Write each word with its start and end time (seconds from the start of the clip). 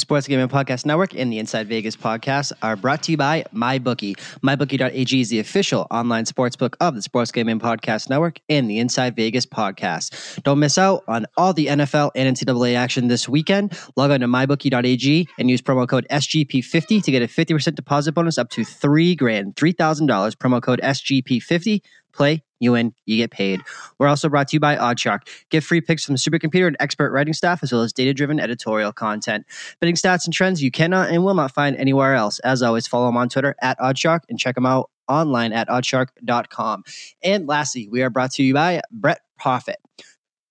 Sports 0.00 0.26
Gambling 0.26 0.48
Podcast 0.48 0.86
Network 0.86 1.14
and 1.14 1.32
the 1.32 1.38
Inside 1.38 1.68
Vegas 1.68 1.96
podcast 1.96 2.52
are 2.62 2.74
brought 2.74 3.02
to 3.04 3.12
you 3.12 3.16
by 3.16 3.44
MyBookie. 3.54 4.16
MyBookie.ag 4.42 5.20
is 5.20 5.28
the 5.28 5.38
official 5.38 5.86
online 5.90 6.24
sportsbook 6.24 6.74
of 6.80 6.94
the 6.94 7.02
Sports 7.02 7.30
Gambling 7.30 7.60
Podcast 7.60 8.08
Network 8.08 8.40
and 8.48 8.68
the 8.68 8.78
Inside 8.78 9.14
Vegas 9.14 9.46
podcast. 9.46 10.42
Don't 10.42 10.58
miss 10.58 10.78
out 10.78 11.04
on 11.06 11.26
all 11.36 11.52
the 11.52 11.66
NFL 11.66 12.10
and 12.14 12.36
NCAA 12.36 12.74
action 12.74 13.08
this 13.08 13.28
weekend. 13.28 13.78
Log 13.96 14.10
on 14.10 14.20
to 14.20 14.26
MyBookie.ag 14.26 15.28
and 15.38 15.50
use 15.50 15.60
promo 15.60 15.86
code 15.86 16.06
SGP50 16.10 17.02
to 17.04 17.10
get 17.10 17.22
a 17.22 17.26
50% 17.26 17.74
deposit 17.74 18.12
bonus 18.12 18.38
up 18.38 18.50
to 18.50 18.64
three 18.64 19.14
grand, 19.14 19.54
$3,000. 19.54 20.34
Promo 20.36 20.62
code 20.62 20.80
SGP50 20.82 21.82
play, 22.12 22.42
you 22.60 22.72
win, 22.72 22.94
you 23.06 23.16
get 23.16 23.30
paid. 23.30 23.62
We're 23.98 24.08
also 24.08 24.28
brought 24.28 24.48
to 24.48 24.56
you 24.56 24.60
by 24.60 24.76
Oddshark. 24.76 25.26
Get 25.50 25.64
free 25.64 25.80
picks 25.80 26.04
from 26.04 26.14
the 26.14 26.18
supercomputer 26.18 26.66
and 26.66 26.76
expert 26.78 27.10
writing 27.10 27.34
staff, 27.34 27.62
as 27.62 27.72
well 27.72 27.82
as 27.82 27.92
data 27.92 28.12
driven 28.14 28.38
editorial 28.38 28.92
content. 28.92 29.46
Betting 29.80 29.94
stats 29.94 30.24
and 30.26 30.34
trends 30.34 30.62
you 30.62 30.70
cannot 30.70 31.10
and 31.10 31.24
will 31.24 31.34
not 31.34 31.52
find 31.52 31.76
anywhere 31.76 32.14
else. 32.14 32.38
As 32.40 32.62
always, 32.62 32.86
follow 32.86 33.06
them 33.06 33.16
on 33.16 33.28
Twitter 33.28 33.54
at 33.62 33.78
Oddshark 33.78 34.20
and 34.28 34.38
check 34.38 34.54
them 34.54 34.66
out 34.66 34.90
online 35.08 35.52
at 35.52 35.68
oddshark.com. 35.68 36.84
And 37.22 37.46
lastly, 37.46 37.88
we 37.90 38.02
are 38.02 38.10
brought 38.10 38.32
to 38.32 38.42
you 38.42 38.54
by 38.54 38.82
Bet 38.90 39.20
Prophet. 39.38 39.76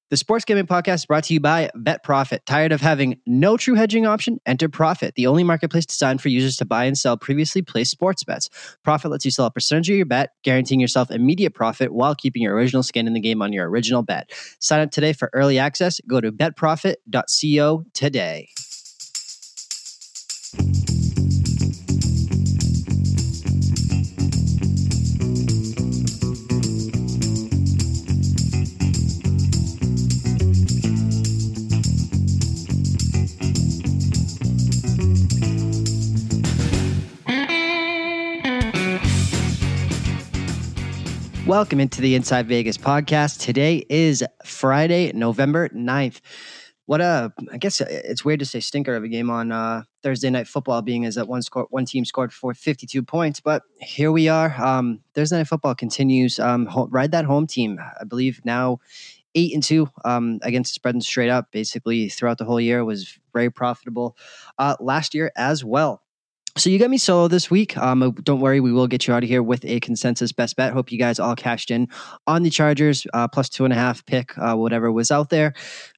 The 0.09 0.17
Sports 0.17 0.43
Gambling 0.43 0.65
Podcast 0.65 0.95
is 0.95 1.05
brought 1.05 1.25
to 1.25 1.35
you 1.35 1.39
by 1.39 1.69
Bet 1.75 2.03
Prophet. 2.03 2.43
Tired 2.47 2.71
of 2.71 2.81
having 2.81 3.19
no 3.27 3.57
true 3.57 3.75
hedging 3.75 4.07
option? 4.07 4.39
Enter 4.47 4.67
Prophet, 4.67 5.13
the 5.13 5.27
only 5.27 5.43
marketplace 5.43 5.85
designed 5.85 6.19
for 6.19 6.29
users 6.29 6.57
to 6.57 6.65
buy 6.65 6.85
and 6.85 6.97
sell 6.97 7.15
previously 7.15 7.61
placed 7.61 7.91
sports 7.91 8.23
bets. 8.23 8.49
Prophet 8.83 9.09
lets 9.09 9.23
you 9.23 9.29
sell 9.29 9.45
a 9.45 9.51
percentage 9.51 9.87
of 9.91 9.97
your 9.97 10.07
bet, 10.07 10.31
guaranteeing 10.43 10.79
yourself 10.79 11.11
immediate 11.11 11.53
profit 11.53 11.93
while 11.93 12.15
keeping 12.15 12.41
your 12.41 12.55
original 12.55 12.81
skin 12.81 13.05
in 13.05 13.13
the 13.13 13.19
game 13.19 13.43
on 13.43 13.53
your 13.53 13.69
original 13.69 14.01
bet. 14.01 14.31
Sign 14.59 14.79
up 14.79 14.89
today 14.89 15.13
for 15.13 15.29
early 15.31 15.59
access. 15.59 16.01
Go 16.07 16.19
to 16.19 16.31
betprophet.co 16.31 17.83
today. 17.93 18.49
Welcome 41.49 41.79
into 41.79 41.99
the 41.99 42.13
Inside 42.13 42.45
Vegas 42.45 42.77
podcast. 42.77 43.39
Today 43.39 43.83
is 43.89 44.23
Friday, 44.45 45.11
November 45.13 45.67
9th. 45.69 46.21
What 46.85 47.01
a, 47.01 47.33
I 47.51 47.57
guess 47.57 47.81
it's 47.81 48.23
weird 48.23 48.41
to 48.41 48.45
say 48.45 48.59
stinker 48.59 48.93
of 48.93 49.03
a 49.03 49.07
game 49.07 49.31
on 49.31 49.51
uh, 49.51 49.81
Thursday 50.03 50.29
night 50.29 50.47
football, 50.47 50.83
being 50.83 51.05
as 51.05 51.15
that 51.15 51.27
one 51.27 51.41
score, 51.41 51.65
one 51.71 51.85
team 51.85 52.05
scored 52.05 52.31
for 52.31 52.53
52 52.53 53.01
points, 53.01 53.39
but 53.39 53.63
here 53.81 54.11
we 54.11 54.27
are. 54.27 54.53
Um, 54.63 54.99
Thursday 55.15 55.37
night 55.37 55.47
football 55.47 55.73
continues. 55.73 56.37
Um, 56.37 56.69
ride 56.91 57.13
that 57.13 57.25
home 57.25 57.47
team. 57.47 57.79
I 57.99 58.03
believe 58.03 58.41
now 58.45 58.77
eight 59.33 59.51
and 59.51 59.63
two 59.63 59.89
um, 60.05 60.37
against 60.43 60.75
spreading 60.75 61.01
straight 61.01 61.31
up 61.31 61.51
basically 61.51 62.09
throughout 62.09 62.37
the 62.37 62.45
whole 62.45 62.61
year 62.61 62.85
was 62.85 63.17
very 63.33 63.49
profitable 63.49 64.15
uh, 64.59 64.75
last 64.79 65.15
year 65.15 65.31
as 65.35 65.65
well. 65.65 66.03
So 66.59 66.69
you 66.69 66.77
got 66.77 66.89
me 66.89 66.97
solo 66.97 67.29
this 67.29 67.49
week. 67.49 67.77
Um, 67.77 68.13
don't 68.23 68.41
worry, 68.41 68.59
we 68.59 68.73
will 68.73 68.87
get 68.87 69.07
you 69.07 69.13
out 69.13 69.23
of 69.23 69.29
here 69.29 69.41
with 69.41 69.63
a 69.63 69.79
consensus 69.79 70.33
best 70.33 70.57
bet. 70.57 70.73
Hope 70.73 70.91
you 70.91 70.99
guys 70.99 71.17
all 71.17 71.33
cashed 71.33 71.71
in 71.71 71.87
on 72.27 72.43
the 72.43 72.49
Chargers 72.49 73.07
uh, 73.13 73.29
plus 73.29 73.47
two 73.47 73.63
and 73.63 73.71
a 73.71 73.77
half 73.77 74.05
pick, 74.05 74.37
uh, 74.37 74.55
whatever 74.55 74.91
was 74.91 75.09
out 75.09 75.29
there. 75.29 75.53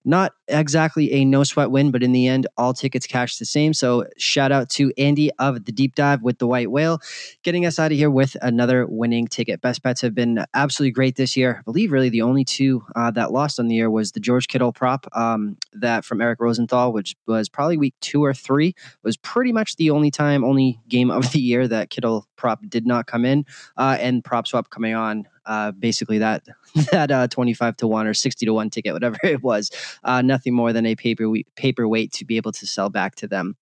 Not 0.06 0.34
exactly 0.48 1.12
a 1.14 1.26
no 1.26 1.44
sweat 1.44 1.72
win, 1.72 1.90
but 1.90 2.04
in 2.04 2.12
the 2.12 2.28
end, 2.28 2.46
all 2.58 2.74
tickets 2.74 3.08
cashed 3.08 3.40
the 3.40 3.46
same. 3.46 3.74
So 3.74 4.06
shout 4.18 4.52
out 4.52 4.70
to 4.72 4.92
Andy 5.00 5.32
of 5.40 5.66
the 5.66 5.72
Deep 5.72 5.96
Dive 5.96 6.22
with 6.22 6.38
the 6.38 6.46
White 6.46 6.70
Whale, 6.70 7.00
getting 7.42 7.66
us 7.66 7.80
out 7.80 7.92
of 7.92 7.98
here 7.98 8.12
with 8.12 8.38
another 8.44 8.86
winning 8.88 9.28
ticket. 9.28 9.62
Best 9.62 9.82
bets 9.82 10.02
have 10.02 10.14
been 10.14 10.46
absolutely 10.54 10.92
great 10.92 11.16
this 11.16 11.36
year. 11.36 11.58
I 11.60 11.62
believe 11.64 11.92
really 11.92 12.10
the 12.10 12.22
only 12.22 12.44
two 12.44 12.84
uh, 12.96 13.10
that 13.12 13.32
lost 13.32 13.60
on 13.60 13.68
the 13.68 13.76
year 13.76 13.90
was 13.90 14.12
the 14.12 14.20
George 14.20 14.48
Kittle 14.48 14.74
prop 14.74 15.08
um, 15.14 15.58
that 15.74 16.06
from 16.06 16.22
Eric 16.22 16.40
Rosenthal, 16.40 16.94
which 16.94 17.16
was 17.26 17.50
probably 17.50 17.78
week 17.78 17.96
two 18.00 18.24
or 18.24 18.34
three. 18.34 18.76
Was 19.04 19.18
pretty 19.18 19.52
much 19.52 19.78
the 19.78 19.90
only 19.90 20.12
time 20.12 20.44
only 20.52 20.80
game 20.88 21.10
of 21.10 21.32
the 21.32 21.40
year 21.40 21.68
that 21.68 21.90
Kittle 21.90 22.28
prop 22.36 22.60
did 22.68 22.86
not 22.86 23.08
come 23.08 23.26
in, 23.26 23.46
uh, 23.78 23.98
and 24.00 24.24
PropSwap 24.24 24.70
coming 24.70 24.94
on. 24.94 25.28
Uh, 25.46 25.72
basically, 25.72 26.20
that 26.20 26.44
that 26.92 27.12
uh, 27.12 27.28
twenty 27.28 27.54
five 27.54 27.78
to 27.78 27.88
one 27.88 28.08
or 28.08 28.14
sixty 28.14 28.46
to 28.46 28.54
one 28.54 28.70
ticket, 28.70 28.94
whatever 28.94 29.18
it 29.24 29.44
was, 29.44 29.72
uh, 30.04 30.22
nothing 30.22 30.54
more 30.54 30.74
than 30.74 30.86
a 30.86 30.96
paper 30.96 31.32
paperweight 31.56 32.12
to 32.14 32.26
be 32.26 32.38
able 32.38 32.52
to 32.52 32.68
sell 32.68 32.90
back 32.90 33.16
to 33.16 33.28
them. 33.28 33.56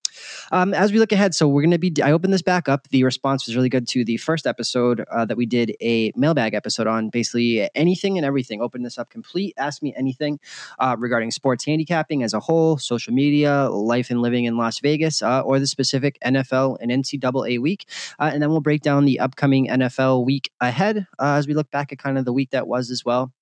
Um, 0.52 0.74
as 0.74 0.92
we 0.92 0.98
look 0.98 1.12
ahead, 1.12 1.34
so 1.34 1.48
we're 1.48 1.62
going 1.62 1.70
to 1.70 1.78
be. 1.78 1.94
I 2.02 2.12
opened 2.12 2.32
this 2.32 2.42
back 2.42 2.68
up. 2.68 2.88
The 2.88 3.04
response 3.04 3.46
was 3.46 3.56
really 3.56 3.68
good 3.68 3.86
to 3.88 4.04
the 4.04 4.16
first 4.16 4.46
episode 4.46 5.04
uh, 5.10 5.24
that 5.24 5.36
we 5.36 5.46
did 5.46 5.74
a 5.80 6.12
mailbag 6.16 6.54
episode 6.54 6.86
on 6.86 7.10
basically 7.10 7.68
anything 7.74 8.16
and 8.18 8.26
everything. 8.26 8.60
Open 8.60 8.82
this 8.82 8.98
up 8.98 9.10
complete. 9.10 9.54
Ask 9.56 9.82
me 9.82 9.94
anything 9.96 10.40
uh, 10.78 10.96
regarding 10.98 11.30
sports 11.30 11.64
handicapping 11.64 12.22
as 12.22 12.34
a 12.34 12.40
whole, 12.40 12.78
social 12.78 13.12
media, 13.12 13.68
life 13.70 14.10
and 14.10 14.22
living 14.22 14.44
in 14.44 14.56
Las 14.56 14.80
Vegas, 14.80 15.22
uh, 15.22 15.40
or 15.42 15.58
the 15.58 15.66
specific 15.66 16.18
NFL 16.24 16.78
and 16.80 16.90
NCAA 16.90 17.60
week, 17.60 17.86
and 18.18 18.42
then 18.42 18.50
we'll 18.50 18.60
break 18.60 18.82
down 18.82 19.04
the 19.04 19.20
upcoming 19.20 19.68
NFL 19.68 20.24
week 20.24 20.50
ahead 20.60 21.06
as 21.20 21.46
we 21.46 21.54
look 21.54 21.69
back 21.70 21.92
at 21.92 21.98
kind 21.98 22.18
of 22.18 22.24
the 22.24 22.32
week 22.32 22.50
that 22.50 22.66
was 22.66 22.90
as 22.90 23.04
well. 23.04 23.32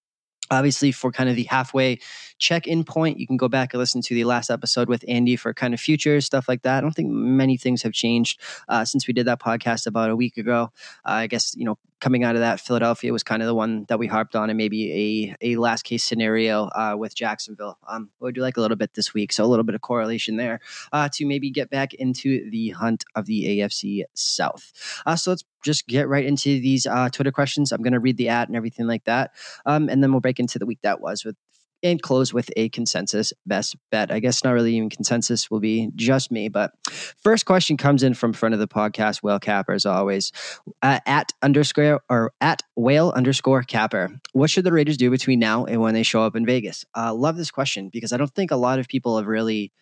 Obviously 0.51 0.93
for 0.93 1.13
kind 1.13 1.29
of 1.29 1.37
the 1.37 1.45
halfway 1.45 1.99
check-in 2.39 2.83
point 2.83 3.19
you 3.19 3.27
can 3.27 3.37
go 3.37 3.49
back 3.49 3.75
and 3.75 3.79
listen 3.79 4.01
to 4.01 4.15
the 4.15 4.25
last 4.25 4.49
episode 4.49 4.89
with 4.89 5.05
andy 5.07 5.37
for 5.37 5.53
kind 5.53 5.75
of 5.75 5.81
futures 5.81 6.25
stuff 6.25 6.49
like 6.49 6.63
that. 6.63 6.79
I 6.79 6.81
don't 6.81 6.93
think 6.95 7.11
many 7.11 7.59
things 7.59 7.83
have 7.83 7.93
changed 7.93 8.41
uh, 8.69 8.85
since 8.87 9.07
we 9.07 9.13
did 9.13 9.27
that 9.27 9.41
podcast 9.41 9.87
about 9.87 10.09
a 10.09 10.17
week 10.17 10.39
ago. 10.39 10.71
Uh, 11.05 11.21
i 11.25 11.27
guess 11.27 11.55
you 11.55 11.67
know 11.67 11.77
coming 12.01 12.25
out 12.25 12.35
of 12.35 12.41
that 12.41 12.61
philadelphia 12.61 13.13
was 13.13 13.23
kind 13.23 13.43
of 13.43 13.47
the 13.47 13.55
one 13.55 13.85
that 13.89 13.99
we 13.99 14.07
harped 14.07 14.37
on 14.37 14.51
and 14.51 14.57
maybe 14.57 15.35
a, 15.43 15.53
a 15.53 15.57
last 15.57 15.83
case 15.83 16.05
scenario 16.05 16.65
uh, 16.69 16.95
with 16.97 17.15
jacksonville. 17.15 17.79
Um, 17.89 18.11
what 18.19 18.29
would 18.29 18.37
you 18.37 18.43
like 18.43 18.57
a 18.57 18.61
little 18.61 18.77
bit 18.77 18.95
this 18.95 19.15
week? 19.15 19.33
So 19.33 19.45
a 19.45 19.47
little 19.47 19.65
bit 19.65 19.75
of 19.75 19.81
correlation 19.81 20.37
there 20.37 20.61
uh, 20.93 21.09
to 21.15 21.27
maybe 21.27 21.51
get 21.51 21.71
back 21.71 21.95
into 21.95 22.51
the 22.51 22.71
hunt 22.71 23.05
of 23.15 23.27
the 23.27 23.61
afc 23.61 24.03
south. 24.15 24.73
Uh, 25.07 25.17
so 25.17 25.31
let's 25.31 25.45
just 25.65 25.87
get 25.87 26.09
right 26.09 26.25
into 26.25 26.61
these 26.61 26.87
uh, 26.87 27.09
twitter 27.11 27.33
questions. 27.33 27.73
I'm 27.73 27.83
going 27.83 27.93
to 27.93 28.01
read 28.01 28.17
the 28.17 28.29
ad 28.29 28.49
and 28.49 28.57
everything 28.57 28.87
like 28.87 29.05
that 29.05 29.33
um, 29.67 29.89
and 29.89 30.03
then 30.03 30.13
we'll 30.13 30.21
break 30.21 30.41
into 30.41 30.59
the 30.59 30.67
week 30.67 30.81
that 30.83 31.01
was 31.01 31.25
with 31.25 31.37
and 31.83 32.03
close 32.03 32.33
with 32.33 32.51
a 32.57 32.69
consensus 32.71 33.33
best 33.47 33.77
bet. 33.91 34.11
I 34.11 34.21
guess 34.21 34.43
not 34.45 34.53
really 34.53 34.75
even 34.75 34.91
consensus 34.91 35.51
will 35.51 35.61
be 35.61 35.91
just 35.95 36.31
me, 36.31 36.49
but 36.49 36.73
first 37.23 37.47
question 37.47 37.77
comes 37.77 38.03
in 38.03 38.15
from 38.15 38.33
front 38.33 38.55
of 38.55 38.59
the 38.59 38.69
podcast, 38.69 39.23
whale 39.23 39.39
capper 39.39 39.73
as 39.73 39.87
always, 39.87 40.33
uh, 40.83 41.01
at 41.07 41.33
underscore 41.43 42.01
or 42.09 42.33
at 42.41 42.63
whale 42.77 43.13
underscore 43.15 43.63
capper. 43.63 44.11
What 44.33 44.51
should 44.51 44.65
the 44.65 44.73
Raiders 44.73 44.97
do 44.97 45.11
between 45.11 45.39
now 45.39 45.65
and 45.65 45.81
when 45.81 45.95
they 45.95 46.03
show 46.03 46.23
up 46.23 46.37
in 46.37 46.47
Vegas? 46.47 46.85
Uh, 46.97 47.15
love 47.15 47.37
this 47.37 47.51
question 47.51 47.89
because 47.91 48.13
I 48.13 48.17
don't 48.17 48.35
think 48.35 48.51
a 48.51 48.57
lot 48.57 48.79
of 48.79 48.89
people 48.89 49.17
have 49.19 49.27
really 49.27 49.73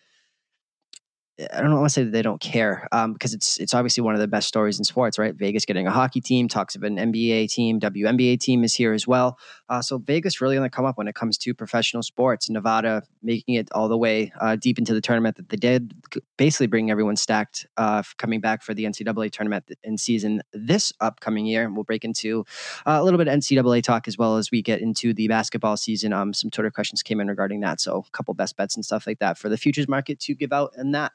I 1.53 1.61
don't 1.61 1.71
want 1.71 1.85
to 1.85 1.89
say 1.89 2.03
that 2.03 2.11
they 2.11 2.23
don't 2.23 2.41
care 2.41 2.87
um, 2.91 3.13
because 3.13 3.33
it's 3.35 3.59
it's 3.59 3.75
obviously 3.75 4.01
one 4.01 4.15
of 4.15 4.19
the 4.19 4.27
best 4.27 4.47
stories 4.47 4.79
in 4.79 4.83
sports, 4.83 5.19
right? 5.19 5.35
Vegas 5.35 5.65
getting 5.65 5.85
a 5.85 5.91
hockey 5.91 6.19
team, 6.19 6.47
talks 6.47 6.75
of 6.75 6.81
an 6.81 6.97
NBA 6.97 7.51
team, 7.51 7.79
WNBA 7.79 8.39
team 8.39 8.63
is 8.63 8.73
here 8.73 8.91
as 8.91 9.07
well. 9.07 9.37
Uh, 9.69 9.81
so 9.81 9.99
Vegas 9.99 10.41
really 10.41 10.57
on 10.57 10.63
the 10.63 10.69
come 10.69 10.85
up 10.85 10.97
when 10.97 11.07
it 11.07 11.13
comes 11.13 11.37
to 11.39 11.53
professional 11.53 12.01
sports. 12.01 12.49
Nevada 12.49 13.03
making 13.21 13.55
it 13.55 13.69
all 13.71 13.87
the 13.87 13.97
way 13.97 14.31
uh, 14.41 14.55
deep 14.55 14.79
into 14.79 14.95
the 14.95 15.01
tournament 15.01 15.35
that 15.35 15.49
they 15.49 15.57
did, 15.57 15.93
basically 16.37 16.65
bringing 16.65 16.89
everyone 16.89 17.15
stacked 17.15 17.67
uh, 17.77 18.01
coming 18.17 18.41
back 18.41 18.63
for 18.63 18.73
the 18.73 18.85
NCAA 18.85 19.31
tournament 19.31 19.69
in 19.83 19.97
season 19.97 20.41
this 20.53 20.91
upcoming 21.01 21.45
year. 21.45 21.65
And 21.65 21.75
we'll 21.75 21.83
break 21.83 22.03
into 22.03 22.45
uh, 22.87 22.97
a 22.99 23.03
little 23.03 23.19
bit 23.19 23.27
of 23.27 23.33
NCAA 23.35 23.83
talk 23.83 24.07
as 24.07 24.17
well 24.17 24.37
as 24.37 24.49
we 24.49 24.63
get 24.63 24.81
into 24.81 25.13
the 25.13 25.27
basketball 25.27 25.77
season. 25.77 26.13
Um, 26.13 26.33
some 26.33 26.49
Twitter 26.49 26.71
questions 26.71 27.03
came 27.03 27.19
in 27.19 27.27
regarding 27.27 27.59
that, 27.59 27.79
so 27.79 28.03
a 28.07 28.11
couple 28.11 28.33
best 28.33 28.57
bets 28.57 28.75
and 28.75 28.83
stuff 28.83 29.05
like 29.05 29.19
that 29.19 29.37
for 29.37 29.49
the 29.49 29.57
futures 29.57 29.87
market 29.87 30.19
to 30.21 30.33
give 30.33 30.51
out 30.51 30.71
and 30.75 30.95
that. 30.95 31.11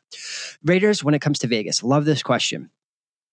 Raiders, 0.65 1.03
when 1.03 1.15
it 1.15 1.21
comes 1.21 1.39
to 1.41 1.47
Vegas, 1.47 1.83
love 1.83 2.05
this 2.05 2.23
question 2.23 2.71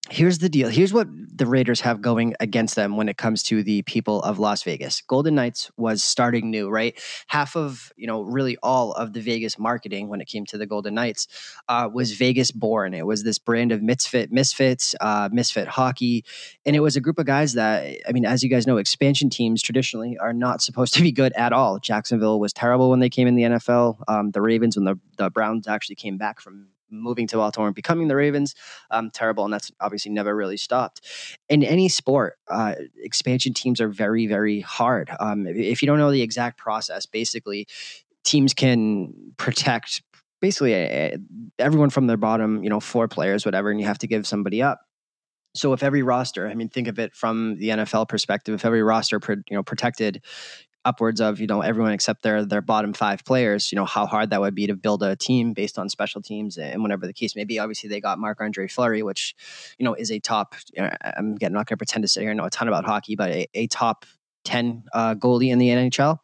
here's 0.09 0.39
the 0.39 0.49
deal. 0.49 0.69
Here's 0.69 0.93
what 0.93 1.07
the 1.37 1.45
Raiders 1.45 1.79
have 1.81 2.01
going 2.01 2.35
against 2.39 2.75
them 2.75 2.97
when 2.97 3.07
it 3.07 3.17
comes 3.17 3.43
to 3.43 3.63
the 3.63 3.81
people 3.83 4.21
of 4.23 4.39
Las 4.39 4.63
Vegas. 4.63 5.01
Golden 5.01 5.35
Knights 5.35 5.71
was 5.77 6.03
starting 6.03 6.49
new, 6.49 6.69
right? 6.69 6.99
Half 7.27 7.55
of, 7.55 7.93
you 7.95 8.07
know, 8.07 8.21
really 8.21 8.57
all 8.61 8.91
of 8.93 9.13
the 9.13 9.21
Vegas 9.21 9.57
marketing 9.57 10.09
when 10.09 10.19
it 10.19 10.27
came 10.27 10.45
to 10.47 10.57
the 10.57 10.65
Golden 10.65 10.95
Knights 10.95 11.27
uh, 11.69 11.89
was 11.91 12.11
Vegas 12.13 12.51
born. 12.51 12.93
It 12.93 13.05
was 13.05 13.23
this 13.23 13.39
brand 13.39 13.71
of 13.71 13.81
misfit, 13.81 14.31
misfits, 14.31 14.95
uh, 14.99 15.29
misfit 15.31 15.67
hockey. 15.67 16.25
And 16.65 16.75
it 16.75 16.81
was 16.81 16.95
a 16.95 17.01
group 17.01 17.19
of 17.19 17.25
guys 17.25 17.53
that, 17.53 17.97
I 18.07 18.11
mean, 18.11 18.25
as 18.25 18.43
you 18.43 18.49
guys 18.49 18.67
know, 18.67 18.77
expansion 18.77 19.29
teams 19.29 19.61
traditionally 19.61 20.17
are 20.17 20.33
not 20.33 20.61
supposed 20.61 20.93
to 20.95 21.01
be 21.01 21.11
good 21.11 21.33
at 21.33 21.53
all. 21.53 21.79
Jacksonville 21.79 22.39
was 22.39 22.51
terrible 22.51 22.89
when 22.89 22.99
they 22.99 23.09
came 23.09 23.27
in 23.27 23.35
the 23.35 23.43
NFL. 23.43 24.01
Um, 24.07 24.31
the 24.31 24.41
Ravens, 24.41 24.75
when 24.75 24.85
the, 24.85 24.99
the 25.17 25.29
Browns 25.29 25.67
actually 25.67 25.95
came 25.95 26.17
back 26.17 26.41
from 26.41 26.67
moving 26.91 27.27
to 27.27 27.37
Baltimore 27.37 27.67
and 27.67 27.75
becoming 27.75 28.07
the 28.07 28.15
Ravens, 28.15 28.55
um, 28.91 29.11
terrible. 29.11 29.43
And 29.43 29.53
that's 29.53 29.71
obviously 29.79 30.11
never 30.11 30.35
really 30.35 30.57
stopped. 30.57 31.01
In 31.49 31.63
any 31.63 31.89
sport, 31.89 32.37
uh, 32.49 32.75
expansion 32.97 33.53
teams 33.53 33.81
are 33.81 33.89
very, 33.89 34.27
very 34.27 34.61
hard. 34.61 35.09
Um, 35.19 35.47
if 35.47 35.81
you 35.81 35.85
don't 35.85 35.99
know 35.99 36.11
the 36.11 36.21
exact 36.21 36.57
process, 36.57 37.05
basically, 37.05 37.67
teams 38.23 38.53
can 38.53 39.33
protect 39.37 40.01
basically 40.41 40.73
a, 40.73 41.17
everyone 41.57 41.89
from 41.89 42.07
their 42.07 42.17
bottom, 42.17 42.63
you 42.63 42.69
know, 42.69 42.79
four 42.79 43.07
players, 43.07 43.45
whatever, 43.45 43.71
and 43.71 43.79
you 43.79 43.85
have 43.85 43.99
to 43.99 44.07
give 44.07 44.25
somebody 44.25 44.61
up. 44.61 44.81
So 45.55 45.73
if 45.73 45.81
every 45.81 46.03
roster, 46.03 46.47
I 46.47 46.53
mean, 46.53 46.69
think 46.69 46.87
of 46.87 46.99
it 46.99 47.15
from 47.15 47.57
the 47.57 47.69
NFL 47.69 48.07
perspective, 48.07 48.53
if 48.53 48.65
every 48.65 48.83
roster, 48.83 49.19
you 49.27 49.57
know, 49.57 49.63
protected 49.63 50.23
upwards 50.89 51.21
of 51.21 51.39
you 51.39 51.45
know 51.45 51.61
everyone 51.61 51.91
except 51.91 52.23
their 52.23 52.43
their 52.43 52.61
bottom 52.61 52.93
five 52.93 53.23
players 53.23 53.71
you 53.71 53.75
know 53.75 53.85
how 53.85 54.07
hard 54.07 54.31
that 54.31 54.41
would 54.41 54.55
be 54.55 54.65
to 54.65 54.75
build 54.75 55.03
a 55.03 55.15
team 55.15 55.53
based 55.53 55.77
on 55.77 55.87
special 55.87 56.19
teams 56.19 56.57
and 56.57 56.81
whatever 56.81 57.05
the 57.05 57.13
case 57.13 57.35
may 57.35 57.43
be 57.43 57.59
obviously 57.59 57.87
they 57.87 58.01
got 58.01 58.17
Marc-Andre 58.17 58.67
Fleury 58.67 59.03
which 59.03 59.35
you 59.77 59.85
know 59.85 59.93
is 59.93 60.11
a 60.11 60.19
top 60.19 60.55
you 60.73 60.81
know, 60.81 60.89
i'm 61.17 61.33
again 61.33 61.53
not 61.53 61.67
going 61.67 61.75
to 61.75 61.77
pretend 61.77 62.01
to 62.03 62.07
sit 62.07 62.21
here 62.21 62.31
and 62.31 62.39
know 62.39 62.45
a 62.45 62.49
ton 62.49 62.67
about 62.67 62.85
hockey 62.85 63.15
but 63.15 63.29
a, 63.29 63.47
a 63.53 63.67
top 63.67 64.05
10 64.45 64.83
uh, 64.93 65.15
goalie 65.15 65.51
in 65.51 65.59
the 65.59 65.67
NHL. 65.67 66.17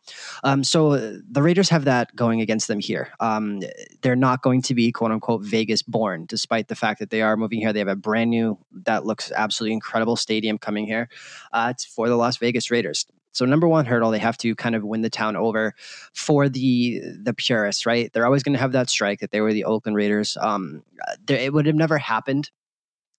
Um, 0.44 0.64
so 0.64 0.94
uh, 0.94 1.18
the 1.30 1.44
Raiders 1.44 1.70
have 1.70 1.86
that 1.86 2.16
going 2.16 2.42
against 2.42 2.68
them 2.68 2.80
here. 2.80 3.10
Um, 3.20 3.62
they're 4.02 4.16
not 4.16 4.42
going 4.42 4.62
to 4.64 4.74
be 4.74 4.92
quote 4.92 5.12
unquote 5.12 5.44
Vegas 5.44 5.84
born, 5.84 6.26
despite 6.26 6.68
the 6.68 6.76
fact 6.76 7.00
that 7.00 7.10
they 7.10 7.22
are 7.22 7.38
moving 7.38 7.60
here. 7.60 7.74
They 7.74 7.80
have 7.80 7.88
a 7.88 7.96
brand 7.96 8.30
new, 8.30 8.58
that 8.86 9.06
looks 9.06 9.32
absolutely 9.36 9.74
incredible 9.74 10.16
stadium 10.16 10.58
coming 10.58 10.86
here. 10.86 11.10
Uh, 11.52 11.68
it's 11.72 11.86
for 11.86 12.08
the 12.08 12.16
Las 12.16 12.38
Vegas 12.38 12.72
Raiders. 12.72 13.06
So 13.36 13.46
number 13.46 13.68
one 13.68 13.86
hurdle, 13.86 14.12
they 14.12 14.20
have 14.20 14.38
to 14.40 14.56
kind 14.56 14.76
of 14.76 14.84
win 14.84 15.02
the 15.02 15.10
town 15.10 15.36
over 15.36 15.74
for 16.14 16.48
the 16.48 17.02
the 17.22 17.34
purists, 17.34 17.86
right? 17.86 18.12
They're 18.12 18.26
always 18.26 18.44
going 18.44 18.54
to 18.54 18.60
have 18.60 18.72
that 18.72 18.90
strike 18.90 19.20
that 19.20 19.32
they 19.32 19.42
were 19.42 19.52
the 19.52 19.66
Oakland 19.66 19.98
Raiders. 19.98 20.38
Um, 20.40 20.84
there, 21.26 21.38
it 21.38 21.52
would 21.52 21.66
have 21.66 21.76
never 21.76 21.98
happened 21.98 22.50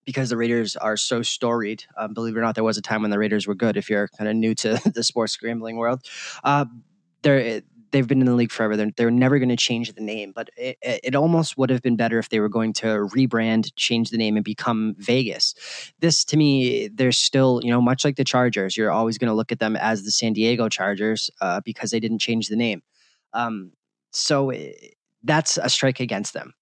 because 0.06 0.30
the 0.30 0.36
Raiders 0.38 0.74
are 0.74 0.96
so 0.96 1.20
storied. 1.20 1.84
Um, 1.98 2.14
believe 2.14 2.34
it 2.34 2.38
or 2.38 2.42
not, 2.42 2.54
there 2.54 2.64
was 2.64 2.78
a 2.78 2.82
time 2.82 3.02
when 3.02 3.10
the 3.10 3.18
Raiders 3.18 3.46
were 3.46 3.54
good. 3.54 3.76
If 3.76 3.90
you're 3.90 4.08
kind 4.08 4.30
of 4.30 4.36
new 4.36 4.54
to 4.54 4.80
the 4.94 5.02
sports 5.02 5.34
scrambling 5.34 5.76
world, 5.76 6.00
uh, 6.42 6.64
there 7.20 7.60
they've 7.90 8.06
been 8.06 8.20
in 8.20 8.26
the 8.26 8.34
league 8.34 8.52
forever. 8.52 8.76
They're, 8.76 8.90
they're 8.96 9.10
never 9.10 9.38
going 9.38 9.48
to 9.48 9.56
change 9.56 9.92
the 9.92 10.00
name, 10.00 10.32
but 10.34 10.50
it, 10.56 10.78
it 10.82 11.14
almost 11.14 11.56
would 11.56 11.70
have 11.70 11.82
been 11.82 11.96
better 11.96 12.18
if 12.18 12.28
they 12.28 12.40
were 12.40 12.48
going 12.48 12.72
to 12.74 12.86
rebrand, 12.86 13.72
change 13.76 14.10
the 14.10 14.18
name, 14.18 14.36
and 14.36 14.44
become 14.44 14.94
Vegas. 14.98 15.54
This, 16.00 16.24
to 16.26 16.36
me, 16.36 16.88
they're 16.88 17.12
still, 17.12 17.60
you 17.62 17.70
know, 17.70 17.80
much 17.80 18.04
like 18.04 18.16
the 18.16 18.24
Chargers. 18.24 18.76
You're 18.76 18.90
always 18.90 19.18
going 19.18 19.28
to 19.28 19.34
look 19.34 19.52
at 19.52 19.58
them 19.58 19.76
as 19.76 20.04
the 20.04 20.10
San 20.10 20.32
Diego 20.32 20.68
Chargers 20.68 21.30
uh, 21.40 21.60
because 21.64 21.90
they 21.90 22.00
didn't 22.00 22.18
change 22.18 22.48
the 22.48 22.56
name. 22.56 22.82
Um, 23.32 23.72
so 24.12 24.50
it, 24.50 24.76
eh, 24.82 24.86
that's 25.22 25.58
a 25.58 25.68
strike 25.68 25.98
against 25.98 26.34
them. 26.34 26.54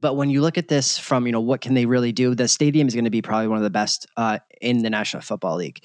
But 0.00 0.14
when 0.14 0.28
you 0.28 0.42
look 0.42 0.58
at 0.58 0.68
this 0.68 0.98
from, 0.98 1.26
you 1.26 1.32
know, 1.32 1.40
what 1.40 1.60
can 1.60 1.74
they 1.74 1.86
really 1.86 2.12
do? 2.12 2.34
The 2.34 2.48
stadium 2.48 2.86
is 2.86 2.94
going 2.94 3.04
to 3.04 3.10
be 3.10 3.22
probably 3.22 3.48
one 3.48 3.56
of 3.56 3.64
the 3.64 3.70
best 3.70 4.06
uh, 4.16 4.38
in 4.60 4.82
the 4.82 4.90
National 4.90 5.22
Football 5.22 5.56
League. 5.56 5.84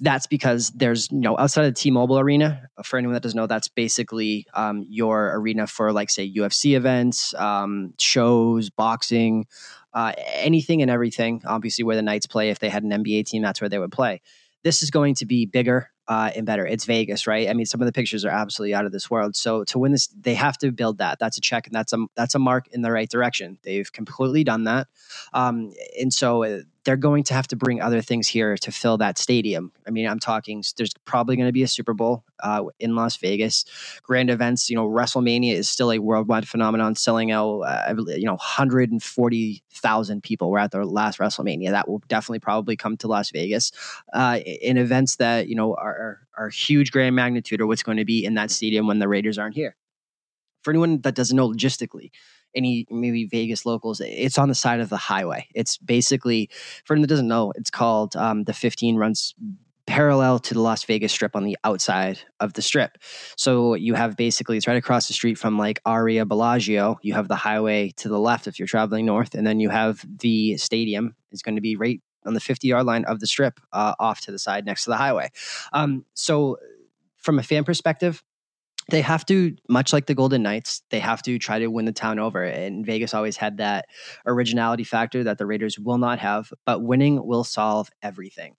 That's 0.00 0.26
because 0.26 0.70
there's, 0.70 1.10
you 1.10 1.20
know, 1.20 1.38
outside 1.38 1.64
of 1.64 1.74
the 1.74 1.80
T-Mobile 1.80 2.18
Arena. 2.18 2.68
For 2.84 2.98
anyone 2.98 3.14
that 3.14 3.22
doesn't 3.22 3.36
know, 3.36 3.46
that's 3.46 3.68
basically 3.68 4.46
um, 4.52 4.84
your 4.88 5.34
arena 5.34 5.66
for, 5.66 5.92
like, 5.92 6.10
say, 6.10 6.30
UFC 6.30 6.76
events, 6.76 7.32
um, 7.34 7.94
shows, 7.98 8.68
boxing, 8.68 9.46
uh, 9.94 10.12
anything 10.34 10.82
and 10.82 10.90
everything. 10.90 11.42
Obviously, 11.46 11.84
where 11.84 11.96
the 11.96 12.02
Knights 12.02 12.26
play. 12.26 12.50
If 12.50 12.58
they 12.58 12.68
had 12.68 12.82
an 12.82 12.90
NBA 12.90 13.26
team, 13.26 13.42
that's 13.42 13.60
where 13.60 13.70
they 13.70 13.78
would 13.78 13.92
play. 13.92 14.20
This 14.62 14.82
is 14.82 14.90
going 14.90 15.14
to 15.16 15.26
be 15.26 15.46
bigger 15.46 15.91
uh, 16.08 16.30
and 16.34 16.46
better. 16.46 16.66
It's 16.66 16.84
Vegas, 16.84 17.26
right? 17.26 17.48
I 17.48 17.52
mean, 17.52 17.66
some 17.66 17.80
of 17.80 17.86
the 17.86 17.92
pictures 17.92 18.24
are 18.24 18.30
absolutely 18.30 18.74
out 18.74 18.86
of 18.86 18.92
this 18.92 19.10
world. 19.10 19.36
So 19.36 19.64
to 19.64 19.78
win 19.78 19.92
this, 19.92 20.08
they 20.08 20.34
have 20.34 20.58
to 20.58 20.72
build 20.72 20.98
that. 20.98 21.18
That's 21.18 21.38
a 21.38 21.40
check, 21.40 21.66
and 21.66 21.74
that's 21.74 21.92
a 21.92 22.06
that's 22.14 22.34
a 22.34 22.38
mark 22.38 22.68
in 22.68 22.82
the 22.82 22.90
right 22.90 23.08
direction. 23.08 23.58
They've 23.62 23.90
completely 23.90 24.44
done 24.44 24.64
that, 24.64 24.88
um, 25.32 25.72
and 26.00 26.12
so 26.12 26.44
uh, 26.44 26.60
they're 26.84 26.96
going 26.96 27.22
to 27.24 27.34
have 27.34 27.46
to 27.48 27.56
bring 27.56 27.80
other 27.80 28.00
things 28.00 28.26
here 28.26 28.56
to 28.56 28.72
fill 28.72 28.98
that 28.98 29.18
stadium. 29.18 29.72
I 29.86 29.90
mean, 29.90 30.06
I'm 30.06 30.18
talking. 30.18 30.64
There's 30.76 30.92
probably 31.04 31.36
going 31.36 31.48
to 31.48 31.52
be 31.52 31.62
a 31.62 31.68
Super 31.68 31.94
Bowl 31.94 32.24
uh, 32.40 32.64
in 32.80 32.96
Las 32.96 33.16
Vegas. 33.16 33.64
Grand 34.02 34.30
events. 34.30 34.68
You 34.68 34.76
know, 34.76 34.88
WrestleMania 34.88 35.54
is 35.54 35.68
still 35.68 35.92
a 35.92 35.98
worldwide 35.98 36.48
phenomenon, 36.48 36.96
selling 36.96 37.30
out. 37.30 37.60
Uh, 37.60 37.94
you 38.08 38.24
know, 38.24 38.32
140,000 38.32 40.22
people 40.22 40.50
were 40.50 40.58
at 40.58 40.72
the 40.72 40.84
last 40.84 41.18
WrestleMania. 41.18 41.70
That 41.70 41.88
will 41.88 42.02
definitely 42.08 42.40
probably 42.40 42.76
come 42.76 42.96
to 42.98 43.06
Las 43.06 43.30
Vegas. 43.30 43.70
Uh, 44.12 44.40
in 44.44 44.76
events 44.76 45.16
that 45.16 45.48
you 45.48 45.54
know 45.54 45.74
are 45.74 46.20
are 46.36 46.48
huge 46.48 46.90
grand 46.90 47.14
magnitude, 47.14 47.60
or 47.60 47.66
what's 47.66 47.82
going 47.82 47.98
to 47.98 48.04
be 48.04 48.24
in 48.24 48.34
that 48.34 48.50
stadium 48.50 48.86
when 48.86 48.98
the 48.98 49.08
Raiders 49.08 49.38
aren't 49.38 49.54
here. 49.54 49.76
For 50.62 50.70
anyone 50.70 51.00
that 51.02 51.14
doesn't 51.14 51.36
know 51.36 51.50
logistically, 51.50 52.10
any 52.54 52.86
maybe 52.90 53.26
Vegas 53.26 53.64
locals, 53.66 54.00
it's 54.00 54.38
on 54.38 54.48
the 54.48 54.54
side 54.54 54.80
of 54.80 54.88
the 54.88 54.96
highway. 54.96 55.48
It's 55.54 55.78
basically, 55.78 56.50
for 56.84 56.94
anyone 56.94 57.02
that 57.02 57.08
doesn't 57.08 57.28
know, 57.28 57.52
it's 57.56 57.70
called 57.70 58.16
um, 58.16 58.44
the 58.44 58.52
15 58.54 58.96
runs 58.96 59.34
parallel 59.86 60.38
to 60.38 60.54
the 60.54 60.60
Las 60.60 60.84
Vegas 60.84 61.12
Strip 61.12 61.34
on 61.34 61.44
the 61.44 61.56
outside 61.64 62.20
of 62.40 62.52
the 62.52 62.62
strip. 62.62 62.98
So 63.36 63.74
you 63.74 63.94
have 63.94 64.16
basically 64.16 64.56
it's 64.56 64.66
right 64.66 64.76
across 64.76 65.08
the 65.08 65.14
street 65.14 65.38
from 65.38 65.58
like 65.58 65.80
Aria 65.84 66.24
Bellagio. 66.24 66.98
You 67.02 67.14
have 67.14 67.28
the 67.28 67.36
highway 67.36 67.90
to 67.96 68.08
the 68.08 68.18
left 68.18 68.46
if 68.46 68.58
you're 68.58 68.68
traveling 68.68 69.06
north, 69.06 69.34
and 69.34 69.46
then 69.46 69.60
you 69.60 69.70
have 69.70 70.04
the 70.20 70.56
stadium 70.56 71.16
is 71.32 71.42
going 71.42 71.56
to 71.56 71.60
be 71.60 71.76
right 71.76 72.00
on 72.24 72.34
the 72.34 72.40
50 72.40 72.68
yard 72.68 72.86
line 72.86 73.04
of 73.04 73.20
the 73.20 73.26
strip 73.26 73.60
uh, 73.72 73.94
off 73.98 74.20
to 74.22 74.30
the 74.30 74.38
side 74.38 74.64
next 74.64 74.84
to 74.84 74.90
the 74.90 74.96
highway. 74.96 75.30
Um, 75.72 76.04
so 76.14 76.58
from 77.16 77.38
a 77.38 77.42
fan 77.42 77.64
perspective, 77.64 78.22
they 78.90 79.00
have 79.00 79.24
to 79.26 79.56
much 79.68 79.92
like 79.92 80.06
the 80.06 80.14
golden 80.14 80.42
knights 80.42 80.82
they 80.90 80.98
have 80.98 81.22
to 81.22 81.38
try 81.38 81.58
to 81.58 81.68
win 81.68 81.84
the 81.84 81.92
town 81.92 82.18
over 82.18 82.42
and 82.42 82.84
vegas 82.84 83.14
always 83.14 83.36
had 83.36 83.58
that 83.58 83.86
originality 84.26 84.84
factor 84.84 85.24
that 85.24 85.38
the 85.38 85.46
raiders 85.46 85.78
will 85.78 85.98
not 85.98 86.18
have 86.18 86.52
but 86.66 86.82
winning 86.82 87.24
will 87.24 87.44
solve 87.44 87.90
everything. 88.02 88.54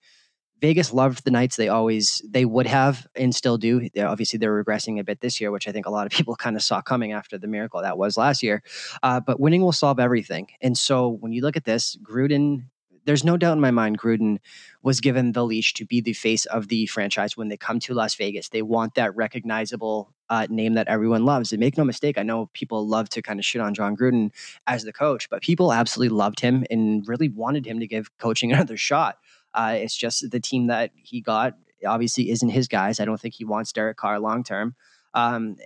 Vegas 0.61 0.93
loved 0.93 1.25
the 1.25 1.31
knights 1.31 1.57
they 1.57 1.67
always 1.67 2.21
they 2.29 2.45
would 2.45 2.67
have 2.67 3.05
and 3.15 3.35
still 3.35 3.57
do. 3.57 3.89
They're, 3.93 4.07
obviously 4.07 4.39
they're 4.39 4.63
regressing 4.63 4.97
a 4.97 5.03
bit 5.03 5.19
this 5.19 5.41
year 5.41 5.51
which 5.51 5.67
i 5.67 5.71
think 5.71 5.85
a 5.85 5.89
lot 5.89 6.05
of 6.05 6.11
people 6.17 6.35
kind 6.35 6.55
of 6.55 6.63
saw 6.63 6.81
coming 6.81 7.11
after 7.11 7.37
the 7.37 7.47
miracle 7.47 7.81
that 7.81 7.97
was 7.97 8.15
last 8.17 8.41
year 8.41 8.63
uh, 9.03 9.19
but 9.19 9.39
winning 9.39 9.61
will 9.61 9.73
solve 9.73 9.99
everything. 9.99 10.47
And 10.61 10.77
so 10.77 11.09
when 11.09 11.33
you 11.33 11.41
look 11.41 11.57
at 11.57 11.65
this 11.65 11.97
gruden 12.01 12.65
there's 13.05 13.23
no 13.23 13.37
doubt 13.37 13.53
in 13.53 13.59
my 13.61 13.71
mind 13.71 13.97
Gruden 13.97 14.39
was 14.81 15.01
given 15.01 15.31
the 15.31 15.45
leash 15.45 15.73
to 15.73 15.85
be 15.85 16.01
the 16.01 16.13
face 16.13 16.45
of 16.45 16.67
the 16.67 16.85
franchise 16.87 17.37
when 17.37 17.49
they 17.49 17.57
come 17.57 17.79
to 17.81 17.93
Las 17.93 18.15
Vegas. 18.15 18.49
They 18.49 18.61
want 18.61 18.95
that 18.95 19.15
recognizable 19.15 20.13
uh, 20.29 20.47
name 20.49 20.73
that 20.73 20.87
everyone 20.87 21.25
loves. 21.25 21.51
And 21.51 21.59
make 21.59 21.77
no 21.77 21.83
mistake, 21.83 22.17
I 22.17 22.23
know 22.23 22.49
people 22.53 22.87
love 22.87 23.09
to 23.09 23.21
kind 23.21 23.39
of 23.39 23.45
shit 23.45 23.61
on 23.61 23.73
Jon 23.73 23.95
Gruden 23.95 24.31
as 24.67 24.83
the 24.83 24.93
coach, 24.93 25.29
but 25.29 25.41
people 25.41 25.73
absolutely 25.73 26.15
loved 26.15 26.39
him 26.39 26.65
and 26.69 27.07
really 27.07 27.29
wanted 27.29 27.65
him 27.65 27.79
to 27.79 27.87
give 27.87 28.15
coaching 28.17 28.51
another 28.53 28.77
shot. 28.77 29.17
Uh, 29.53 29.75
it's 29.77 29.95
just 29.95 30.29
the 30.31 30.39
team 30.39 30.67
that 30.67 30.91
he 30.95 31.21
got 31.21 31.55
obviously 31.85 32.31
isn't 32.31 32.49
his 32.49 32.67
guys. 32.67 32.99
I 32.99 33.05
don't 33.05 33.19
think 33.19 33.33
he 33.33 33.45
wants 33.45 33.71
Derek 33.73 33.97
Carr 33.97 34.19
long 34.19 34.43
term. 34.43 34.75
Um, 35.13 35.57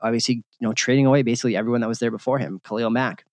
obviously, 0.00 0.36
you 0.36 0.44
know, 0.60 0.72
trading 0.72 1.06
away 1.06 1.22
basically 1.22 1.56
everyone 1.56 1.80
that 1.80 1.88
was 1.88 1.98
there 1.98 2.10
before 2.10 2.38
him, 2.38 2.60
Khalil 2.64 2.90
Mack 2.90 3.24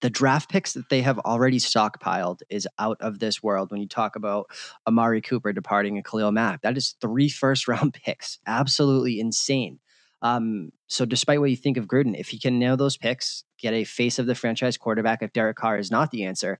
the 0.00 0.10
draft 0.10 0.50
picks 0.50 0.74
that 0.74 0.88
they 0.88 1.02
have 1.02 1.18
already 1.20 1.58
stockpiled 1.58 2.40
is 2.48 2.68
out 2.78 2.98
of 3.00 3.18
this 3.18 3.42
world. 3.42 3.70
When 3.70 3.80
you 3.80 3.88
talk 3.88 4.16
about 4.16 4.46
Amari 4.86 5.20
Cooper 5.20 5.52
departing 5.52 5.96
and 5.96 6.04
Khalil 6.04 6.32
Mack, 6.32 6.62
that 6.62 6.76
is 6.76 6.94
three 7.00 7.28
first 7.28 7.68
round 7.68 7.94
picks. 7.94 8.38
Absolutely 8.46 9.20
insane. 9.20 9.80
Um, 10.20 10.70
so, 10.88 11.04
despite 11.04 11.40
what 11.40 11.50
you 11.50 11.56
think 11.56 11.76
of 11.76 11.86
Gruden, 11.86 12.18
if 12.18 12.28
he 12.28 12.38
can 12.38 12.58
nail 12.58 12.76
those 12.76 12.96
picks, 12.96 13.44
get 13.58 13.72
a 13.72 13.84
face 13.84 14.18
of 14.18 14.26
the 14.26 14.34
franchise 14.34 14.76
quarterback, 14.76 15.22
if 15.22 15.32
Derek 15.32 15.56
Carr 15.56 15.78
is 15.78 15.90
not 15.90 16.10
the 16.10 16.24
answer, 16.24 16.58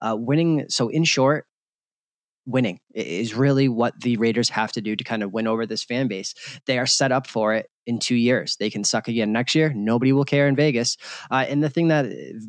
uh, 0.00 0.16
winning. 0.16 0.66
So, 0.68 0.88
in 0.88 1.02
short, 1.02 1.46
winning 2.46 2.80
is 2.94 3.34
really 3.34 3.68
what 3.68 4.00
the 4.00 4.16
Raiders 4.16 4.48
have 4.50 4.72
to 4.72 4.80
do 4.80 4.94
to 4.94 5.04
kind 5.04 5.22
of 5.22 5.32
win 5.32 5.46
over 5.46 5.66
this 5.66 5.82
fan 5.82 6.06
base. 6.06 6.34
They 6.66 6.78
are 6.78 6.86
set 6.86 7.10
up 7.10 7.26
for 7.26 7.54
it 7.54 7.68
in 7.90 7.98
two 7.98 8.14
years. 8.14 8.56
They 8.56 8.70
can 8.70 8.84
suck 8.84 9.08
again 9.08 9.32
next 9.32 9.54
year. 9.54 9.72
Nobody 9.74 10.12
will 10.12 10.24
care 10.24 10.46
in 10.46 10.54
Vegas. 10.54 10.96
Uh, 11.30 11.44
and 11.48 11.62
the 11.62 11.68
thing 11.68 11.88
that 11.88 12.06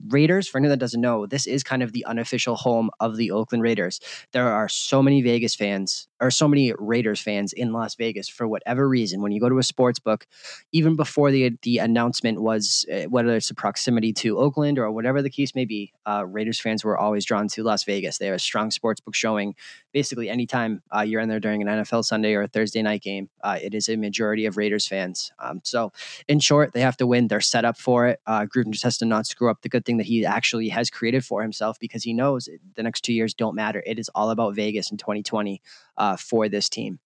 Raiders, 0.07 0.47
for 0.47 0.59
anyone 0.59 0.69
that 0.69 0.79
doesn't 0.79 1.01
know, 1.01 1.25
this 1.25 1.47
is 1.47 1.63
kind 1.63 1.81
of 1.81 1.91
the 1.91 2.05
unofficial 2.05 2.55
home 2.55 2.91
of 2.99 3.17
the 3.17 3.31
Oakland 3.31 3.63
Raiders. 3.63 3.99
There 4.31 4.47
are 4.47 4.69
so 4.69 5.01
many 5.01 5.21
Vegas 5.23 5.55
fans 5.55 6.07
or 6.21 6.29
so 6.29 6.47
many 6.47 6.71
Raiders 6.77 7.19
fans 7.19 7.51
in 7.51 7.73
Las 7.73 7.95
Vegas 7.95 8.29
for 8.29 8.47
whatever 8.47 8.87
reason. 8.87 9.21
When 9.21 9.31
you 9.31 9.41
go 9.41 9.49
to 9.49 9.57
a 9.57 9.63
sports 9.63 9.99
book, 9.99 10.27
even 10.71 10.95
before 10.95 11.31
the 11.31 11.57
the 11.63 11.79
announcement 11.79 12.41
was 12.41 12.85
uh, 12.93 13.03
whether 13.09 13.35
it's 13.35 13.49
a 13.49 13.55
proximity 13.55 14.13
to 14.13 14.37
Oakland 14.37 14.77
or 14.77 14.91
whatever 14.91 15.21
the 15.21 15.29
case 15.29 15.55
may 15.55 15.65
be, 15.65 15.91
uh, 16.05 16.23
Raiders 16.27 16.59
fans 16.59 16.83
were 16.85 16.97
always 16.97 17.25
drawn 17.25 17.47
to 17.49 17.63
Las 17.63 17.83
Vegas. 17.83 18.19
They 18.19 18.27
have 18.27 18.35
a 18.35 18.39
strong 18.39 18.69
sports 18.69 19.01
book 19.01 19.15
showing 19.15 19.55
basically 19.91 20.29
anytime 20.29 20.83
uh, 20.95 21.01
you're 21.01 21.21
in 21.21 21.29
there 21.29 21.39
during 21.39 21.67
an 21.67 21.67
NFL 21.67 22.05
Sunday 22.05 22.35
or 22.35 22.43
a 22.43 22.47
Thursday 22.47 22.83
night 22.83 23.01
game. 23.01 23.29
Uh, 23.43 23.57
it 23.61 23.73
is 23.73 23.89
a 23.89 23.95
majority 23.95 24.45
of 24.45 24.57
Raiders 24.57 24.87
fans. 24.87 25.30
Um, 25.39 25.61
so, 25.63 25.91
in 26.27 26.39
short, 26.39 26.73
they 26.73 26.81
have 26.81 26.97
to 26.97 27.07
win. 27.07 27.27
They're 27.27 27.41
set 27.41 27.65
up 27.65 27.77
for 27.77 28.07
it. 28.07 28.19
Uh, 28.25 28.45
Gruden 28.45 28.71
just 28.71 28.83
has 28.83 28.97
to 28.99 29.05
not 29.05 29.25
screw 29.27 29.49
up 29.49 29.61
the 29.61 29.69
good 29.69 29.85
thing 29.85 29.97
that 29.97 30.05
he 30.05 30.25
actually 30.25 30.69
has 30.69 30.89
created 30.89 31.25
for 31.25 31.41
himself 31.41 31.79
because 31.79 32.03
he 32.03 32.13
knows 32.13 32.49
the 32.75 32.83
next 32.83 33.01
two 33.01 33.13
years 33.13 33.33
don't 33.33 33.55
matter. 33.55 33.83
It 33.85 33.99
is 33.99 34.09
all 34.15 34.29
about 34.29 34.55
Vegas 34.55 34.91
in 34.91 34.97
2020 34.97 35.61
uh, 35.97 36.15
for 36.17 36.49
this 36.49 36.69
team. 36.69 36.99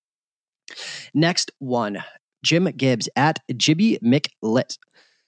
Next 1.13 1.51
one, 1.59 2.03
Jim 2.43 2.65
Gibbs 2.75 3.09
at 3.15 3.39
Jibby 3.51 3.99
McLit. 4.01 4.77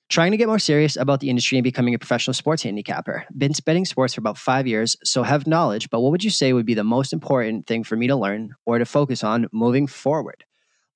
Trying 0.09 0.31
to 0.31 0.37
get 0.37 0.47
more 0.47 0.59
serious 0.59 0.95
about 0.95 1.19
the 1.19 1.29
industry 1.29 1.57
and 1.57 1.63
becoming 1.65 1.93
a 1.93 1.99
professional 1.99 2.33
sports 2.33 2.63
handicapper. 2.63 3.25
Been 3.37 3.51
betting 3.65 3.83
sports 3.83 4.13
for 4.13 4.21
about 4.21 4.37
five 4.37 4.65
years, 4.65 4.95
so 5.03 5.21
have 5.21 5.47
knowledge, 5.47 5.89
but 5.89 5.99
what 5.99 6.11
would 6.11 6.23
you 6.23 6.29
say 6.29 6.53
would 6.53 6.65
be 6.65 6.73
the 6.73 6.83
most 6.85 7.11
important 7.11 7.67
thing 7.67 7.83
for 7.83 7.97
me 7.97 8.07
to 8.07 8.15
learn 8.15 8.55
or 8.65 8.79
to 8.79 8.85
focus 8.85 9.21
on 9.21 9.47
moving 9.51 9.85
forward? 9.85 10.45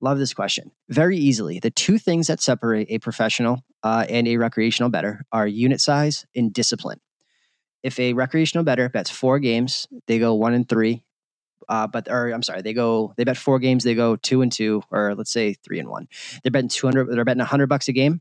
Love 0.02 0.18
this 0.18 0.34
question. 0.34 0.72
Very 0.88 1.16
easily, 1.16 1.60
the 1.60 1.70
two 1.70 1.96
things 1.96 2.26
that 2.26 2.42
separate 2.42 2.90
a 2.90 2.98
professional 2.98 3.64
uh, 3.84 4.04
and 4.08 4.26
a 4.26 4.36
recreational 4.36 4.90
better 4.90 5.24
are 5.30 5.46
unit 5.46 5.80
size 5.80 6.26
and 6.34 6.52
discipline. 6.52 7.00
If 7.84 8.00
a 8.00 8.12
recreational 8.12 8.64
better 8.64 8.88
bets 8.88 9.10
four 9.10 9.38
games, 9.38 9.86
they 10.08 10.18
go 10.18 10.34
one 10.34 10.54
and 10.54 10.68
three. 10.68 11.04
Uh, 11.68 11.86
but 11.86 12.08
or 12.10 12.30
I'm 12.30 12.42
sorry, 12.42 12.62
they 12.62 12.72
go 12.72 13.14
they 13.16 13.22
bet 13.22 13.36
four 13.36 13.60
games, 13.60 13.84
they 13.84 13.94
go 13.94 14.16
two 14.16 14.42
and 14.42 14.50
two, 14.50 14.82
or 14.90 15.14
let's 15.14 15.32
say 15.32 15.54
three 15.54 15.78
and 15.78 15.88
one. 15.88 16.08
They're 16.42 16.50
betting 16.50 16.68
two 16.68 16.88
hundred. 16.88 17.06
They're 17.14 17.24
betting 17.24 17.44
hundred 17.44 17.68
bucks 17.68 17.86
a 17.86 17.92
game 17.92 18.20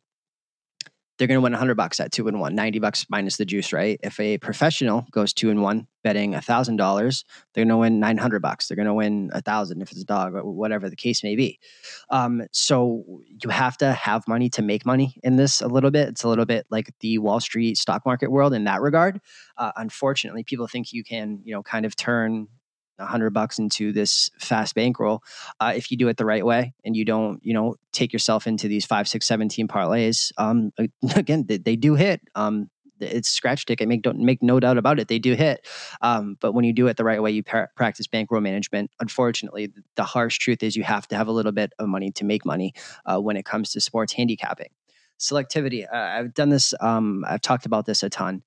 they're 1.22 1.28
going 1.28 1.38
to 1.38 1.42
win 1.42 1.54
100 1.54 1.76
bucks 1.76 2.00
at 2.00 2.12
two 2.12 2.28
and 2.28 2.40
one, 2.40 2.56
90 2.56 2.80
bucks 2.80 3.06
minus 3.08 3.38
the 3.38 3.46
juice, 3.46 3.72
right? 3.72 4.00
If 4.02 4.20
a 4.20 4.40
professional 4.40 5.06
goes 5.12 5.34
two 5.34 5.52
and 5.52 5.62
one 5.62 5.86
betting 6.04 6.34
$1,000, 6.34 7.24
they're 7.54 7.64
going 7.64 7.70
to 7.70 7.78
win 7.78 8.00
900 8.00 8.42
bucks. 8.42 8.68
They're 8.68 8.76
going 8.76 8.88
to 8.88 8.94
win 8.96 9.30
a 9.32 9.40
thousand 9.40 9.84
if 9.84 9.92
it's 9.92 10.02
a 10.02 10.06
dog 10.06 10.34
whatever 10.34 10.90
the 10.90 10.96
case 10.96 11.24
may 11.24 11.36
be. 11.36 11.60
Um, 12.10 12.42
so 12.52 13.04
you 13.28 13.52
have 13.52 13.78
to 13.78 13.94
have 13.94 14.28
money 14.28 14.50
to 14.50 14.64
make 14.64 14.84
money 14.84 15.14
in 15.22 15.36
this 15.36 15.62
a 15.62 15.68
little 15.68 15.92
bit. 15.92 16.10
It's 16.10 16.24
a 16.24 16.28
little 16.28 16.46
bit 16.46 16.66
like 16.72 16.92
the 17.02 17.20
Wall 17.20 17.40
Street 17.40 17.78
stock 17.78 18.04
market 18.04 18.32
world 18.32 18.56
in 18.56 18.64
that 18.64 18.82
regard. 18.82 19.22
Uh, 19.58 19.74
unfortunately, 19.76 20.44
people 20.44 20.66
think 20.66 20.92
you 20.92 21.04
can, 21.04 21.40
you 21.44 21.54
know, 21.54 21.62
kind 21.62 21.86
of 21.86 21.96
turn 21.96 22.48
hundred 23.06 23.32
bucks 23.32 23.60
into 23.60 23.92
this 23.92 24.30
fast 24.40 24.76
bankroll 24.76 25.24
uh, 25.60 25.74
if 25.76 25.92
you 25.92 25.98
do 25.98 26.08
it 26.08 26.18
the 26.18 26.26
right 26.26 26.46
way 26.46 26.74
and 26.86 26.96
you 26.96 27.06
don't 27.06 27.40
you 27.44 27.54
know 27.54 27.76
take 27.92 28.14
yourself 28.14 28.48
into 28.48 28.68
these 28.68 28.86
five 28.86 29.08
six 29.08 29.28
seven 29.28 29.50
team 29.50 29.68
parlays 29.68 30.32
um, 30.38 30.72
again 31.16 31.46
they, 31.48 31.58
they, 31.58 31.76
do 31.76 31.96
hit. 31.96 32.22
Um, 32.36 32.70
it's 33.00 33.30
scratch 33.30 33.66
ticket 33.66 33.88
make 33.88 34.04
don't 34.04 34.20
make 34.20 34.44
no 34.44 34.60
doubt 34.60 34.78
about 34.78 35.00
it 35.00 35.08
they 35.08 35.20
do 35.20 35.34
hit. 35.34 35.68
Um, 36.02 36.38
but 36.40 36.54
when 36.54 36.66
you 36.66 36.74
do 36.74 36.88
it 36.88 36.98
the 36.98 37.04
right 37.04 37.22
way 37.22 37.32
you 37.32 37.44
pra- 37.44 37.70
practice 37.76 38.08
bankroll 38.08 38.42
management. 38.42 38.92
Unfortunately 39.00 39.72
the 39.96 40.04
harsh 40.04 40.38
truth 40.38 40.62
is 40.62 40.76
you 40.76 40.84
have 40.84 41.08
to 41.08 41.18
have 41.18 41.28
a 41.28 41.32
little 41.32 41.52
bit 41.52 41.74
of 41.80 41.88
money 41.88 42.12
to 42.12 42.26
make 42.26 42.46
money 42.46 42.74
uh, 43.06 43.20
when 43.20 43.38
it 43.38 43.46
comes 43.46 43.72
to 43.72 43.82
sports 43.82 44.14
handicapping. 44.14 44.70
Selectivity 45.20 45.86
uh, 45.92 45.98
i've 45.98 46.34
done 46.34 46.50
this 46.50 46.74
um, 46.80 47.24
i've 47.28 47.42
talked 47.42 47.66
about 47.66 47.86
this 47.86 48.04
a 48.04 48.10
ton. 48.10 48.44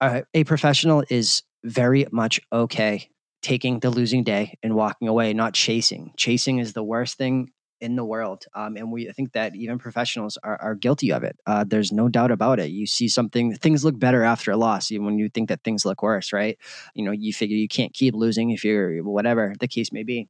Uh, 0.00 0.22
a 0.32 0.44
professional 0.44 1.04
is 1.10 1.42
very 1.62 2.06
much 2.10 2.40
okay 2.50 3.10
taking 3.42 3.80
the 3.80 3.90
losing 3.90 4.24
day 4.24 4.58
and 4.62 4.74
walking 4.74 5.08
away, 5.08 5.32
not 5.32 5.54
chasing. 5.54 6.12
Chasing 6.16 6.58
is 6.58 6.72
the 6.72 6.82
worst 6.82 7.16
thing 7.16 7.50
in 7.80 7.96
the 7.96 8.04
world. 8.04 8.44
Um, 8.54 8.76
and 8.76 8.92
we 8.92 9.10
think 9.12 9.32
that 9.32 9.56
even 9.56 9.78
professionals 9.78 10.36
are, 10.42 10.60
are 10.60 10.74
guilty 10.74 11.12
of 11.12 11.24
it. 11.24 11.38
Uh, 11.46 11.64
there's 11.66 11.92
no 11.92 12.08
doubt 12.08 12.30
about 12.30 12.60
it. 12.60 12.70
You 12.70 12.86
see 12.86 13.08
something, 13.08 13.54
things 13.54 13.84
look 13.84 13.98
better 13.98 14.22
after 14.22 14.50
a 14.50 14.56
loss, 14.56 14.92
even 14.92 15.06
when 15.06 15.18
you 15.18 15.28
think 15.30 15.48
that 15.48 15.64
things 15.64 15.86
look 15.86 16.02
worse, 16.02 16.32
right? 16.32 16.58
You 16.94 17.04
know, 17.04 17.12
you 17.12 17.32
figure 17.32 17.56
you 17.56 17.68
can't 17.68 17.94
keep 17.94 18.14
losing 18.14 18.50
if 18.50 18.64
you're 18.64 19.02
whatever 19.02 19.54
the 19.58 19.68
case 19.68 19.92
may 19.92 20.02
be. 20.02 20.28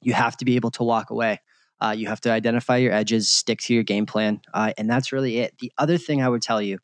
You 0.00 0.14
have 0.14 0.36
to 0.38 0.46
be 0.46 0.56
able 0.56 0.70
to 0.72 0.82
walk 0.82 1.10
away. 1.10 1.40
Uh, 1.82 1.94
you 1.96 2.08
have 2.08 2.20
to 2.22 2.30
identify 2.30 2.76
your 2.76 2.92
edges, 2.92 3.28
stick 3.28 3.60
to 3.60 3.74
your 3.74 3.82
game 3.82 4.06
plan, 4.06 4.40
uh, 4.52 4.72
and 4.76 4.88
that's 4.88 5.12
really 5.12 5.38
it. 5.38 5.54
The 5.60 5.72
other 5.78 5.96
thing 5.96 6.22
I 6.22 6.28
would 6.28 6.42
tell 6.42 6.60
you 6.60 6.78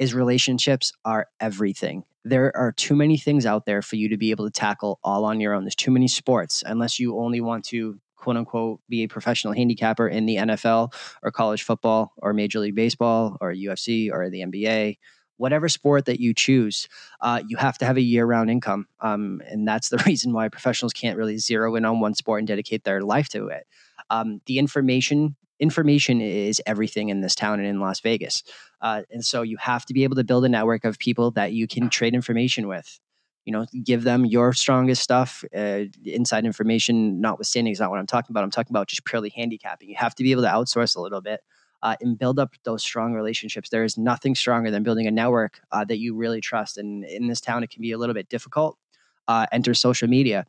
is 0.00 0.14
relationships 0.14 0.92
are 1.04 1.28
everything 1.38 2.02
there 2.24 2.54
are 2.56 2.72
too 2.72 2.94
many 2.94 3.16
things 3.16 3.46
out 3.46 3.66
there 3.66 3.82
for 3.82 3.96
you 3.96 4.08
to 4.08 4.16
be 4.16 4.30
able 4.30 4.44
to 4.44 4.50
tackle 4.50 4.98
all 5.02 5.24
on 5.24 5.40
your 5.40 5.54
own. 5.54 5.64
There's 5.64 5.74
too 5.74 5.90
many 5.90 6.08
sports 6.08 6.62
unless 6.66 6.98
you 6.98 7.18
only 7.18 7.40
want 7.40 7.64
to 7.66 7.98
quote 8.16 8.36
unquote 8.36 8.80
be 8.88 9.02
a 9.02 9.08
professional 9.08 9.54
handicapper 9.54 10.06
in 10.06 10.26
the 10.26 10.36
NFL 10.36 10.92
or 11.22 11.30
college 11.30 11.62
football 11.62 12.12
or 12.18 12.32
Major 12.34 12.60
League 12.60 12.74
Baseball 12.74 13.36
or 13.40 13.52
UFC 13.52 14.12
or 14.12 14.28
the 14.28 14.40
NBA. 14.42 14.98
Whatever 15.38 15.70
sport 15.70 16.04
that 16.04 16.20
you 16.20 16.34
choose, 16.34 16.86
uh, 17.22 17.40
you 17.48 17.56
have 17.56 17.78
to 17.78 17.86
have 17.86 17.96
a 17.96 18.02
year 18.02 18.26
round 18.26 18.50
income. 18.50 18.86
Um, 19.00 19.40
and 19.46 19.66
that's 19.66 19.88
the 19.88 19.96
reason 20.06 20.34
why 20.34 20.50
professionals 20.50 20.92
can't 20.92 21.16
really 21.16 21.38
zero 21.38 21.74
in 21.76 21.86
on 21.86 22.00
one 22.00 22.14
sport 22.14 22.40
and 22.40 22.48
dedicate 22.48 22.84
their 22.84 23.00
life 23.00 23.30
to 23.30 23.46
it. 23.48 23.66
Um, 24.10 24.40
the 24.46 24.58
information 24.58 25.36
information 25.60 26.20
is 26.20 26.60
everything 26.66 27.10
in 27.10 27.20
this 27.20 27.34
town 27.34 27.60
and 27.60 27.68
in 27.68 27.80
Las 27.80 28.00
Vegas. 28.00 28.42
Uh, 28.80 29.02
and 29.10 29.24
so 29.24 29.42
you 29.42 29.58
have 29.58 29.84
to 29.84 29.94
be 29.94 30.04
able 30.04 30.16
to 30.16 30.24
build 30.24 30.44
a 30.44 30.48
network 30.48 30.84
of 30.84 30.98
people 30.98 31.30
that 31.32 31.52
you 31.52 31.68
can 31.68 31.90
trade 31.90 32.14
information 32.14 32.66
with. 32.66 32.98
You 33.44 33.52
know, 33.52 33.66
give 33.84 34.04
them 34.04 34.24
your 34.24 34.52
strongest 34.52 35.02
stuff. 35.02 35.44
Uh, 35.54 35.84
inside 36.04 36.44
information, 36.44 37.20
notwithstanding, 37.20 37.72
is 37.72 37.80
not 37.80 37.90
what 37.90 37.98
I'm 37.98 38.06
talking 38.06 38.32
about. 38.32 38.44
I'm 38.44 38.50
talking 38.50 38.72
about 38.72 38.88
just 38.88 39.04
purely 39.04 39.30
handicapping. 39.30 39.88
You 39.88 39.96
have 39.98 40.14
to 40.14 40.22
be 40.22 40.32
able 40.32 40.42
to 40.42 40.48
outsource 40.48 40.96
a 40.96 41.00
little 41.00 41.20
bit 41.20 41.40
uh, 41.82 41.96
and 42.00 42.18
build 42.18 42.38
up 42.38 42.54
those 42.64 42.82
strong 42.82 43.14
relationships. 43.14 43.70
There 43.70 43.84
is 43.84 43.96
nothing 43.96 44.34
stronger 44.34 44.70
than 44.70 44.82
building 44.82 45.06
a 45.06 45.10
network 45.10 45.60
uh, 45.72 45.84
that 45.86 45.98
you 45.98 46.14
really 46.14 46.40
trust. 46.40 46.78
And 46.78 47.04
in 47.04 47.28
this 47.28 47.40
town, 47.40 47.62
it 47.62 47.70
can 47.70 47.82
be 47.82 47.92
a 47.92 47.98
little 47.98 48.14
bit 48.14 48.28
difficult. 48.28 48.78
Uh, 49.26 49.46
enter 49.52 49.74
social 49.74 50.08
media. 50.08 50.44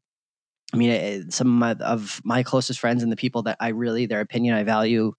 I 0.74 0.78
mean, 0.78 0.90
it, 0.90 1.34
some 1.34 1.48
of 1.48 1.54
my, 1.54 1.86
of 1.86 2.22
my 2.24 2.44
closest 2.44 2.80
friends 2.80 3.04
and 3.04 3.12
the 3.12 3.18
people 3.18 3.44
that 3.44 3.58
I 3.60 3.70
really, 3.70 4.06
their 4.06 4.22
opinion 4.22 4.56
I 4.56 4.64
value 4.64 5.14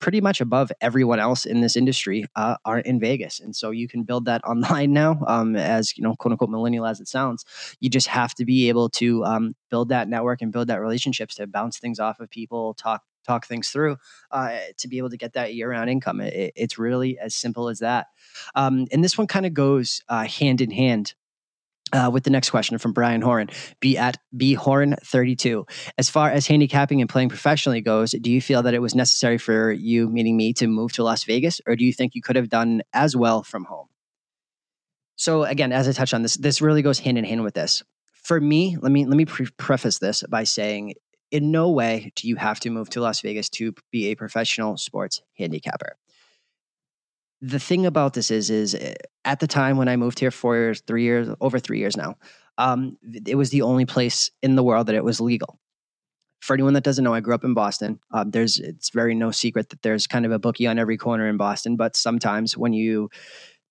pretty 0.00 0.20
much 0.20 0.40
above 0.40 0.70
everyone 0.80 1.18
else 1.18 1.44
in 1.44 1.60
this 1.60 1.76
industry 1.76 2.24
uh, 2.36 2.56
are 2.64 2.78
in 2.78 3.00
Vegas. 3.00 3.40
And 3.40 3.54
so 3.54 3.70
you 3.70 3.88
can 3.88 4.04
build 4.04 4.26
that 4.26 4.44
online 4.46 4.92
now, 4.92 5.20
um, 5.26 5.56
as 5.56 5.96
you 5.96 6.02
know, 6.02 6.14
quote 6.16 6.32
unquote 6.32 6.50
millennial 6.50 6.86
as 6.86 7.00
it 7.00 7.08
sounds. 7.08 7.44
You 7.80 7.90
just 7.90 8.08
have 8.08 8.34
to 8.36 8.44
be 8.44 8.68
able 8.68 8.88
to 8.90 9.24
um, 9.24 9.54
build 9.70 9.88
that 9.90 10.08
network 10.08 10.42
and 10.42 10.52
build 10.52 10.68
that 10.68 10.80
relationships 10.80 11.34
to 11.36 11.46
bounce 11.46 11.78
things 11.78 11.98
off 11.98 12.20
of 12.20 12.30
people, 12.30 12.74
talk 12.74 13.02
talk 13.26 13.46
things 13.46 13.68
through 13.68 13.96
uh, 14.30 14.56
to 14.78 14.88
be 14.88 14.96
able 14.96 15.10
to 15.10 15.16
get 15.18 15.34
that 15.34 15.54
year 15.54 15.70
round 15.70 15.90
income. 15.90 16.20
It, 16.20 16.52
it's 16.56 16.78
really 16.78 17.18
as 17.18 17.34
simple 17.34 17.68
as 17.68 17.80
that. 17.80 18.06
Um, 18.54 18.86
and 18.90 19.04
this 19.04 19.18
one 19.18 19.26
kind 19.26 19.44
of 19.44 19.52
goes 19.52 20.02
uh, 20.08 20.24
hand 20.24 20.60
in 20.60 20.70
hand 20.70 21.14
uh, 21.92 22.10
with 22.12 22.24
the 22.24 22.30
next 22.30 22.50
question 22.50 22.78
from 22.78 22.92
Brian 22.92 23.22
Horan, 23.22 23.50
be 23.80 23.96
at 23.96 24.18
B 24.36 24.54
Horan 24.54 24.96
32. 25.02 25.66
As 25.96 26.10
far 26.10 26.30
as 26.30 26.46
handicapping 26.46 27.00
and 27.00 27.08
playing 27.08 27.28
professionally 27.28 27.80
goes, 27.80 28.12
do 28.12 28.30
you 28.30 28.40
feel 28.40 28.62
that 28.62 28.74
it 28.74 28.82
was 28.82 28.94
necessary 28.94 29.38
for 29.38 29.72
you, 29.72 30.08
meaning 30.08 30.36
me, 30.36 30.52
to 30.54 30.66
move 30.66 30.92
to 30.94 31.02
Las 31.02 31.24
Vegas, 31.24 31.60
or 31.66 31.76
do 31.76 31.84
you 31.84 31.92
think 31.92 32.14
you 32.14 32.22
could 32.22 32.36
have 32.36 32.48
done 32.48 32.82
as 32.92 33.16
well 33.16 33.42
from 33.42 33.64
home? 33.64 33.86
So 35.16 35.42
again, 35.44 35.72
as 35.72 35.88
I 35.88 35.92
touched 35.92 36.14
on 36.14 36.22
this, 36.22 36.36
this 36.36 36.60
really 36.60 36.82
goes 36.82 37.00
hand 37.00 37.18
in 37.18 37.24
hand 37.24 37.42
with 37.42 37.54
this. 37.54 37.82
For 38.12 38.40
me, 38.40 38.76
let 38.80 38.92
me 38.92 39.06
let 39.06 39.16
me 39.16 39.24
pre- 39.24 39.48
preface 39.56 39.98
this 39.98 40.22
by 40.28 40.44
saying, 40.44 40.94
in 41.30 41.50
no 41.50 41.70
way 41.70 42.12
do 42.14 42.28
you 42.28 42.36
have 42.36 42.60
to 42.60 42.70
move 42.70 42.88
to 42.90 43.00
Las 43.00 43.20
Vegas 43.20 43.48
to 43.50 43.74
be 43.90 44.06
a 44.06 44.14
professional 44.14 44.76
sports 44.76 45.20
handicapper 45.36 45.96
the 47.40 47.58
thing 47.58 47.86
about 47.86 48.14
this 48.14 48.30
is 48.30 48.50
is 48.50 48.74
eh, 48.74 48.94
at 49.24 49.40
the 49.40 49.46
time 49.46 49.76
when 49.76 49.88
I 49.88 49.96
moved 49.96 50.18
here 50.18 50.30
four 50.30 50.56
years, 50.56 50.82
three 50.86 51.04
years, 51.04 51.28
over 51.40 51.58
three 51.58 51.78
years 51.78 51.96
now, 51.96 52.16
um, 52.58 52.98
it 53.26 53.36
was 53.36 53.50
the 53.50 53.62
only 53.62 53.86
place 53.86 54.30
in 54.42 54.56
the 54.56 54.64
world 54.64 54.86
that 54.88 54.94
it 54.94 55.04
was 55.04 55.20
legal. 55.20 55.58
For 56.40 56.54
anyone 56.54 56.74
that 56.74 56.84
doesn't 56.84 57.02
know, 57.04 57.14
I 57.14 57.20
grew 57.20 57.34
up 57.34 57.44
in 57.44 57.54
Boston. 57.54 57.98
Um, 58.12 58.30
there's 58.30 58.58
it's 58.58 58.90
very 58.90 59.14
no 59.14 59.30
secret 59.30 59.70
that 59.70 59.82
there's 59.82 60.06
kind 60.06 60.24
of 60.24 60.32
a 60.32 60.38
bookie 60.38 60.66
on 60.66 60.78
every 60.78 60.96
corner 60.96 61.28
in 61.28 61.36
Boston, 61.36 61.76
but 61.76 61.96
sometimes 61.96 62.56
when 62.56 62.72
you 62.72 63.10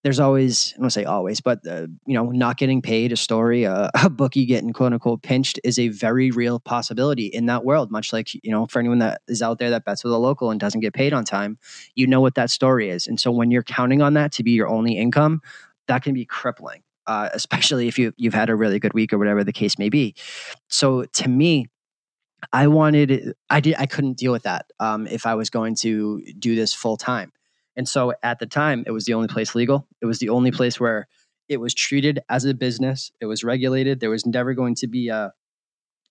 there's 0.03 0.19
always 0.19 0.73
I 0.77 0.81
don't 0.81 0.89
say 0.89 1.03
always, 1.05 1.41
but 1.41 1.65
uh, 1.67 1.87
you 2.05 2.13
know, 2.13 2.25
not 2.25 2.57
getting 2.57 2.81
paid 2.81 3.11
a 3.11 3.17
story, 3.17 3.65
uh, 3.65 3.89
a 4.03 4.09
bookie 4.09 4.45
getting 4.45 4.73
quote 4.73 4.93
unquote 4.93 5.21
pinched 5.21 5.59
is 5.63 5.79
a 5.79 5.87
very 5.89 6.31
real 6.31 6.59
possibility 6.59 7.25
in 7.25 7.47
that 7.47 7.65
world. 7.65 7.91
Much 7.91 8.13
like 8.13 8.33
you 8.33 8.51
know, 8.51 8.67
for 8.67 8.79
anyone 8.79 8.99
that 8.99 9.21
is 9.27 9.41
out 9.41 9.59
there 9.59 9.69
that 9.71 9.85
bets 9.85 10.03
with 10.03 10.13
a 10.13 10.17
local 10.17 10.51
and 10.51 10.59
doesn't 10.59 10.81
get 10.81 10.93
paid 10.93 11.13
on 11.13 11.25
time, 11.25 11.57
you 11.95 12.07
know 12.07 12.21
what 12.21 12.35
that 12.35 12.49
story 12.49 12.89
is. 12.89 13.07
And 13.07 13.19
so 13.19 13.31
when 13.31 13.51
you're 13.51 13.63
counting 13.63 14.01
on 14.01 14.13
that 14.13 14.31
to 14.33 14.43
be 14.43 14.51
your 14.51 14.67
only 14.67 14.97
income, 14.97 15.41
that 15.87 16.03
can 16.03 16.13
be 16.13 16.25
crippling, 16.25 16.83
uh, 17.07 17.29
especially 17.33 17.87
if 17.87 17.97
you 17.97 18.13
you've 18.17 18.33
had 18.33 18.49
a 18.49 18.55
really 18.55 18.79
good 18.79 18.93
week 18.93 19.13
or 19.13 19.17
whatever 19.17 19.43
the 19.43 19.53
case 19.53 19.79
may 19.79 19.89
be. 19.89 20.15
So 20.67 21.05
to 21.05 21.27
me, 21.27 21.67
I 22.53 22.67
wanted 22.67 23.33
I 23.49 23.59
did 23.59 23.75
I 23.77 23.87
couldn't 23.87 24.17
deal 24.17 24.31
with 24.31 24.43
that 24.43 24.67
um, 24.79 25.07
if 25.07 25.25
I 25.25 25.35
was 25.35 25.49
going 25.49 25.75
to 25.77 26.23
do 26.37 26.55
this 26.55 26.73
full 26.73 26.97
time. 26.97 27.31
And 27.77 27.87
so 27.87 28.13
at 28.23 28.39
the 28.39 28.47
time, 28.47 28.83
it 28.87 28.91
was 28.91 29.05
the 29.05 29.13
only 29.13 29.27
place 29.27 29.55
legal. 29.55 29.87
It 30.01 30.07
was 30.07 30.19
the 30.19 30.29
only 30.29 30.51
place 30.51 30.79
where 30.79 31.07
it 31.47 31.57
was 31.57 31.73
treated 31.73 32.19
as 32.27 32.43
a 32.43 32.53
business. 32.53 33.11
It 33.21 33.27
was 33.27 33.43
regulated. 33.43 33.99
There 33.99 34.09
was 34.09 34.25
never 34.25 34.53
going 34.53 34.75
to 34.75 34.87
be 34.87 35.09
a, 35.09 35.31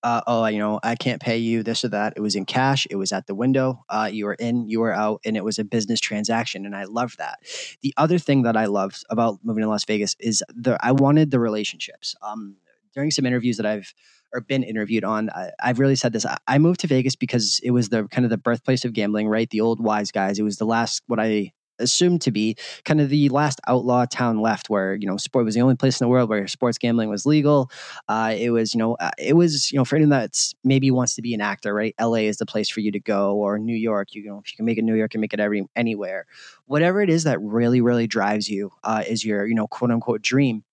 uh, 0.03 0.21
oh, 0.27 0.47
you 0.47 0.59
know, 0.59 0.79
I 0.83 0.95
can't 0.95 1.21
pay 1.21 1.37
you 1.39 1.63
this 1.63 1.85
or 1.85 1.89
that. 1.89 2.15
It 2.17 2.21
was 2.21 2.37
in 2.37 2.45
cash. 2.45 2.87
It 2.89 2.97
was 2.97 3.13
at 3.13 3.27
the 3.27 3.35
window. 3.35 3.85
Uh, 3.89 4.09
you 4.11 4.27
were 4.27 4.35
in, 4.35 4.69
you 4.69 4.81
were 4.81 4.93
out, 4.93 5.21
and 5.25 5.37
it 5.37 5.45
was 5.45 5.59
a 5.59 5.65
business 5.65 6.01
transaction. 6.01 6.65
And 6.65 6.77
I 6.77 6.85
loved 6.85 7.19
that. 7.19 7.41
The 7.83 7.93
other 7.97 8.19
thing 8.19 8.43
that 8.43 8.57
I 8.57 8.67
loved 8.67 9.05
about 9.11 9.41
moving 9.43 9.63
to 9.63 9.69
Las 9.69 9.85
Vegas 9.85 10.15
is 10.21 10.45
the 10.55 10.79
I 10.81 10.93
wanted 10.93 11.33
the 11.33 11.41
relationships. 11.41 12.15
Um, 12.23 12.57
during 12.95 13.11
some 13.11 13.27
interviews 13.27 13.57
that 13.59 13.67
I've 13.67 13.93
or 14.33 14.41
been 14.41 14.63
interviewed 14.63 15.05
on, 15.05 15.29
I, 15.31 15.51
have 15.61 15.79
really 15.79 15.97
said 15.97 16.13
this. 16.13 16.25
I, 16.25 16.39
I, 16.47 16.59
moved 16.59 16.81
to 16.81 16.87
Vegas 16.87 17.15
because 17.15 17.61
it 17.63 17.71
was 17.71 17.91
the 17.91 18.09
kind 18.09 18.25
of 18.25 18.31
the 18.31 18.39
birthplace 18.39 18.85
of 18.85 18.93
gambling, 18.93 19.29
right? 19.29 19.51
The 19.51 19.61
old 19.61 19.81
wise 19.81 20.11
guys. 20.11 20.39
It 20.39 20.43
was 20.43 20.57
the 20.57 20.67
last 20.67 21.03
what 21.07 21.21
I 21.21 21.53
assumed 21.79 22.23
to 22.23 22.31
be 22.31 22.57
kind 22.85 23.01
of 23.01 23.09
the 23.09 23.29
last 23.29 23.61
outlaw 23.67 24.05
town 24.05 24.41
left 24.41 24.71
where 24.71 24.95
you 24.95 25.07
know 25.07 25.17
sport 25.17 25.45
was 25.45 25.55
the 25.55 25.61
only 25.61 25.77
place 25.77 26.01
in 26.01 26.05
the 26.05 26.09
world 26.09 26.29
where 26.29 26.47
sports 26.47 26.79
gambling 26.79 27.09
was 27.09 27.27
legal. 27.27 27.71
Uh, 28.09 28.35
it 28.37 28.51
was 28.51 28.75
you 28.75 28.79
know 28.79 28.95
uh, 28.95 29.11
it 29.19 29.35
was 29.35 29.73
you 29.73 29.79
know 29.79 29.85
for 29.85 29.97
anyone 29.97 30.11
that's 30.11 30.55
maybe 30.65 30.91
wants 30.91 31.15
to 31.15 31.23
be 31.23 31.35
an 31.35 31.41
actor 31.41 31.75
right 31.75 31.95
la 32.01 32.15
is 32.15 32.39
the 32.39 32.47
place 32.47 32.69
for 32.69 32.81
you 32.81 32.91
to 32.91 33.01
go 33.01 33.37
or 33.37 33.59
new 33.59 33.77
york 33.77 34.15
you 34.15 34.25
know 34.25 34.41
if 34.45 34.53
you 34.53 34.57
can 34.57 34.65
make 34.65 34.79
it 34.79 34.83
new 34.83 34.95
york 34.95 35.15
and 35.15 35.21
make 35.21 35.35
it 35.35 35.41
every 35.41 35.67
anywhere. 35.77 36.27
Whatever 36.67 37.01
it 37.01 37.11
is 37.11 37.25
that 37.25 37.41
really 37.41 37.81
really 37.81 38.07
drives 38.07 38.49
you 38.49 38.71
uh, 38.85 39.05
is 39.07 39.25
your 39.25 39.47
you 39.47 39.55
know 39.55 39.67
quote 39.67 39.91
unquote 39.91 40.23
dream. 40.23 40.65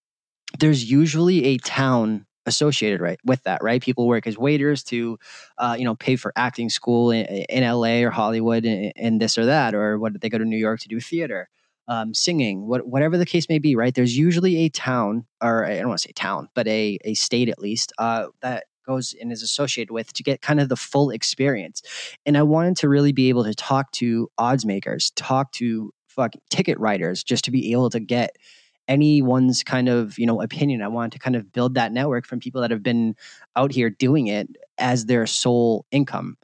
There's 0.59 0.89
usually 0.89 1.45
a 1.45 1.57
town 1.57 2.25
associated 2.45 3.01
right 3.01 3.19
with 3.23 3.41
that 3.43 3.63
right? 3.63 3.81
People 3.81 4.07
work 4.07 4.27
as 4.27 4.37
waiters 4.37 4.83
to 4.85 5.17
uh, 5.57 5.75
you 5.77 5.85
know 5.85 5.95
pay 5.95 6.15
for 6.15 6.33
acting 6.35 6.69
school 6.69 7.11
in, 7.11 7.25
in 7.25 7.63
la 7.71 7.87
or 7.87 8.09
hollywood 8.09 8.65
and, 8.65 9.21
this 9.21 9.37
or 9.37 9.45
that 9.45 9.75
or 9.75 9.99
what 9.99 10.19
they 10.19 10.29
go 10.29 10.37
to 10.37 10.45
new 10.45 10.57
york 10.57 10.79
to 10.79 10.87
do 10.87 10.99
theater 10.99 11.49
um, 11.87 12.13
singing 12.13 12.67
what, 12.67 12.87
whatever 12.87 13.17
the 13.17 13.25
case 13.25 13.47
may 13.49 13.59
be 13.59 13.75
right? 13.75 13.93
There's 13.93 14.17
usually 14.17 14.57
a 14.57 14.69
town 14.69 15.25
or 15.41 15.65
i 15.65 15.77
don't 15.77 15.89
want 15.89 15.99
to 15.99 16.07
say 16.07 16.13
town 16.13 16.49
but 16.55 16.67
a, 16.67 16.97
a 17.05 17.13
state 17.13 17.49
at 17.49 17.59
least 17.59 17.93
uh, 17.97 18.27
that 18.41 18.65
goes 18.85 19.15
and 19.21 19.31
is 19.31 19.41
associated 19.41 19.91
with 19.91 20.11
to 20.13 20.23
get 20.23 20.41
kind 20.41 20.59
of 20.59 20.67
the 20.69 20.75
full 20.75 21.09
experience. 21.09 21.81
And 22.25 22.37
i 22.37 22.43
wanted 22.43 22.77
to 22.77 22.89
really 22.89 23.11
be 23.11 23.29
able 23.29 23.43
to 23.43 23.53
talk 23.53 23.91
to 23.93 24.29
odds 24.37 24.65
makers 24.65 25.11
talk 25.15 25.51
to 25.53 25.93
fucking 26.07 26.41
ticket 26.49 26.79
writers 26.79 27.23
just 27.23 27.45
to 27.45 27.51
be 27.51 27.71
able 27.71 27.89
to 27.89 27.99
get 27.99 28.37
anyone's 28.87 29.63
kind 29.63 29.89
of 29.89 30.17
you 30.19 30.25
know 30.25 30.41
opinion. 30.41 30.81
I 30.81 30.87
wanted 30.87 31.13
to 31.13 31.19
kind 31.19 31.35
of 31.35 31.51
build 31.51 31.75
that 31.75 31.91
network 31.91 32.25
from 32.25 32.39
people 32.39 32.61
that 32.61 32.71
have 32.71 32.83
been 32.83 33.15
out 33.55 33.71
here 33.71 33.89
doing 33.89 34.27
it 34.27 34.49
as 34.77 35.05
their 35.05 35.25
sole 35.25 35.85
income. 35.91 36.37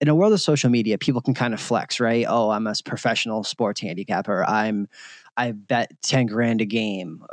In 0.00 0.08
a 0.08 0.14
world 0.14 0.32
of 0.34 0.40
social 0.40 0.68
media 0.70 0.98
people 0.98 1.22
can 1.22 1.34
kind 1.34 1.54
of 1.54 1.60
flex 1.60 2.00
right? 2.00 2.26
Oh 2.28 2.50
i'm 2.50 2.66
a 2.66 2.74
professional 2.84 3.44
sports 3.44 3.80
handicapper. 3.80 4.44
I'm 4.44 4.88
i 5.36 5.52
bet 5.52 5.90
10 6.02 6.26
grand 6.26 6.60
a 6.60 6.66
game. 6.66 7.24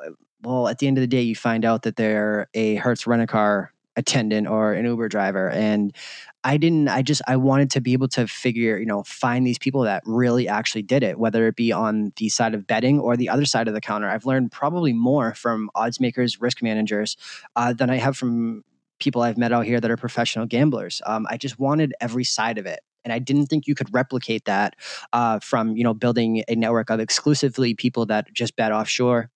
Well 0.44 0.68
at 0.68 0.80
the 0.80 0.88
end 0.88 0.98
of 0.98 1.02
the 1.02 1.08
day 1.08 1.22
you 1.22 1.36
find 1.36 1.66
out 1.66 1.84
that 1.84 1.96
they're 1.96 2.48
a 2.54 2.76
hertz 2.76 3.06
rent 3.06 3.22
a 3.22 3.28
car 3.28 3.74
attendant 3.96 4.48
or 4.48 4.74
an 4.74 4.86
uber 4.86 5.08
driver 5.08 5.50
and 5.50 5.96
I 6.44 6.58
didn't, 6.58 6.90
I 6.90 7.02
just, 7.02 7.22
I 7.28 7.38
wanted 7.38 7.72
to 7.72 7.82
be 7.82 7.94
able 7.94 8.10
to 8.10 8.28
figure, 8.28 8.78
you 8.78 8.86
know, 8.86 9.04
find 9.04 9.48
these 9.48 9.58
people 9.58 9.82
that 9.82 10.04
really 10.06 10.48
actually 10.48 10.82
did 10.82 11.04
it, 11.04 11.18
whether 11.18 11.48
it 11.48 11.56
be 11.56 11.72
on 11.72 12.12
the 12.18 12.30
side 12.30 12.54
of 12.54 12.68
betting 12.68 13.00
or 13.00 13.16
the 13.16 13.30
other 13.30 13.46
side 13.46 13.68
of 13.68 13.74
the 13.74 13.82
counter. 13.82 14.10
I've 14.10 14.26
learned 14.26 14.52
probably 14.52 14.94
more 14.94 15.34
from 15.34 15.70
odds 15.74 16.00
makers, 16.00 16.42
risk 16.42 16.62
managers 16.62 17.16
uh, 17.56 17.74
than 17.74 17.90
I 17.90 17.96
have 17.96 18.18
from 18.18 18.64
people 19.00 19.22
I've 19.22 19.38
met 19.38 19.52
out 19.52 19.66
here 19.66 19.80
that 19.80 19.90
are 19.90 19.98
professional 19.98 20.46
gamblers. 20.46 21.02
Um, 21.06 21.28
I 21.30 21.38
just 21.38 21.60
wanted 21.60 21.94
every 22.02 22.24
side 22.24 22.58
of 22.58 22.66
it. 22.66 22.80
And 23.06 23.12
I 23.12 23.20
didn't 23.20 23.48
think 23.48 23.68
you 23.68 23.76
could 23.76 23.94
replicate 23.94 24.46
that 24.46 24.76
uh, 25.12 25.40
from, 25.40 25.76
you 25.76 25.84
know, 25.84 25.94
building 25.94 26.44
a 26.48 26.56
network 26.56 26.90
of 26.90 27.00
exclusively 27.00 27.74
people 27.74 28.06
that 28.06 28.32
just 28.34 28.56
bet 28.56 28.72
offshore 28.72 29.30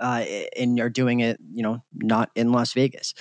uh, 0.00 0.24
and 0.56 0.80
are 0.80 0.88
doing 0.88 1.20
it, 1.20 1.38
you 1.52 1.62
know, 1.62 1.82
not 1.92 2.30
in 2.34 2.52
Las 2.52 2.72
Vegas. 2.72 3.14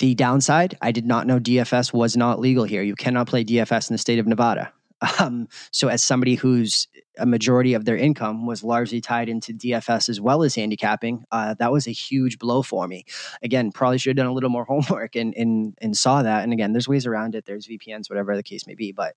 The 0.00 0.14
downside, 0.14 0.78
I 0.80 0.92
did 0.92 1.04
not 1.04 1.26
know 1.26 1.38
DFS 1.38 1.92
was 1.92 2.16
not 2.16 2.40
legal 2.40 2.64
here. 2.64 2.82
You 2.82 2.96
cannot 2.96 3.28
play 3.28 3.44
DFS 3.44 3.90
in 3.90 3.94
the 3.94 3.98
state 3.98 4.18
of 4.18 4.26
Nevada. 4.26 4.72
Um, 5.18 5.48
so, 5.70 5.88
as 5.88 6.02
somebody 6.04 6.34
whose 6.34 6.86
a 7.16 7.24
majority 7.24 7.72
of 7.72 7.86
their 7.86 7.96
income 7.96 8.44
was 8.44 8.62
largely 8.62 9.00
tied 9.00 9.30
into 9.30 9.54
DFS 9.54 10.10
as 10.10 10.20
well 10.20 10.42
as 10.42 10.54
handicapping, 10.54 11.24
uh, 11.32 11.54
that 11.54 11.72
was 11.72 11.86
a 11.86 11.90
huge 11.90 12.38
blow 12.38 12.60
for 12.60 12.86
me. 12.86 13.06
Again, 13.42 13.72
probably 13.72 13.96
should 13.96 14.10
have 14.10 14.22
done 14.22 14.30
a 14.30 14.34
little 14.34 14.50
more 14.50 14.64
homework 14.68 15.16
and 15.16 15.32
and 15.38 15.74
and 15.80 15.96
saw 15.96 16.22
that. 16.22 16.44
And 16.44 16.52
again, 16.52 16.72
there's 16.72 16.86
ways 16.86 17.06
around 17.06 17.34
it. 17.34 17.46
There's 17.46 17.66
VPNs, 17.66 18.10
whatever 18.10 18.36
the 18.36 18.42
case 18.42 18.66
may 18.66 18.74
be. 18.74 18.92
But 18.92 19.14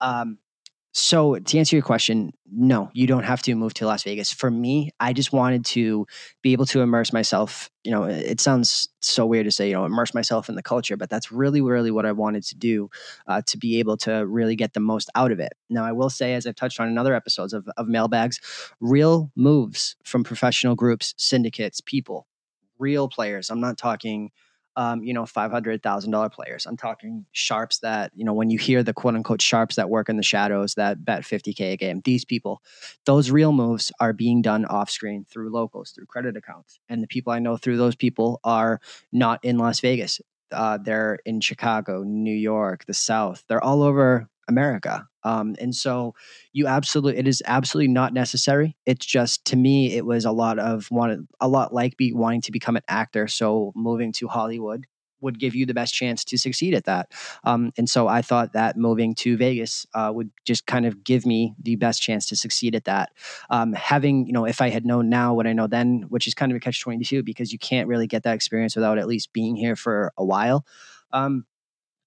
um, 0.00 0.38
so 0.96 1.36
to 1.40 1.58
answer 1.58 1.74
your 1.74 1.82
question, 1.82 2.32
no, 2.52 2.88
you 2.92 3.08
don't 3.08 3.24
have 3.24 3.42
to 3.42 3.54
move 3.56 3.74
to 3.74 3.86
Las 3.86 4.04
Vegas. 4.04 4.32
For 4.32 4.48
me, 4.48 4.92
I 5.00 5.12
just 5.12 5.32
wanted 5.32 5.64
to 5.66 6.06
be 6.40 6.52
able 6.52 6.66
to 6.66 6.82
immerse 6.82 7.12
myself. 7.12 7.68
You 7.82 7.90
know, 7.90 8.04
it 8.04 8.40
sounds 8.40 8.88
so 9.00 9.26
weird 9.26 9.46
to 9.46 9.50
say, 9.50 9.66
you 9.66 9.74
know, 9.74 9.84
immerse 9.84 10.14
myself 10.14 10.48
in 10.48 10.54
the 10.54 10.62
culture, 10.62 10.96
but 10.96 11.10
that's 11.10 11.32
really, 11.32 11.60
really 11.60 11.90
what 11.90 12.06
I 12.06 12.12
wanted 12.12 12.44
to 12.44 12.54
do 12.54 12.90
uh, 13.26 13.42
to 13.46 13.58
be 13.58 13.80
able 13.80 13.96
to 13.98 14.24
really 14.24 14.54
get 14.54 14.74
the 14.74 14.80
most 14.80 15.10
out 15.16 15.32
of 15.32 15.40
it. 15.40 15.54
Now, 15.68 15.84
I 15.84 15.90
will 15.90 16.10
say, 16.10 16.34
as 16.34 16.46
I've 16.46 16.54
touched 16.54 16.78
on 16.78 16.86
in 16.86 16.96
other 16.96 17.16
episodes 17.16 17.52
of, 17.52 17.68
of 17.76 17.88
mailbags, 17.88 18.38
real 18.78 19.32
moves 19.34 19.96
from 20.04 20.22
professional 20.22 20.76
groups, 20.76 21.12
syndicates, 21.16 21.80
people, 21.80 22.28
real 22.78 23.08
players. 23.08 23.50
I'm 23.50 23.60
not 23.60 23.78
talking 23.78 24.30
um, 24.76 25.02
you 25.02 25.14
know, 25.14 25.26
five 25.26 25.50
hundred 25.50 25.82
thousand 25.82 26.10
dollar 26.10 26.28
players. 26.28 26.66
I'm 26.66 26.76
talking 26.76 27.26
sharps 27.32 27.78
that 27.80 28.12
you 28.14 28.24
know 28.24 28.32
when 28.32 28.50
you 28.50 28.58
hear 28.58 28.82
the 28.82 28.92
quote 28.92 29.14
unquote 29.14 29.42
sharps 29.42 29.76
that 29.76 29.90
work 29.90 30.08
in 30.08 30.16
the 30.16 30.22
shadows 30.22 30.74
that 30.74 31.04
bet 31.04 31.24
fifty 31.24 31.52
k 31.52 31.72
a 31.72 31.76
game. 31.76 32.00
These 32.04 32.24
people, 32.24 32.62
those 33.06 33.30
real 33.30 33.52
moves 33.52 33.92
are 34.00 34.12
being 34.12 34.42
done 34.42 34.64
off 34.66 34.90
screen 34.90 35.26
through 35.30 35.50
locals, 35.50 35.92
through 35.92 36.06
credit 36.06 36.36
accounts, 36.36 36.80
and 36.88 37.02
the 37.02 37.08
people 37.08 37.32
I 37.32 37.38
know 37.38 37.56
through 37.56 37.76
those 37.76 37.96
people 37.96 38.40
are 38.44 38.80
not 39.12 39.44
in 39.44 39.58
Las 39.58 39.80
Vegas. 39.80 40.20
Uh, 40.52 40.78
they're 40.78 41.18
in 41.24 41.40
Chicago, 41.40 42.02
New 42.04 42.34
York, 42.34 42.84
the 42.86 42.94
South. 42.94 43.44
They're 43.48 43.62
all 43.64 43.82
over 43.82 44.28
America. 44.48 45.06
Um, 45.22 45.56
and 45.60 45.74
so 45.74 46.14
you 46.52 46.66
absolutely, 46.66 47.18
it 47.18 47.26
is 47.26 47.42
absolutely 47.46 47.92
not 47.92 48.12
necessary. 48.12 48.76
It's 48.86 49.06
just 49.06 49.44
to 49.46 49.56
me, 49.56 49.94
it 49.94 50.04
was 50.04 50.24
a 50.24 50.32
lot 50.32 50.58
of 50.58 50.90
wanted, 50.90 51.26
a 51.40 51.48
lot 51.48 51.72
like 51.72 51.96
be 51.96 52.12
wanting 52.12 52.42
to 52.42 52.52
become 52.52 52.76
an 52.76 52.82
actor. 52.88 53.26
So 53.28 53.72
moving 53.74 54.12
to 54.12 54.28
Hollywood 54.28 54.86
would 55.24 55.40
give 55.40 55.54
you 55.54 55.66
the 55.66 55.74
best 55.74 55.92
chance 55.92 56.24
to 56.26 56.38
succeed 56.38 56.74
at 56.74 56.84
that. 56.84 57.10
Um, 57.42 57.72
and 57.76 57.88
so 57.88 58.06
I 58.06 58.22
thought 58.22 58.52
that 58.52 58.76
moving 58.76 59.14
to 59.16 59.36
Vegas 59.36 59.86
uh, 59.94 60.12
would 60.14 60.30
just 60.44 60.66
kind 60.66 60.86
of 60.86 61.02
give 61.02 61.26
me 61.26 61.54
the 61.60 61.76
best 61.76 62.00
chance 62.00 62.26
to 62.26 62.36
succeed 62.36 62.74
at 62.76 62.84
that. 62.84 63.10
Um, 63.50 63.72
having, 63.72 64.26
you 64.26 64.32
know, 64.32 64.44
if 64.44 64.60
I 64.60 64.68
had 64.68 64.84
known 64.86 65.08
now 65.08 65.34
what 65.34 65.46
I 65.46 65.52
know 65.52 65.66
then, 65.66 66.04
which 66.10 66.28
is 66.28 66.34
kind 66.34 66.52
of 66.52 66.56
a 66.56 66.60
catch 66.60 66.80
22 66.80 67.22
because 67.22 67.52
you 67.52 67.58
can't 67.58 67.88
really 67.88 68.06
get 68.06 68.22
that 68.22 68.34
experience 68.34 68.76
without 68.76 68.98
at 68.98 69.08
least 69.08 69.32
being 69.32 69.56
here 69.56 69.76
for 69.76 70.12
a 70.16 70.24
while. 70.24 70.64
Um, 71.12 71.46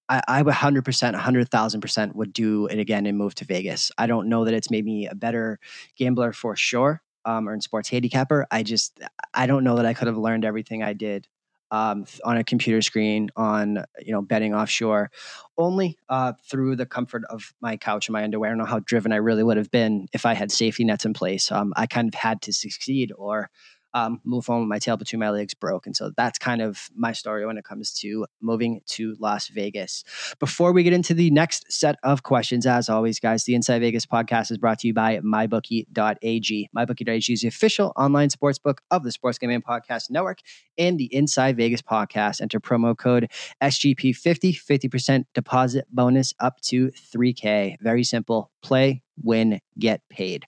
I, 0.08 0.22
I 0.28 0.42
100%, 0.42 0.82
100,000% 0.82 2.14
would 2.14 2.32
do 2.32 2.66
it 2.66 2.78
again 2.78 3.06
and 3.06 3.18
move 3.18 3.34
to 3.36 3.44
Vegas. 3.44 3.90
I 3.98 4.06
don't 4.06 4.28
know 4.28 4.44
that 4.44 4.54
it's 4.54 4.70
made 4.70 4.84
me 4.84 5.06
a 5.06 5.14
better 5.14 5.58
gambler 5.96 6.32
for 6.32 6.56
sure 6.56 7.02
um, 7.24 7.48
or 7.48 7.54
in 7.54 7.60
sports 7.60 7.88
handicapper. 7.88 8.46
I 8.50 8.62
just, 8.62 9.00
I 9.34 9.46
don't 9.46 9.64
know 9.64 9.76
that 9.76 9.86
I 9.86 9.94
could 9.94 10.06
have 10.06 10.16
learned 10.16 10.44
everything 10.44 10.82
I 10.82 10.92
did 10.92 11.28
um, 11.70 12.06
on 12.24 12.36
a 12.38 12.44
computer 12.44 12.80
screen 12.80 13.28
on, 13.36 13.84
you 14.00 14.12
know, 14.12 14.22
betting 14.22 14.54
offshore 14.54 15.10
only 15.58 15.98
uh, 16.08 16.32
through 16.50 16.76
the 16.76 16.86
comfort 16.86 17.24
of 17.28 17.52
my 17.60 17.76
couch 17.76 18.08
and 18.08 18.14
my 18.14 18.24
underwear. 18.24 18.48
I 18.48 18.52
don't 18.52 18.58
know 18.58 18.64
how 18.64 18.80
driven 18.80 19.12
I 19.12 19.16
really 19.16 19.42
would 19.42 19.58
have 19.58 19.70
been 19.70 20.08
if 20.12 20.24
I 20.24 20.34
had 20.34 20.50
safety 20.50 20.84
nets 20.84 21.04
in 21.04 21.12
place. 21.12 21.52
Um, 21.52 21.72
I 21.76 21.86
kind 21.86 22.08
of 22.08 22.14
had 22.14 22.40
to 22.42 22.52
succeed 22.52 23.12
or 23.16 23.50
um, 23.94 24.20
move 24.24 24.48
on 24.50 24.60
with 24.60 24.68
my 24.68 24.78
tail 24.78 24.96
between 24.96 25.20
my 25.20 25.30
legs 25.30 25.54
broke. 25.54 25.86
And 25.86 25.96
so 25.96 26.10
that's 26.16 26.38
kind 26.38 26.60
of 26.60 26.90
my 26.94 27.12
story 27.12 27.46
when 27.46 27.58
it 27.58 27.64
comes 27.64 27.92
to 28.00 28.26
moving 28.40 28.80
to 28.88 29.16
Las 29.18 29.48
Vegas. 29.48 30.04
Before 30.38 30.72
we 30.72 30.82
get 30.82 30.92
into 30.92 31.14
the 31.14 31.30
next 31.30 31.72
set 31.72 31.96
of 32.02 32.22
questions, 32.22 32.66
as 32.66 32.88
always, 32.88 33.18
guys, 33.20 33.44
the 33.44 33.54
Inside 33.54 33.80
Vegas 33.80 34.06
podcast 34.06 34.50
is 34.50 34.58
brought 34.58 34.80
to 34.80 34.86
you 34.88 34.94
by 34.94 35.18
mybookie.ag. 35.18 36.68
MyBookie.ag 36.76 37.32
is 37.32 37.40
the 37.40 37.48
official 37.48 37.92
online 37.96 38.30
sports 38.30 38.58
book 38.58 38.82
of 38.90 39.04
the 39.04 39.12
Sports 39.12 39.38
Gambling 39.38 39.62
Podcast 39.62 40.10
Network 40.10 40.40
and 40.76 40.98
the 40.98 41.12
Inside 41.14 41.56
Vegas 41.56 41.82
podcast. 41.82 42.40
Enter 42.40 42.60
promo 42.60 42.96
code 42.96 43.30
SGP50, 43.62 44.58
50% 44.58 45.24
deposit 45.34 45.86
bonus 45.90 46.34
up 46.40 46.60
to 46.62 46.90
3K. 47.14 47.76
Very 47.80 48.04
simple. 48.04 48.50
Play, 48.62 49.02
win, 49.22 49.60
get 49.78 50.02
paid. 50.08 50.46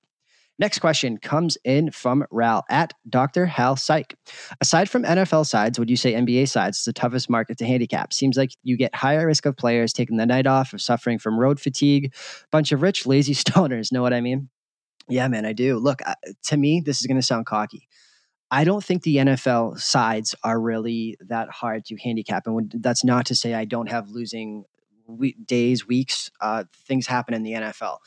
Next 0.61 0.81
question 0.81 1.17
comes 1.17 1.57
in 1.65 1.91
from 1.91 2.23
Ral 2.31 2.65
at 2.69 2.93
Dr. 3.09 3.47
Hal 3.47 3.77
Psych. 3.77 4.15
Aside 4.61 4.91
from 4.91 5.05
NFL 5.05 5.47
sides, 5.47 5.79
would 5.79 5.89
you 5.89 5.97
say 5.97 6.13
NBA 6.13 6.51
sides 6.51 6.81
is 6.81 6.85
the 6.85 6.93
toughest 6.93 7.31
market 7.31 7.57
to 7.59 7.67
handicap? 7.67 8.13
Seems 8.13 8.37
like 8.37 8.51
you 8.63 8.77
get 8.77 8.95
higher 8.95 9.27
risk 9.27 9.47
of 9.47 9.57
players 9.57 9.95
taking 9.95 10.19
the 10.19 10.27
night 10.27 10.47
off 10.47 10.75
or 10.75 10.79
suffering 10.79 11.19
from 11.19 11.41
road 11.41 11.59
fatigue. 11.59 12.15
Bunch 12.53 12.73
of 12.73 12.83
rich, 12.83 13.07
lazy 13.07 13.33
stoners. 13.35 13.91
Know 13.91 14.03
what 14.03 14.13
I 14.13 14.21
mean? 14.21 14.51
Yeah, 15.09 15.29
man, 15.29 15.47
I 15.47 15.55
do. 15.55 15.79
Look, 15.79 16.01
to 16.45 16.57
me, 16.59 16.83
this 16.85 17.01
is 17.01 17.07
going 17.07 17.19
to 17.19 17.27
sound 17.27 17.47
cocky. 17.47 17.89
I 18.51 18.65
don't 18.65 18.85
think 18.85 19.03
the 19.03 19.17
NFL 19.17 19.79
sides 19.79 20.35
are 20.45 20.61
really 20.61 21.17
that 21.29 21.49
hard 21.49 21.87
to 21.87 21.97
handicap. 21.97 22.47
And 22.47 22.71
that's 22.81 23.03
not 23.03 23.25
to 23.27 23.35
say 23.35 23.55
I 23.55 23.65
don't 23.65 23.89
have 23.89 24.11
losing 24.11 24.65
days, 25.47 25.87
weeks. 25.87 26.31
Uh, 26.41 26.65
things 26.87 27.07
happen 27.07 27.33
in 27.33 27.45
the 27.45 27.53
NFL. 27.53 27.99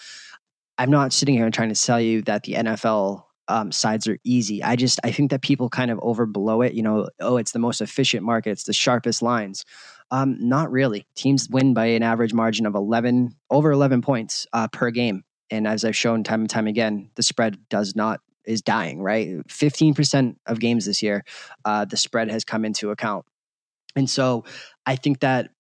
I'm 0.77 0.91
not 0.91 1.13
sitting 1.13 1.36
here 1.36 1.45
and 1.45 1.53
trying 1.53 1.69
to 1.69 1.75
sell 1.75 2.01
you 2.01 2.21
that 2.23 2.43
the 2.43 2.53
NFL 2.53 3.23
um, 3.47 3.71
sides 3.71 4.07
are 4.07 4.17
easy. 4.23 4.63
I 4.63 4.75
just 4.75 4.99
I 5.03 5.12
think 5.12 5.31
that 5.31 5.41
people 5.41 5.69
kind 5.69 5.91
of 5.91 5.99
overblow 5.99 6.65
it. 6.65 6.73
You 6.73 6.83
know, 6.83 7.09
oh, 7.19 7.38
it's 7.38 7.51
the 7.51 7.59
most 7.59 7.81
efficient 7.81 8.23
market. 8.23 8.51
It's 8.51 8.63
the 8.63 8.73
sharpest 8.73 9.21
lines. 9.21 9.65
Um, 10.12 10.38
not 10.39 10.71
really. 10.71 11.07
Teams 11.15 11.49
win 11.49 11.73
by 11.73 11.88
an 11.88 12.03
average 12.03 12.33
margin 12.33 12.65
of 12.65 12.75
11 12.75 13.36
over 13.49 13.71
11 13.71 14.01
points 14.01 14.47
uh, 14.53 14.67
per 14.67 14.91
game. 14.91 15.23
And 15.49 15.67
as 15.67 15.83
I've 15.83 15.95
shown 15.95 16.23
time 16.23 16.41
and 16.41 16.49
time 16.49 16.67
again, 16.67 17.09
the 17.15 17.23
spread 17.23 17.57
does 17.69 17.95
not 17.95 18.21
is 18.45 18.62
dying. 18.62 19.01
Right, 19.01 19.29
15% 19.47 20.36
of 20.45 20.59
games 20.59 20.86
this 20.86 21.01
year, 21.01 21.23
uh, 21.65 21.86
the 21.86 21.97
spread 21.97 22.29
has 22.29 22.43
come 22.43 22.65
into 22.65 22.91
account. 22.91 23.25
And 23.95 24.09
so 24.09 24.45
I 24.86 24.95
think 24.95 25.19
that 25.19 25.51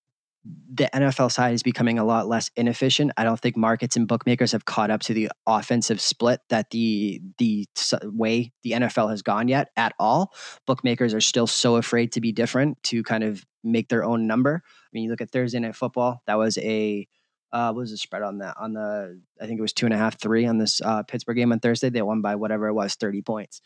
the 0.45 0.89
NFL 0.93 1.31
side 1.31 1.53
is 1.53 1.63
becoming 1.63 1.99
a 1.99 2.03
lot 2.03 2.27
less 2.27 2.51
inefficient. 2.55 3.11
I 3.15 3.23
don't 3.23 3.39
think 3.39 3.55
markets 3.55 3.95
and 3.95 4.07
bookmakers 4.07 4.51
have 4.51 4.65
caught 4.65 4.91
up 4.91 5.01
to 5.03 5.13
the 5.13 5.29
offensive 5.47 6.01
split 6.01 6.41
that 6.49 6.69
the 6.71 7.21
the 7.37 7.65
way 8.03 8.51
the 8.63 8.71
NFL 8.71 9.09
has 9.09 9.21
gone 9.21 9.47
yet 9.47 9.69
at 9.77 9.93
all. 9.99 10.33
Bookmakers 10.67 11.13
are 11.13 11.21
still 11.21 11.47
so 11.47 11.77
afraid 11.77 12.11
to 12.13 12.21
be 12.21 12.31
different 12.31 12.81
to 12.83 13.03
kind 13.03 13.23
of 13.23 13.45
make 13.63 13.87
their 13.87 14.03
own 14.03 14.27
number. 14.27 14.61
I 14.65 14.89
mean, 14.91 15.05
you 15.05 15.09
look 15.09 15.21
at 15.21 15.31
Thursday 15.31 15.59
night 15.59 15.75
football. 15.75 16.21
That 16.27 16.37
was 16.37 16.57
a 16.57 17.07
uh, 17.53 17.71
what 17.71 17.81
was 17.81 17.91
the 17.91 17.97
spread 17.97 18.23
on 18.23 18.39
that? 18.39 18.55
On 18.59 18.73
the 18.73 19.21
I 19.39 19.45
think 19.45 19.59
it 19.59 19.61
was 19.61 19.73
two 19.73 19.85
and 19.85 19.93
a 19.93 19.97
half, 19.97 20.19
three 20.19 20.45
on 20.45 20.57
this 20.57 20.81
uh, 20.81 21.03
Pittsburgh 21.03 21.37
game 21.37 21.53
on 21.53 21.59
Thursday. 21.59 21.89
They 21.89 22.01
won 22.01 22.21
by 22.21 22.35
whatever 22.35 22.67
it 22.67 22.73
was, 22.73 22.95
thirty 22.95 23.21
points 23.21 23.61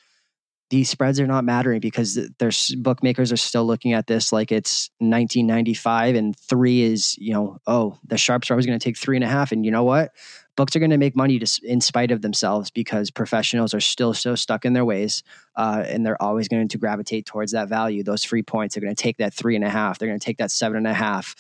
these 0.69 0.89
spreads 0.89 1.19
are 1.19 1.27
not 1.27 1.45
mattering 1.45 1.80
because 1.80 2.19
their 2.39 2.51
bookmakers 2.77 3.32
are 3.32 3.38
still 3.38 3.65
looking 3.65 3.93
at 3.93 4.08
this 4.08 4.34
like 4.34 4.51
it's 4.51 4.89
1995 4.99 6.15
and 6.15 6.38
three 6.38 6.82
is 6.82 7.17
you 7.17 7.34
know 7.34 7.58
oh 7.67 7.97
the 8.06 8.17
sharps 8.17 8.49
are 8.49 8.53
always 8.53 8.65
going 8.65 8.77
to 8.77 8.84
take 8.84 8.97
three 8.97 9.15
and 9.15 9.23
a 9.23 9.27
half 9.27 9.51
and 9.51 9.65
you 9.65 9.71
know 9.71 9.84
what? 9.84 10.12
Books 10.56 10.75
are 10.75 10.80
going 10.80 10.89
to 10.89 10.97
make 10.97 11.15
money 11.15 11.38
to, 11.38 11.62
in 11.63 11.82
spite 11.82 12.10
of 12.10 12.23
themselves 12.23 12.71
because 12.71 13.12
professionals 13.12 13.75
are 13.75 13.80
still 13.80 14.15
so 14.15 14.34
stuck 14.34 14.65
in 14.65 14.73
their 14.73 14.86
ways 14.86 15.21
uh, 15.56 15.84
and 15.86 16.03
they're 16.03 16.19
always 16.19 16.47
going 16.47 16.67
to 16.67 16.80
gravitate 16.80 17.27
towards 17.27 17.51
that 17.51 17.69
value. 17.69 18.01
Those 18.01 18.23
free 18.23 18.41
points 18.41 18.75
are 18.75 18.80
going 18.80 18.95
to 18.95 19.01
take 19.01 19.17
that 19.17 19.36
three 19.36 19.56
and 19.56 19.63
a 19.63 19.69
half 19.69 19.99
they're 19.99 20.08
going 20.08 20.19
to 20.19 20.25
take 20.25 20.39
that 20.39 20.51
seven 20.51 20.77
and 20.77 20.88
a 20.88 20.93
half 20.93 21.36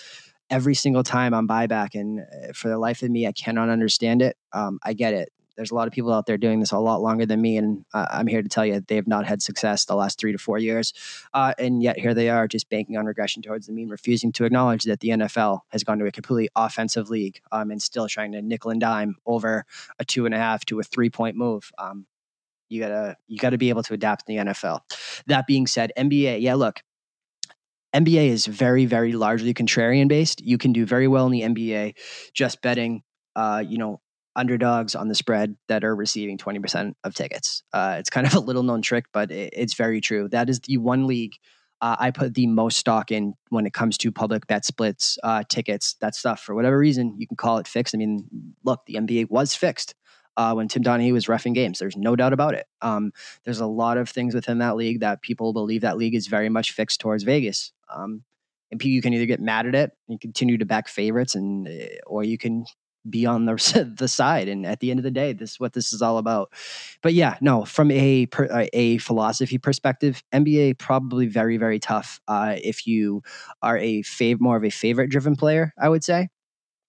every 0.49 0.75
single 0.75 1.03
time 1.03 1.33
on 1.33 1.47
buyback 1.47 1.89
and 1.93 2.21
uh, 2.21 2.53
for 2.53 2.69
the 2.69 2.77
life 2.77 3.03
of 3.03 3.09
me 3.09 3.27
i 3.27 3.33
cannot 3.33 3.67
understand 3.69 4.21
it. 4.21 4.37
Um, 4.53 4.79
i 4.83 4.93
get 4.93 5.13
it 5.13 5.29
there's 5.57 5.71
a 5.71 5.75
lot 5.75 5.87
of 5.87 5.93
people 5.93 6.13
out 6.13 6.25
there 6.27 6.37
doing 6.37 6.59
this 6.59 6.71
a 6.71 6.77
lot 6.77 7.01
longer 7.01 7.25
than 7.25 7.41
me, 7.41 7.57
and 7.57 7.83
uh, 7.93 8.05
I'm 8.11 8.27
here 8.27 8.41
to 8.41 8.47
tell 8.47 8.65
you 8.65 8.79
they 8.79 8.95
have 8.95 9.07
not 9.07 9.25
had 9.25 9.41
success 9.41 9.85
the 9.85 9.95
last 9.95 10.19
three 10.19 10.31
to 10.31 10.37
four 10.37 10.57
years, 10.57 10.93
uh, 11.33 11.53
and 11.57 11.83
yet 11.83 11.99
here 11.99 12.13
they 12.13 12.29
are 12.29 12.47
just 12.47 12.69
banking 12.69 12.95
on 12.97 13.05
regression 13.05 13.41
towards 13.41 13.67
the 13.67 13.73
mean, 13.73 13.89
refusing 13.89 14.31
to 14.33 14.45
acknowledge 14.45 14.83
that 14.83 14.99
the 14.99 15.09
NFL 15.09 15.61
has 15.69 15.83
gone 15.83 15.99
to 15.99 16.05
a 16.05 16.11
completely 16.11 16.49
offensive 16.55 17.09
league 17.09 17.41
um, 17.51 17.71
and 17.71 17.81
still 17.81 18.07
trying 18.07 18.31
to 18.31 18.41
nickel 18.41 18.71
and 18.71 18.79
dime 18.79 19.17
over 19.25 19.65
a 19.99 20.05
two 20.05 20.25
and 20.25 20.33
a 20.35 20.37
half 20.37 20.63
to 20.65 20.79
a 20.79 20.83
three 20.83 21.09
point 21.09 21.35
move. 21.35 21.71
Um, 21.77 22.05
you 22.69 22.81
gotta 22.81 23.17
you 23.27 23.37
gotta 23.37 23.57
be 23.57 23.69
able 23.69 23.83
to 23.83 23.93
adapt 23.93 24.29
in 24.29 24.35
the 24.35 24.51
NFL. 24.51 24.81
That 25.25 25.47
being 25.47 25.67
said, 25.67 25.91
NBA, 25.97 26.41
yeah, 26.41 26.55
look, 26.55 26.81
NBA 27.95 28.29
is 28.29 28.45
very, 28.45 28.85
very 28.85 29.13
largely 29.13 29.53
contrarian 29.53 30.07
based. 30.07 30.41
You 30.41 30.57
can 30.57 30.73
do 30.73 30.85
very 30.85 31.07
well 31.07 31.25
in 31.25 31.31
the 31.31 31.41
NBA 31.41 31.95
just 32.33 32.61
betting, 32.61 33.01
uh, 33.35 33.63
you 33.67 33.77
know, 33.77 34.01
underdogs 34.37 34.95
on 34.95 35.07
the 35.07 35.15
spread 35.15 35.57
that 35.67 35.83
are 35.83 35.95
receiving 35.95 36.37
20% 36.37 36.93
of 37.03 37.13
tickets. 37.13 37.63
Uh, 37.73 37.97
it's 37.99 38.09
kind 38.09 38.25
of 38.25 38.33
a 38.35 38.39
little 38.39 38.63
known 38.63 38.81
trick, 38.81 39.05
but 39.11 39.31
it, 39.31 39.53
it's 39.53 39.73
very 39.73 39.99
true. 39.99 40.29
That 40.29 40.49
is 40.49 40.61
the 40.61 40.77
one 40.77 41.07
league 41.07 41.33
uh, 41.81 41.95
I 41.99 42.11
put 42.11 42.33
the 42.33 42.47
most 42.47 42.77
stock 42.77 43.11
in 43.11 43.33
when 43.49 43.65
it 43.65 43.73
comes 43.73 43.97
to 43.99 44.11
public 44.11 44.47
bet 44.47 44.65
splits, 44.65 45.17
uh, 45.23 45.43
tickets, 45.47 45.95
that 46.01 46.15
stuff. 46.15 46.39
For 46.41 46.55
whatever 46.55 46.77
reason, 46.77 47.15
you 47.17 47.27
can 47.27 47.37
call 47.37 47.57
it 47.57 47.67
fixed. 47.67 47.93
I 47.93 47.97
mean, 47.97 48.25
look, 48.63 48.85
the 48.87 48.95
NBA 48.95 49.29
was 49.29 49.53
fixed. 49.53 49.93
Uh, 50.35 50.53
when 50.53 50.67
Tim 50.67 50.83
Donaghy 50.83 51.11
was 51.11 51.25
refing 51.25 51.55
games. 51.55 51.79
There's 51.79 51.97
no 51.97 52.15
doubt 52.15 52.31
about 52.31 52.53
it. 52.53 52.67
Um, 52.83 53.11
there's 53.43 53.59
a 53.59 53.65
lot 53.65 53.97
of 53.97 54.07
things 54.07 54.35
within 54.35 54.59
that 54.59 54.75
league 54.75 54.99
that 54.99 55.23
people 55.23 55.51
believe 55.51 55.81
that 55.81 55.97
league 55.97 56.13
is 56.13 56.27
very 56.27 56.47
much 56.47 56.73
fixed 56.73 57.01
towards 57.01 57.23
Vegas. 57.23 57.71
Um, 57.91 58.23
and 58.69 58.83
you 58.83 59.01
can 59.01 59.15
either 59.15 59.25
get 59.25 59.39
mad 59.39 59.65
at 59.65 59.73
it 59.73 59.93
and 60.07 60.21
continue 60.21 60.59
to 60.59 60.65
back 60.65 60.89
favorites, 60.89 61.33
and 61.33 61.67
eh, 61.67 61.97
or 62.05 62.23
you 62.23 62.37
can 62.37 62.65
be 63.09 63.25
on 63.25 63.45
the 63.45 63.93
the 63.97 64.07
side. 64.07 64.47
And 64.47 64.65
at 64.65 64.79
the 64.79 64.91
end 64.91 64.99
of 64.99 65.03
the 65.03 65.11
day, 65.11 65.33
this 65.33 65.51
is 65.51 65.59
what 65.59 65.73
this 65.73 65.93
is 65.93 66.01
all 66.01 66.17
about. 66.17 66.51
But 67.01 67.13
yeah, 67.13 67.37
no, 67.41 67.65
from 67.65 67.91
a 67.91 68.27
uh, 68.37 68.65
a 68.73 68.97
philosophy 68.99 69.57
perspective, 69.57 70.23
NBA 70.33 70.77
probably 70.77 71.27
very 71.27 71.57
very 71.57 71.79
tough 71.79 72.19
uh, 72.27 72.55
if 72.63 72.87
you 72.87 73.23
are 73.61 73.77
a 73.77 74.03
fav- 74.03 74.39
more 74.39 74.57
of 74.57 74.63
a 74.63 74.69
favorite 74.69 75.09
driven 75.09 75.35
player. 75.35 75.73
I 75.77 75.89
would 75.89 76.03
say. 76.03 76.29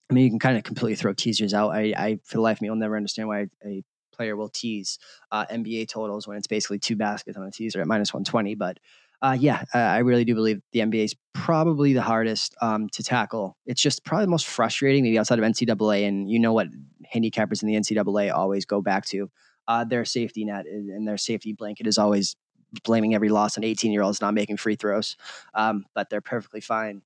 I 0.09 0.13
mean, 0.13 0.23
you 0.23 0.29
can 0.31 0.39
kind 0.39 0.57
of 0.57 0.63
completely 0.63 0.95
throw 0.95 1.13
teasers 1.13 1.53
out. 1.53 1.69
I, 1.69 1.93
I 1.95 2.19
for 2.23 2.37
the 2.37 2.41
life 2.41 2.57
of 2.57 2.61
me, 2.61 2.69
will 2.69 2.77
never 2.77 2.97
understand 2.97 3.27
why 3.27 3.47
a 3.63 3.83
player 4.11 4.35
will 4.35 4.49
tease 4.49 4.99
uh, 5.31 5.45
NBA 5.45 5.87
totals 5.87 6.27
when 6.27 6.35
it's 6.35 6.47
basically 6.47 6.79
two 6.79 6.95
baskets 6.95 7.37
on 7.37 7.47
a 7.47 7.51
teaser 7.51 7.79
at 7.79 7.87
minus 7.87 8.13
120. 8.13 8.55
But 8.55 8.79
uh, 9.21 9.35
yeah, 9.37 9.63
uh, 9.73 9.77
I 9.77 9.99
really 9.99 10.23
do 10.23 10.33
believe 10.33 10.61
the 10.71 10.79
NBA 10.79 11.03
is 11.03 11.15
probably 11.33 11.93
the 11.93 12.01
hardest 12.01 12.55
um, 12.61 12.89
to 12.89 13.03
tackle. 13.03 13.57
It's 13.65 13.81
just 13.81 14.05
probably 14.05 14.25
the 14.25 14.31
most 14.31 14.47
frustrating, 14.47 15.03
maybe 15.03 15.19
outside 15.19 15.39
of 15.39 15.45
NCAA. 15.45 16.07
And 16.07 16.29
you 16.29 16.39
know 16.39 16.53
what 16.53 16.67
handicappers 17.13 17.61
in 17.61 17.67
the 17.67 17.75
NCAA 17.75 18.33
always 18.33 18.65
go 18.65 18.81
back 18.81 19.05
to 19.07 19.29
uh, 19.67 19.83
their 19.83 20.05
safety 20.05 20.45
net 20.45 20.65
and 20.65 21.07
their 21.07 21.17
safety 21.17 21.53
blanket 21.53 21.85
is 21.85 21.97
always 21.97 22.35
blaming 22.83 23.13
every 23.13 23.29
loss 23.29 23.57
on 23.57 23.63
18 23.63 23.91
year 23.91 24.03
olds 24.03 24.21
not 24.21 24.33
making 24.33 24.57
free 24.57 24.75
throws. 24.75 25.17
Um, 25.53 25.85
but 25.93 26.09
they're 26.09 26.21
perfectly 26.21 26.61
fine, 26.61 27.01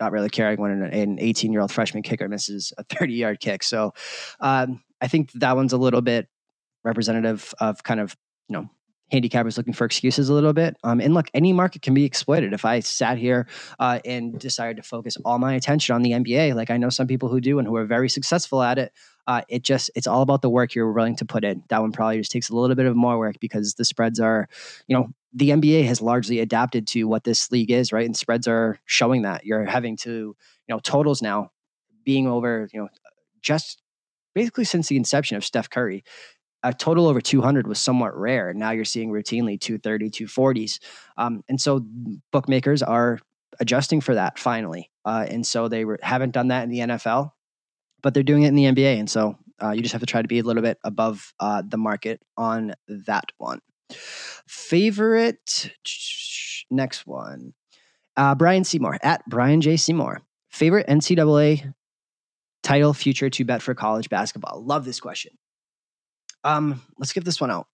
not 0.00 0.12
really 0.12 0.30
caring 0.30 0.60
when 0.60 0.82
an 0.82 1.18
18 1.20 1.52
year 1.52 1.60
old 1.60 1.72
freshman 1.72 2.02
kicker 2.02 2.28
misses 2.28 2.72
a 2.78 2.84
30 2.84 3.12
yard 3.12 3.40
kick. 3.40 3.62
So 3.62 3.92
um, 4.40 4.82
I 5.00 5.08
think 5.08 5.32
that 5.32 5.56
one's 5.56 5.74
a 5.74 5.78
little 5.78 6.00
bit 6.00 6.28
representative 6.84 7.52
of 7.60 7.82
kind 7.82 8.00
of 8.00 8.16
you 8.48 8.54
know 8.54 8.70
handicappers 9.12 9.56
looking 9.56 9.72
for 9.72 9.84
excuses 9.84 10.28
a 10.28 10.34
little 10.34 10.52
bit. 10.52 10.76
Um, 10.82 11.00
and 11.00 11.14
look, 11.14 11.28
any 11.34 11.52
market 11.52 11.82
can 11.82 11.94
be 11.94 12.04
exploited. 12.04 12.52
If 12.52 12.64
I 12.64 12.80
sat 12.80 13.18
here 13.18 13.46
uh, 13.78 14.00
and 14.04 14.38
decided 14.38 14.76
to 14.78 14.82
focus 14.82 15.16
all 15.24 15.38
my 15.38 15.54
attention 15.54 15.94
on 15.94 16.02
the 16.02 16.12
NBA, 16.12 16.54
like 16.54 16.70
I 16.70 16.76
know 16.76 16.88
some 16.88 17.06
people 17.06 17.28
who 17.28 17.40
do 17.40 17.58
and 17.58 17.68
who 17.68 17.76
are 17.76 17.84
very 17.84 18.08
successful 18.08 18.62
at 18.62 18.78
it, 18.78 18.92
uh, 19.26 19.42
it 19.48 19.62
just 19.62 19.90
it's 19.94 20.06
all 20.06 20.22
about 20.22 20.42
the 20.42 20.50
work 20.50 20.74
you're 20.74 20.92
willing 20.92 21.16
to 21.16 21.24
put 21.24 21.44
in. 21.44 21.62
That 21.68 21.80
one 21.80 21.92
probably 21.92 22.18
just 22.18 22.30
takes 22.30 22.50
a 22.50 22.56
little 22.56 22.76
bit 22.76 22.86
of 22.86 22.96
more 22.96 23.18
work 23.18 23.36
because 23.40 23.74
the 23.74 23.84
spreads 23.84 24.20
are, 24.20 24.48
you 24.86 24.96
know, 24.96 25.08
the 25.32 25.50
NBA 25.50 25.84
has 25.86 26.00
largely 26.00 26.40
adapted 26.40 26.86
to 26.88 27.04
what 27.04 27.24
this 27.24 27.50
league 27.50 27.70
is, 27.70 27.92
right? 27.92 28.06
And 28.06 28.16
spreads 28.16 28.46
are 28.46 28.78
showing 28.84 29.22
that 29.22 29.44
you're 29.44 29.64
having 29.64 29.96
to, 29.98 30.10
you 30.10 30.36
know, 30.68 30.78
totals 30.78 31.22
now 31.22 31.50
being 32.04 32.26
over, 32.26 32.68
you 32.72 32.80
know, 32.80 32.88
just 33.40 33.82
basically 34.34 34.64
since 34.64 34.88
the 34.88 34.96
inception 34.96 35.36
of 35.36 35.44
Steph 35.44 35.70
Curry 35.70 36.04
a 36.64 36.72
total 36.72 37.06
over 37.06 37.20
200 37.20 37.66
was 37.68 37.78
somewhat 37.78 38.16
rare. 38.18 38.52
Now 38.54 38.70
you're 38.70 38.84
seeing 38.84 39.10
routinely 39.10 39.60
230, 39.60 40.10
240s. 40.10 40.80
Um, 41.16 41.44
and 41.48 41.60
so 41.60 41.86
bookmakers 42.32 42.82
are 42.82 43.20
adjusting 43.60 44.00
for 44.00 44.14
that 44.14 44.38
finally. 44.38 44.90
Uh, 45.04 45.26
and 45.28 45.46
so 45.46 45.68
they 45.68 45.84
were, 45.84 45.98
haven't 46.02 46.32
done 46.32 46.48
that 46.48 46.64
in 46.64 46.70
the 46.70 46.78
NFL, 46.80 47.32
but 48.02 48.14
they're 48.14 48.22
doing 48.22 48.42
it 48.42 48.48
in 48.48 48.54
the 48.54 48.64
NBA. 48.64 48.98
And 48.98 49.08
so 49.08 49.38
uh, 49.62 49.70
you 49.70 49.82
just 49.82 49.92
have 49.92 50.00
to 50.00 50.06
try 50.06 50.22
to 50.22 50.28
be 50.28 50.38
a 50.38 50.42
little 50.42 50.62
bit 50.62 50.78
above 50.82 51.32
uh, 51.38 51.62
the 51.64 51.76
market 51.76 52.20
on 52.36 52.72
that 52.88 53.26
one. 53.36 53.60
Favorite 54.48 55.70
next 56.70 57.06
one. 57.06 57.52
Uh, 58.16 58.34
Brian 58.34 58.64
Seymour 58.64 58.98
at 59.02 59.22
Brian 59.28 59.60
J. 59.60 59.76
Seymour. 59.76 60.22
Favorite 60.50 60.86
NCAA 60.86 61.74
title 62.62 62.94
future 62.94 63.28
to 63.28 63.44
bet 63.44 63.60
for 63.60 63.74
college 63.74 64.08
basketball? 64.08 64.64
Love 64.64 64.84
this 64.84 64.98
question. 64.98 65.32
Um, 66.44 66.82
let's 66.98 67.12
give 67.12 67.24
this 67.24 67.40
one 67.40 67.50
out. 67.50 67.66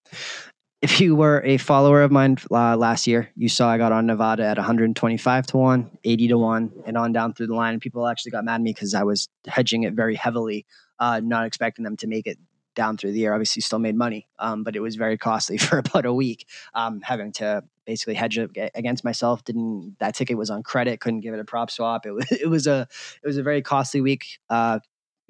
If 0.80 0.98
you 0.98 1.14
were 1.14 1.42
a 1.44 1.58
follower 1.58 2.02
of 2.02 2.10
mine 2.10 2.38
uh, 2.50 2.74
last 2.76 3.06
year, 3.06 3.28
you 3.36 3.50
saw 3.50 3.68
I 3.68 3.76
got 3.76 3.92
on 3.92 4.06
Nevada 4.06 4.46
at 4.46 4.56
125 4.56 5.46
to 5.48 5.56
1, 5.58 5.98
80 6.04 6.28
to 6.28 6.38
1, 6.38 6.72
and 6.86 6.96
on 6.96 7.12
down 7.12 7.34
through 7.34 7.48
the 7.48 7.54
line. 7.54 7.80
People 7.80 8.06
actually 8.06 8.30
got 8.30 8.44
mad 8.44 8.54
at 8.54 8.60
me 8.62 8.72
because 8.72 8.94
I 8.94 9.02
was 9.02 9.28
hedging 9.46 9.82
it 9.82 9.92
very 9.92 10.14
heavily, 10.14 10.64
uh, 10.98 11.20
not 11.22 11.44
expecting 11.44 11.84
them 11.84 11.98
to 11.98 12.06
make 12.06 12.26
it 12.26 12.38
down 12.74 12.96
through 12.96 13.12
the 13.12 13.18
year. 13.18 13.34
Obviously, 13.34 13.60
still 13.60 13.78
made 13.78 13.94
money, 13.94 14.26
um, 14.38 14.64
but 14.64 14.74
it 14.74 14.80
was 14.80 14.96
very 14.96 15.18
costly 15.18 15.58
for 15.58 15.76
about 15.78 16.06
a 16.06 16.14
week. 16.14 16.46
Um, 16.72 17.02
having 17.02 17.32
to 17.32 17.62
basically 17.84 18.14
hedge 18.14 18.38
it 18.38 18.50
against 18.74 19.04
myself. 19.04 19.44
Didn't 19.44 19.96
that 19.98 20.14
ticket 20.14 20.38
was 20.38 20.48
on 20.48 20.62
credit? 20.62 21.00
Couldn't 21.00 21.20
give 21.20 21.34
it 21.34 21.40
a 21.40 21.44
PropSwap. 21.44 22.06
It 22.06 22.12
was 22.12 22.26
it 22.32 22.48
was 22.48 22.66
a 22.66 22.88
it 23.22 23.26
was 23.26 23.36
a 23.36 23.42
very 23.42 23.60
costly 23.60 24.00
week. 24.00 24.24
Uh, 24.48 24.78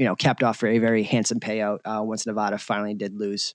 you 0.01 0.07
know, 0.07 0.17
capped 0.17 0.43
off 0.43 0.57
for 0.57 0.67
a 0.67 0.79
very 0.79 1.03
handsome 1.03 1.41
payout 1.41 1.81
uh, 1.85 2.03
once 2.03 2.27
Nevada 2.27 2.57
finally 2.57 2.95
did 2.95 3.15
lose. 3.15 3.55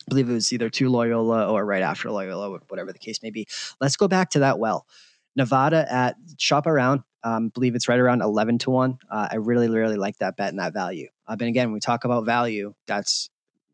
I 0.00 0.08
believe 0.08 0.30
it 0.30 0.32
was 0.32 0.50
either 0.50 0.70
to 0.70 0.88
Loyola 0.88 1.46
or 1.46 1.62
right 1.62 1.82
after 1.82 2.10
Loyola, 2.10 2.58
whatever 2.68 2.90
the 2.90 2.98
case 2.98 3.22
may 3.22 3.28
be. 3.28 3.46
Let's 3.82 3.98
go 3.98 4.08
back 4.08 4.30
to 4.30 4.38
that 4.38 4.58
well. 4.58 4.86
Nevada 5.36 5.86
at 5.92 6.16
shop 6.38 6.66
around. 6.66 7.02
Um, 7.22 7.50
believe 7.50 7.74
it's 7.74 7.86
right 7.86 8.00
around 8.00 8.22
11 8.22 8.60
to 8.60 8.70
1. 8.70 8.98
Uh, 9.10 9.28
I 9.30 9.36
really, 9.36 9.68
really 9.68 9.96
like 9.96 10.16
that 10.18 10.38
bet 10.38 10.48
and 10.48 10.58
that 10.58 10.72
value. 10.72 11.08
Uh, 11.26 11.36
but 11.36 11.48
again, 11.48 11.66
when 11.66 11.74
we 11.74 11.80
talk 11.80 12.06
about 12.06 12.24
value, 12.24 12.72
that's 12.86 13.28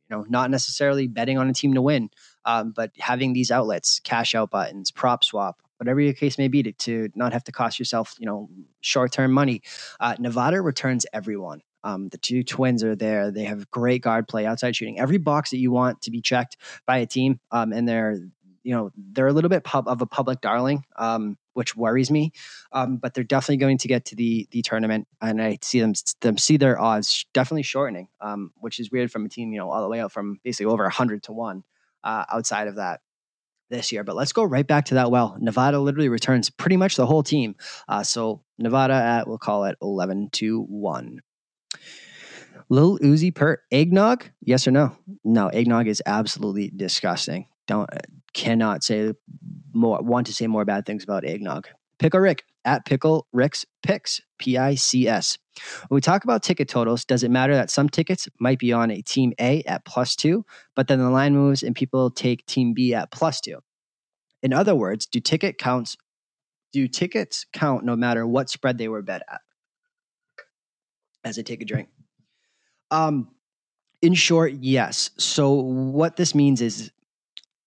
you 0.09 0.17
know 0.17 0.27
not 0.29 0.51
necessarily 0.51 1.07
betting 1.07 1.39
on 1.39 1.49
a 1.49 1.53
team 1.53 1.75
to 1.75 1.83
win, 1.83 2.11
um, 2.45 2.73
but 2.75 2.91
having 2.99 3.35
these 3.35 3.53
outlets, 3.53 4.01
cash 4.03 4.35
out 4.35 4.51
buttons, 4.51 4.91
PropSwap, 4.91 5.55
whatever 5.81 6.01
your 6.01 6.13
case 6.13 6.37
may 6.37 6.49
be, 6.49 6.63
to, 6.63 6.73
to 6.73 7.09
not 7.15 7.33
have 7.33 7.43
to 7.45 7.53
cost 7.53 7.79
yourself 7.79 8.15
you 8.19 8.27
know 8.27 8.49
short 8.81 9.13
term 9.13 9.33
money. 9.33 9.63
Uh, 9.99 10.15
Nevada 10.19 10.61
returns 10.61 11.07
everyone. 11.13 11.63
Um, 11.83 12.09
the 12.09 12.19
two 12.19 12.43
twins 12.43 12.85
are 12.85 12.95
there. 12.95 13.31
They 13.31 13.45
have 13.45 13.71
great 13.71 14.03
guard 14.03 14.29
play, 14.29 14.47
outside 14.47 14.77
shooting, 14.77 15.01
every 15.01 15.19
box 15.19 15.51
that 15.51 15.59
you 15.59 15.71
want 15.71 16.03
to 16.03 16.11
be 16.11 16.21
checked 16.21 16.57
by 16.87 16.99
a 16.99 17.07
team. 17.07 17.41
Um, 17.51 17.73
and 17.73 17.89
they're, 17.89 18.19
you 18.63 18.75
know, 18.75 18.91
they're 18.97 19.27
a 19.27 19.33
little 19.33 19.49
bit 19.49 19.65
pub- 19.65 19.89
of 19.89 20.03
a 20.03 20.07
public 20.07 20.43
darling, 20.43 20.85
um, 20.97 21.39
which 21.55 21.75
worries 21.75 22.11
me. 22.11 22.33
Um, 22.73 22.99
but 22.99 23.15
they're 23.15 23.25
definitely 23.25 23.57
going 23.57 23.79
to 23.79 23.89
get 23.89 24.05
to 24.07 24.17
the 24.17 24.47
the 24.51 24.63
tournament, 24.63 25.09
and 25.21 25.43
I 25.43 25.59
see 25.63 25.81
them 25.81 25.95
them 26.21 26.37
see 26.37 26.59
their 26.59 26.79
odds 26.79 27.25
definitely 27.33 27.63
shortening, 27.63 28.09
um, 28.21 28.53
which 28.57 28.79
is 28.79 28.91
weird 28.91 29.11
from 29.11 29.25
a 29.25 29.29
team, 29.29 29.53
you 29.53 29.59
know, 29.59 29.71
all 29.71 29.83
the 29.83 29.89
way 29.89 30.01
out 30.01 30.13
from 30.13 30.39
basically 30.45 30.71
over 30.71 30.89
hundred 30.89 31.23
to 31.25 31.33
one. 31.33 31.65
Uh, 32.03 32.25
outside 32.33 32.67
of 32.67 32.77
that, 32.77 33.01
this 33.71 33.93
year. 33.93 34.05
But 34.05 34.17
let's 34.17 34.33
go 34.33 34.45
right 34.45 34.67
back 34.67 34.87
to 34.87 34.95
that 34.95 35.11
well. 35.11 35.37
Nevada 35.41 35.81
literally 35.81 36.09
returns 36.09 36.51
pretty 36.51 36.77
much 36.77 36.97
the 36.97 37.07
whole 37.07 37.23
team. 37.23 37.57
Uh, 37.89 38.03
so 38.03 38.43
Nevada 38.59 38.95
at, 38.95 39.27
we'll 39.27 39.39
call 39.39 39.65
it 39.65 39.79
11 39.81 40.31
to 40.33 40.63
1. 40.63 41.21
Lil 42.69 42.99
Uzi 42.99 43.35
per 43.35 43.61
eggnog? 43.73 44.31
Yes 44.43 44.67
or 44.67 44.71
no? 44.71 44.97
No, 45.25 45.49
eggnog 45.49 45.89
is 45.89 46.03
absolutely 46.07 46.71
disgusting. 46.75 47.47
Don't 47.67 47.89
cannot 48.33 48.85
say 48.85 49.13
more 49.73 50.01
want 50.03 50.27
to 50.27 50.33
say 50.33 50.47
more 50.47 50.65
bad 50.65 50.87
things 50.87 51.03
about 51.03 51.25
eggnog. 51.25 51.69
Pick 51.99 52.15
a 52.15 52.21
Rick 52.21 52.45
at 52.65 52.85
Pickle 52.85 53.27
Rick's 53.33 53.65
Picks, 53.83 54.21
P 54.39 54.59
I 54.59 54.75
C 54.75 55.09
S. 55.09 55.39
When 55.89 55.97
we 55.97 56.01
talk 56.01 56.25
about 56.25 56.43
ticket 56.43 56.69
totals, 56.69 57.05
does 57.05 57.23
it 57.23 57.31
matter 57.31 57.55
that 57.55 57.71
some 57.71 57.89
tickets 57.89 58.29
might 58.39 58.59
be 58.59 58.73
on 58.73 58.91
a 58.91 59.03
team 59.03 59.33
A 59.41 59.63
at 59.65 59.85
plus 59.85 60.17
two, 60.17 60.45
but 60.75 60.89
then 60.89 60.99
the 60.99 61.11
line 61.11 61.35
moves 61.35 61.63
and 61.63 61.75
people 61.75 62.11
take 62.11 62.47
team 62.47 62.75
B 62.75 62.95
at 62.95 63.11
plus 63.11 63.41
two? 63.41 63.59
In 64.43 64.53
other 64.53 64.75
words, 64.75 65.07
do 65.07 65.21
ticket 65.21 65.59
counts 65.59 65.97
do 66.73 66.87
tickets 66.87 67.47
count 67.53 67.85
no 67.85 67.97
matter 67.97 68.27
what 68.27 68.49
spread 68.49 68.79
they 68.79 68.89
were 68.89 69.03
bet 69.03 69.23
at? 69.31 69.41
As 71.25 71.39
I 71.39 71.43
take 71.43 71.61
a 71.61 71.65
drink. 71.65 71.89
Um, 72.91 73.29
in 74.03 74.15
short, 74.15 74.53
yes. 74.61 75.11
So 75.19 75.53
what 75.53 76.17
this 76.17 76.35
means 76.35 76.63
is 76.63 76.91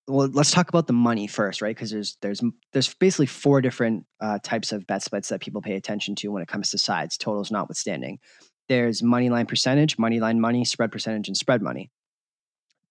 well, 0.07 0.27
let's 0.27 0.51
talk 0.51 0.69
about 0.69 0.87
the 0.87 0.93
money 0.93 1.27
first, 1.27 1.61
right? 1.61 1.75
Because 1.75 1.91
there's 1.91 2.17
there's 2.21 2.41
there's 2.73 2.93
basically 2.95 3.25
four 3.25 3.61
different 3.61 4.05
uh, 4.19 4.39
types 4.43 4.71
of 4.71 4.85
bet 4.85 5.01
splits 5.01 5.29
that 5.29 5.41
people 5.41 5.61
pay 5.61 5.75
attention 5.75 6.15
to 6.15 6.29
when 6.29 6.43
it 6.43 6.47
comes 6.49 6.71
to 6.71 6.77
sides, 6.77 7.17
totals 7.17 7.51
notwithstanding. 7.51 8.19
There's 8.67 9.01
money 9.01 9.29
line 9.29 9.45
percentage, 9.45 9.97
money 9.97 10.19
line 10.19 10.41
money, 10.41 10.65
spread 10.65 10.91
percentage, 10.91 11.27
and 11.27 11.37
spread 11.37 11.61
money. 11.61 11.89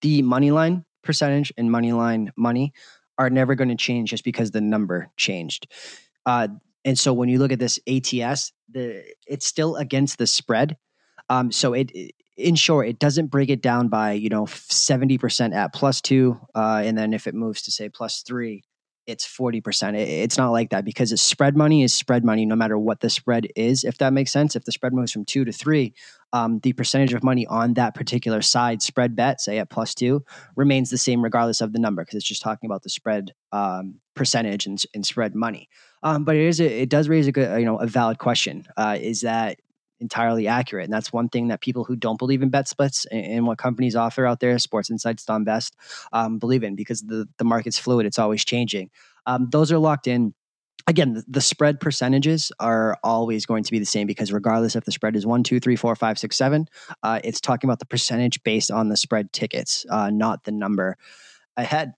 The 0.01 0.21
money 0.21 0.51
line 0.51 0.85
percentage 1.03 1.53
and 1.57 1.71
money 1.71 1.91
line 1.91 2.31
money 2.35 2.73
are 3.17 3.29
never 3.29 3.53
going 3.53 3.69
to 3.69 3.75
change 3.75 4.09
just 4.09 4.23
because 4.23 4.51
the 4.51 4.61
number 4.61 5.11
changed. 5.17 5.67
Uh, 6.25 6.47
and 6.85 6.97
so 6.97 7.13
when 7.13 7.29
you 7.29 7.37
look 7.37 7.51
at 7.51 7.59
this 7.59 7.79
ATS, 7.87 8.51
the 8.69 9.03
it's 9.27 9.45
still 9.45 9.75
against 9.75 10.17
the 10.17 10.27
spread. 10.27 10.77
Um, 11.29 11.51
so 11.51 11.73
it, 11.73 11.91
in 12.35 12.55
short, 12.55 12.87
it 12.87 12.99
doesn't 12.99 13.27
break 13.27 13.49
it 13.49 13.61
down 13.61 13.87
by 13.87 14.13
you 14.13 14.29
know 14.29 14.45
seventy 14.45 15.17
percent 15.17 15.53
at 15.53 15.73
plus 15.73 16.01
two, 16.01 16.39
uh, 16.55 16.81
and 16.83 16.97
then 16.97 17.13
if 17.13 17.27
it 17.27 17.35
moves 17.35 17.61
to 17.63 17.71
say 17.71 17.89
plus 17.89 18.21
three, 18.21 18.63
it's 19.05 19.25
forty 19.25 19.61
percent. 19.61 19.95
It, 19.97 20.09
it's 20.09 20.37
not 20.37 20.51
like 20.51 20.71
that 20.71 20.85
because 20.85 21.11
it's 21.11 21.21
spread 21.21 21.55
money 21.55 21.83
is 21.83 21.93
spread 21.93 22.25
money 22.25 22.45
no 22.45 22.55
matter 22.55 22.77
what 22.77 23.01
the 23.01 23.09
spread 23.09 23.47
is. 23.55 23.83
If 23.83 23.99
that 23.99 24.13
makes 24.13 24.31
sense, 24.31 24.55
if 24.55 24.65
the 24.65 24.71
spread 24.71 24.93
moves 24.93 25.11
from 25.11 25.25
two 25.25 25.45
to 25.45 25.51
three, 25.51 25.93
um, 26.31 26.59
the 26.59 26.73
percentage 26.73 27.13
of 27.13 27.23
money 27.23 27.45
on 27.47 27.75
that 27.75 27.93
particular 27.93 28.41
side 28.41 28.81
spread 28.81 29.15
bet, 29.15 29.39
say 29.39 29.59
at 29.59 29.69
plus 29.69 29.93
two, 29.93 30.23
remains 30.55 30.89
the 30.89 30.97
same 30.97 31.23
regardless 31.23 31.61
of 31.61 31.73
the 31.73 31.79
number 31.79 32.03
because 32.03 32.15
it's 32.15 32.27
just 32.27 32.41
talking 32.41 32.67
about 32.67 32.81
the 32.81 32.89
spread 32.89 33.33
um, 33.51 33.99
percentage 34.15 34.65
and, 34.65 34.81
and, 34.95 35.05
spread 35.05 35.35
money. 35.35 35.69
Um, 36.01 36.23
but 36.23 36.35
it 36.35 36.47
is 36.47 36.59
a, 36.59 36.81
it 36.81 36.89
does 36.89 37.07
raise 37.09 37.27
a 37.27 37.31
good 37.31 37.59
you 37.59 37.65
know 37.65 37.77
a 37.77 37.85
valid 37.85 38.17
question. 38.17 38.65
Uh, 38.75 38.97
is 38.99 39.21
that 39.21 39.59
entirely 40.03 40.47
accurate. 40.47 40.83
And 40.83 40.93
that's 40.93 41.11
one 41.11 41.29
thing 41.29 41.47
that 41.47 41.61
people 41.61 41.85
who 41.85 41.95
don't 41.95 42.19
believe 42.19 42.43
in 42.43 42.49
bet 42.49 42.67
splits 42.67 43.05
and, 43.05 43.25
and 43.25 43.47
what 43.47 43.57
companies 43.57 43.95
offer 43.95 44.27
out 44.27 44.41
there, 44.41 44.59
Sports 44.59 44.91
Insights, 44.91 45.25
Don 45.25 45.43
Best, 45.45 45.75
um, 46.11 46.37
believe 46.37 46.63
in 46.63 46.75
because 46.75 47.01
the, 47.01 47.27
the 47.37 47.45
market's 47.45 47.79
fluid, 47.79 48.05
it's 48.05 48.19
always 48.19 48.45
changing. 48.45 48.91
Um, 49.25 49.47
those 49.49 49.71
are 49.71 49.79
locked 49.79 50.05
in. 50.05 50.35
Again, 50.85 51.23
the, 51.29 51.39
spread 51.39 51.79
percentages 51.79 52.51
are 52.59 52.97
always 53.05 53.45
going 53.45 53.63
to 53.63 53.71
be 53.71 53.79
the 53.79 53.85
same 53.85 54.05
because 54.05 54.33
regardless 54.33 54.75
if 54.75 54.83
the 54.83 54.91
spread 54.91 55.15
is 55.15 55.25
one, 55.25 55.41
two, 55.41 55.61
three, 55.61 55.77
four, 55.77 55.95
five, 55.95 56.19
six, 56.19 56.35
seven, 56.35 56.67
uh, 57.03 57.21
it's 57.23 57.39
talking 57.39 57.69
about 57.69 57.79
the 57.79 57.85
percentage 57.85 58.43
based 58.43 58.69
on 58.69 58.89
the 58.89 58.97
spread 58.97 59.31
tickets, 59.31 59.85
uh, 59.89 60.09
not 60.09 60.43
the 60.43 60.51
number 60.51 60.97
ahead. 61.55 61.93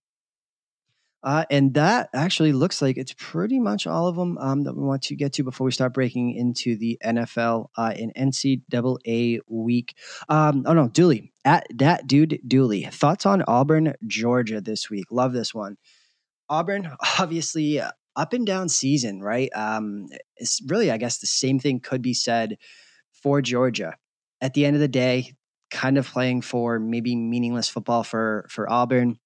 Uh, 1.25 1.43
and 1.49 1.73
that 1.73 2.07
actually 2.13 2.53
looks 2.53 2.83
like 2.83 2.97
it's 2.97 3.15
pretty 3.17 3.59
much 3.59 3.87
all 3.87 4.07
of 4.07 4.15
them 4.15 4.37
um, 4.37 4.63
that 4.63 4.77
we 4.77 4.83
want 4.83 5.01
to 5.01 5.15
get 5.15 5.33
to 5.33 5.43
before 5.43 5.65
we 5.65 5.71
start 5.71 5.91
breaking 5.91 6.35
into 6.35 6.77
the 6.77 6.99
NFL 7.03 7.69
uh, 7.75 7.93
in 7.95 8.11
NCAA 8.15 9.39
week. 9.47 9.97
Um, 10.29 10.63
oh 10.67 10.73
no, 10.73 10.87
Dooley 10.87 11.33
at 11.43 11.65
that 11.73 12.05
dude 12.05 12.39
Dooley. 12.47 12.83
Thoughts 12.83 13.25
on 13.25 13.43
Auburn, 13.47 13.95
Georgia 14.05 14.61
this 14.61 14.87
week? 14.87 15.05
Love 15.09 15.33
this 15.33 15.51
one. 15.51 15.77
Auburn, 16.47 16.91
obviously, 17.19 17.79
uh, 17.79 17.89
up 18.15 18.33
and 18.33 18.45
down 18.45 18.69
season, 18.69 19.19
right? 19.19 19.49
Um, 19.55 20.07
it's 20.37 20.61
really, 20.67 20.91
I 20.91 20.97
guess, 20.97 21.17
the 21.17 21.27
same 21.27 21.59
thing 21.59 21.79
could 21.79 22.03
be 22.03 22.13
said 22.13 22.57
for 23.11 23.41
Georgia. 23.41 23.95
At 24.41 24.53
the 24.53 24.63
end 24.63 24.75
of 24.75 24.79
the 24.79 24.87
day, 24.87 25.33
kind 25.71 25.97
of 25.97 26.07
playing 26.07 26.41
for 26.43 26.79
maybe 26.79 27.15
meaningless 27.15 27.67
football 27.67 28.03
for 28.03 28.45
for 28.47 28.71
Auburn 28.71 29.17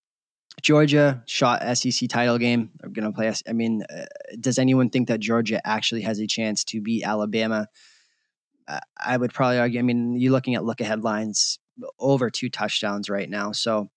Georgia 0.61 1.23
shot 1.25 1.61
SEC 1.77 2.09
title 2.09 2.37
game. 2.37 2.71
They're 2.79 2.89
going 2.89 3.05
to 3.05 3.15
play. 3.15 3.33
I 3.47 3.53
mean, 3.53 3.83
uh, 3.83 4.05
does 4.39 4.59
anyone 4.59 4.89
think 4.89 5.07
that 5.07 5.19
Georgia 5.19 5.65
actually 5.65 6.01
has 6.01 6.19
a 6.19 6.27
chance 6.27 6.63
to 6.65 6.81
beat 6.81 7.03
Alabama? 7.03 7.67
Uh, 8.67 8.79
I 8.97 9.17
would 9.17 9.33
probably 9.33 9.59
argue. 9.59 9.79
I 9.79 9.83
mean, 9.83 10.19
you're 10.19 10.31
looking 10.31 10.55
at 10.55 10.63
look 10.63 10.81
ahead 10.81 11.03
lines 11.03 11.59
over 11.99 12.29
two 12.29 12.49
touchdowns 12.49 13.09
right 13.09 13.29
now. 13.29 13.51
So 13.51 13.89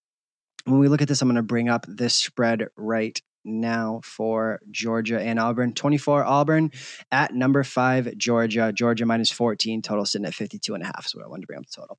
when 0.65 0.79
we 0.79 0.89
look 0.89 1.03
at 1.03 1.09
this, 1.09 1.21
I'm 1.23 1.29
going 1.29 1.37
to 1.37 1.43
bring 1.43 1.69
up 1.69 1.85
this 1.89 2.15
spread 2.15 2.69
right 2.77 3.21
now 3.45 4.01
for 4.05 4.61
Georgia 4.71 5.21
and 5.21 5.41
Auburn. 5.41 5.75
24 5.75 6.25
Auburn 6.25 6.71
at 7.11 7.35
number 7.35 7.65
five 7.65 8.17
Georgia. 8.17 8.73
Georgia 8.73 9.05
minus 9.05 9.31
14. 9.31 9.83
Total 9.83 10.05
sitting 10.05 10.27
at 10.27 10.35
52 10.35 10.75
and 10.75 10.83
a 10.83 10.87
half. 10.87 11.07
So 11.07 11.23
I 11.23 11.27
wanted 11.27 11.43
to 11.43 11.47
bring 11.49 11.59
up 11.59 11.67
the 11.67 11.81
total. 11.81 11.99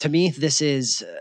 To 0.00 0.08
me, 0.08 0.30
this 0.30 0.60
is. 0.62 1.02
Uh, 1.02 1.18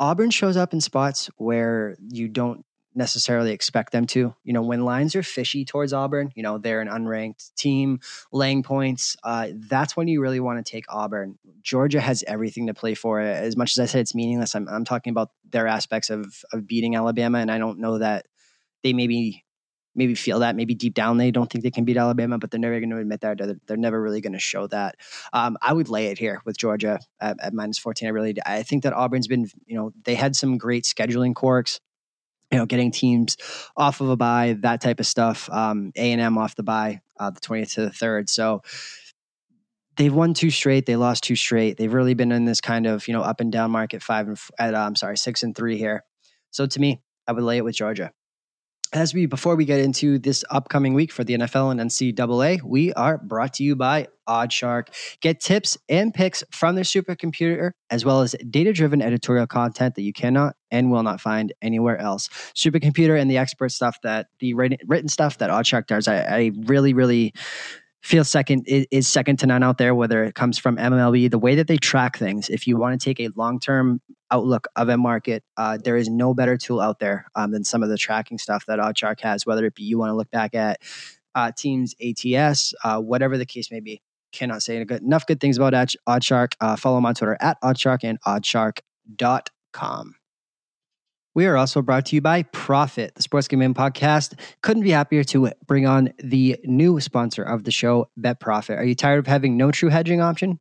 Auburn 0.00 0.30
shows 0.30 0.56
up 0.56 0.72
in 0.72 0.80
spots 0.80 1.28
where 1.36 1.96
you 2.08 2.28
don't 2.28 2.64
necessarily 2.94 3.52
expect 3.52 3.92
them 3.92 4.06
to. 4.06 4.34
You 4.44 4.52
know, 4.52 4.62
when 4.62 4.84
lines 4.84 5.14
are 5.14 5.22
fishy 5.22 5.64
towards 5.64 5.92
Auburn, 5.92 6.32
you 6.34 6.42
know, 6.42 6.58
they're 6.58 6.80
an 6.80 6.88
unranked 6.88 7.54
team 7.54 8.00
laying 8.32 8.62
points. 8.62 9.16
Uh, 9.22 9.48
that's 9.54 9.96
when 9.96 10.08
you 10.08 10.20
really 10.20 10.40
want 10.40 10.64
to 10.64 10.70
take 10.70 10.84
Auburn. 10.88 11.38
Georgia 11.62 12.00
has 12.00 12.24
everything 12.26 12.66
to 12.66 12.74
play 12.74 12.94
for. 12.94 13.20
As 13.20 13.56
much 13.56 13.76
as 13.76 13.78
I 13.78 13.86
said 13.86 14.00
it's 14.00 14.14
meaningless, 14.14 14.54
I'm, 14.54 14.68
I'm 14.68 14.84
talking 14.84 15.12
about 15.12 15.30
their 15.48 15.66
aspects 15.66 16.10
of, 16.10 16.44
of 16.52 16.66
beating 16.66 16.96
Alabama. 16.96 17.38
And 17.38 17.50
I 17.50 17.58
don't 17.58 17.78
know 17.78 17.98
that 17.98 18.26
they 18.82 18.92
maybe 18.92 19.44
maybe 19.94 20.14
feel 20.14 20.38
that 20.40 20.56
maybe 20.56 20.74
deep 20.74 20.94
down 20.94 21.16
they 21.16 21.30
don't 21.30 21.50
think 21.50 21.64
they 21.64 21.70
can 21.70 21.84
beat 21.84 21.96
Alabama, 21.96 22.38
but 22.38 22.50
they're 22.50 22.60
never 22.60 22.78
going 22.78 22.90
to 22.90 22.98
admit 22.98 23.20
that. 23.20 23.38
They're, 23.38 23.56
they're 23.66 23.76
never 23.76 24.00
really 24.00 24.20
going 24.20 24.32
to 24.32 24.38
show 24.38 24.66
that. 24.68 24.96
Um, 25.32 25.58
I 25.60 25.72
would 25.72 25.88
lay 25.88 26.06
it 26.06 26.18
here 26.18 26.40
with 26.44 26.56
Georgia 26.56 27.00
at, 27.20 27.36
at, 27.42 27.52
minus 27.52 27.78
14. 27.78 28.06
I 28.06 28.10
really, 28.12 28.36
I 28.46 28.62
think 28.62 28.84
that 28.84 28.92
Auburn's 28.92 29.26
been, 29.26 29.48
you 29.66 29.76
know, 29.76 29.92
they 30.04 30.14
had 30.14 30.36
some 30.36 30.56
great 30.56 30.84
scheduling 30.84 31.34
quirks. 31.34 31.80
You 32.50 32.56
know, 32.56 32.64
getting 32.64 32.90
teams 32.90 33.36
off 33.76 34.00
of 34.00 34.08
a 34.08 34.16
bye, 34.16 34.56
that 34.60 34.80
type 34.80 35.00
of 35.00 35.06
stuff. 35.06 35.50
Um, 35.50 35.92
a 35.96 36.12
and 36.12 36.20
M 36.20 36.38
off 36.38 36.56
the 36.56 36.62
bye, 36.62 37.02
uh, 37.20 37.28
the 37.28 37.40
twentieth 37.40 37.72
to 37.72 37.82
the 37.82 37.90
third. 37.90 38.30
So 38.30 38.62
they've 39.96 40.14
won 40.14 40.32
two 40.32 40.48
straight. 40.48 40.86
They 40.86 40.96
lost 40.96 41.24
two 41.24 41.36
straight. 41.36 41.76
They've 41.76 41.92
really 41.92 42.14
been 42.14 42.32
in 42.32 42.46
this 42.46 42.62
kind 42.62 42.86
of 42.86 43.06
you 43.06 43.12
know 43.12 43.20
up 43.20 43.42
and 43.42 43.52
down 43.52 43.70
market. 43.70 44.02
Five 44.02 44.28
and 44.28 44.38
at, 44.58 44.72
uh, 44.72 44.78
I'm 44.78 44.96
sorry, 44.96 45.18
six 45.18 45.42
and 45.42 45.54
three 45.54 45.76
here. 45.76 46.04
So 46.50 46.64
to 46.64 46.80
me, 46.80 47.02
I 47.26 47.32
would 47.32 47.44
lay 47.44 47.58
it 47.58 47.64
with 47.64 47.74
Georgia 47.74 48.12
as 48.92 49.14
we 49.14 49.26
before 49.26 49.56
we 49.56 49.64
get 49.64 49.80
into 49.80 50.18
this 50.18 50.44
upcoming 50.50 50.94
week 50.94 51.12
for 51.12 51.24
the 51.24 51.34
NFL 51.34 51.70
and 51.70 51.80
NCAA, 51.80 52.62
we 52.62 52.92
are 52.94 53.18
brought 53.18 53.54
to 53.54 53.62
you 53.62 53.76
by 53.76 54.08
OddsShark. 54.28 54.88
Get 55.20 55.40
tips 55.40 55.76
and 55.88 56.12
picks 56.12 56.44
from 56.50 56.74
their 56.74 56.84
supercomputer, 56.84 57.72
as 57.90 58.04
well 58.04 58.22
as 58.22 58.34
data-driven 58.50 59.02
editorial 59.02 59.46
content 59.46 59.94
that 59.94 60.02
you 60.02 60.12
cannot 60.12 60.54
and 60.70 60.90
will 60.90 61.02
not 61.02 61.20
find 61.20 61.52
anywhere 61.62 61.98
else. 61.98 62.28
Supercomputer 62.54 63.20
and 63.20 63.30
the 63.30 63.38
expert 63.38 63.70
stuff 63.70 63.98
that 64.02 64.28
the 64.40 64.54
written 64.54 65.08
stuff 65.08 65.38
that 65.38 65.50
OddsShark 65.50 65.86
does, 65.86 66.08
I, 66.08 66.18
I 66.22 66.50
really, 66.64 66.94
really 66.94 67.34
feels 68.02 68.28
second 68.28 68.64
is 68.66 69.08
second 69.08 69.38
to 69.38 69.46
none 69.46 69.62
out 69.62 69.78
there 69.78 69.94
whether 69.94 70.24
it 70.24 70.34
comes 70.34 70.56
from 70.58 70.76
mlb 70.76 71.30
the 71.30 71.38
way 71.38 71.54
that 71.54 71.66
they 71.66 71.76
track 71.76 72.16
things. 72.16 72.48
If 72.48 72.66
you 72.66 72.76
want 72.76 72.98
to 72.98 73.04
take 73.04 73.20
a 73.20 73.28
long-term 73.36 74.00
outlook 74.30 74.68
of 74.76 74.88
a 74.88 74.96
market 74.96 75.42
uh, 75.56 75.78
there 75.82 75.96
is 75.96 76.08
no 76.08 76.34
better 76.34 76.56
tool 76.56 76.80
out 76.80 77.00
there 77.00 77.26
um, 77.34 77.50
than 77.50 77.64
some 77.64 77.82
of 77.82 77.88
the 77.88 77.98
tracking 77.98 78.38
stuff 78.38 78.64
that 78.66 78.78
oddshark 78.78 79.20
has 79.20 79.44
whether 79.46 79.66
it 79.66 79.74
be 79.74 79.82
you 79.82 79.98
want 79.98 80.10
to 80.10 80.14
look 80.14 80.30
back 80.30 80.54
at 80.54 80.80
uh, 81.34 81.50
teams 81.56 81.94
ats 82.00 82.74
uh, 82.84 83.00
whatever 83.00 83.36
the 83.38 83.46
case 83.46 83.70
may 83.70 83.80
be. 83.80 84.00
Cannot 84.32 84.62
say 84.62 84.84
enough 85.00 85.26
good 85.26 85.40
things 85.40 85.56
about 85.56 85.72
oddshark 85.72 86.52
uh, 86.60 86.76
follow 86.76 86.96
them 86.96 87.06
on 87.06 87.14
twitter 87.14 87.36
at 87.40 87.60
oddshark 87.62 88.04
and 88.04 88.20
oddshark.com 88.22 90.17
we 91.38 91.46
are 91.46 91.56
also 91.56 91.80
brought 91.80 92.04
to 92.04 92.16
you 92.16 92.20
by 92.20 92.42
Prophet, 92.42 93.14
the 93.14 93.22
Sports 93.22 93.46
Gambling 93.46 93.72
Podcast. 93.72 94.36
Couldn't 94.62 94.82
be 94.82 94.90
happier 94.90 95.22
to 95.22 95.52
bring 95.68 95.86
on 95.86 96.12
the 96.18 96.56
new 96.64 96.98
sponsor 96.98 97.44
of 97.44 97.62
the 97.62 97.70
show, 97.70 98.10
Bet 98.16 98.40
Prophet. 98.40 98.76
Are 98.76 98.84
you 98.84 98.96
tired 98.96 99.20
of 99.20 99.28
having 99.28 99.56
no 99.56 99.70
true 99.70 99.88
hedging 99.88 100.20
option? 100.20 100.58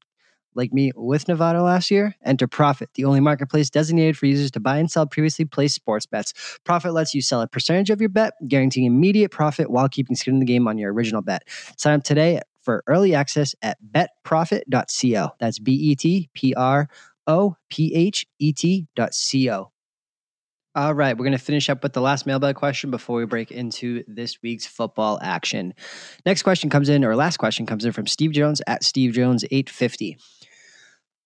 Like 0.53 0.71
me 0.71 0.91
with 0.95 1.27
Nevada 1.27 1.63
last 1.63 1.89
year? 1.89 2.15
Enter 2.23 2.45
Prophet, 2.45 2.91
the 2.93 3.05
only 3.05 3.21
marketplace 3.21 3.71
designated 3.71 4.19
for 4.19 4.27
users 4.27 4.51
to 4.51 4.59
buy 4.59 4.77
and 4.77 4.91
sell 4.91 5.07
previously 5.07 5.45
placed 5.45 5.73
sports 5.73 6.05
bets. 6.05 6.59
Prophet 6.63 6.91
lets 6.91 7.15
you 7.15 7.23
sell 7.23 7.41
a 7.41 7.47
percentage 7.47 7.89
of 7.89 7.99
your 7.99 8.09
bet, 8.09 8.35
guaranteeing 8.47 8.85
immediate 8.85 9.31
profit 9.31 9.71
while 9.71 9.89
keeping 9.89 10.15
skin 10.15 10.35
in 10.35 10.39
the 10.39 10.45
game 10.45 10.67
on 10.67 10.77
your 10.77 10.93
original 10.93 11.23
bet. 11.23 11.41
Sign 11.75 11.97
up 11.97 12.03
today 12.03 12.39
for 12.61 12.83
early 12.85 13.15
access 13.15 13.55
at 13.63 13.79
betprophet.co. 13.81 15.29
That's 15.39 15.57
B 15.57 15.71
E 15.71 15.95
T 15.95 16.29
P 16.35 16.53
R 16.53 16.87
O 17.25 17.55
P 17.67 17.95
H 17.95 18.27
E 18.37 18.53
T.co. 18.53 19.71
All 20.77 20.93
right, 20.93 21.17
we're 21.17 21.25
going 21.25 21.31
to 21.31 21.43
finish 21.43 21.71
up 21.71 21.81
with 21.81 21.93
the 21.93 22.01
last 22.01 22.27
mailbag 22.27 22.53
question 22.53 22.91
before 22.91 23.17
we 23.17 23.25
break 23.25 23.49
into 23.49 24.03
this 24.07 24.43
week's 24.43 24.67
football 24.67 25.17
action. 25.23 25.73
Next 26.23 26.43
question 26.43 26.69
comes 26.69 26.87
in, 26.87 27.03
or 27.03 27.15
last 27.15 27.37
question 27.37 27.65
comes 27.65 27.83
in 27.83 27.93
from 27.93 28.05
Steve 28.05 28.31
Jones 28.31 28.61
at 28.67 28.83
Steve 28.83 29.13
Jones 29.13 29.43
850. 29.45 30.19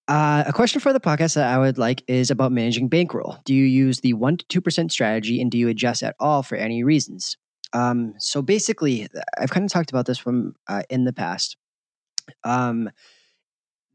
Uh, 0.07 0.45
a 0.47 0.53
question 0.53 0.79
for 0.79 0.93
the 0.93 1.01
podcast 1.01 1.35
that 1.35 1.53
I 1.53 1.57
would 1.57 1.77
like 1.77 2.01
is 2.07 2.31
about 2.31 2.53
managing 2.53 2.87
bankroll. 2.87 3.39
Do 3.43 3.53
you 3.53 3.65
use 3.65 3.99
the 3.99 4.13
1% 4.13 4.47
to 4.47 4.61
2% 4.61 4.89
strategy 4.89 5.41
and 5.41 5.51
do 5.51 5.57
you 5.57 5.67
adjust 5.67 6.01
at 6.01 6.15
all 6.17 6.43
for 6.43 6.55
any 6.55 6.85
reasons? 6.85 7.35
Um, 7.73 8.13
so 8.19 8.41
basically, 8.41 9.09
I've 9.37 9.51
kind 9.51 9.65
of 9.65 9.71
talked 9.73 9.89
about 9.89 10.05
this 10.05 10.17
from 10.17 10.55
uh, 10.69 10.83
in 10.89 11.03
the 11.03 11.11
past. 11.11 11.57
Um, 12.45 12.89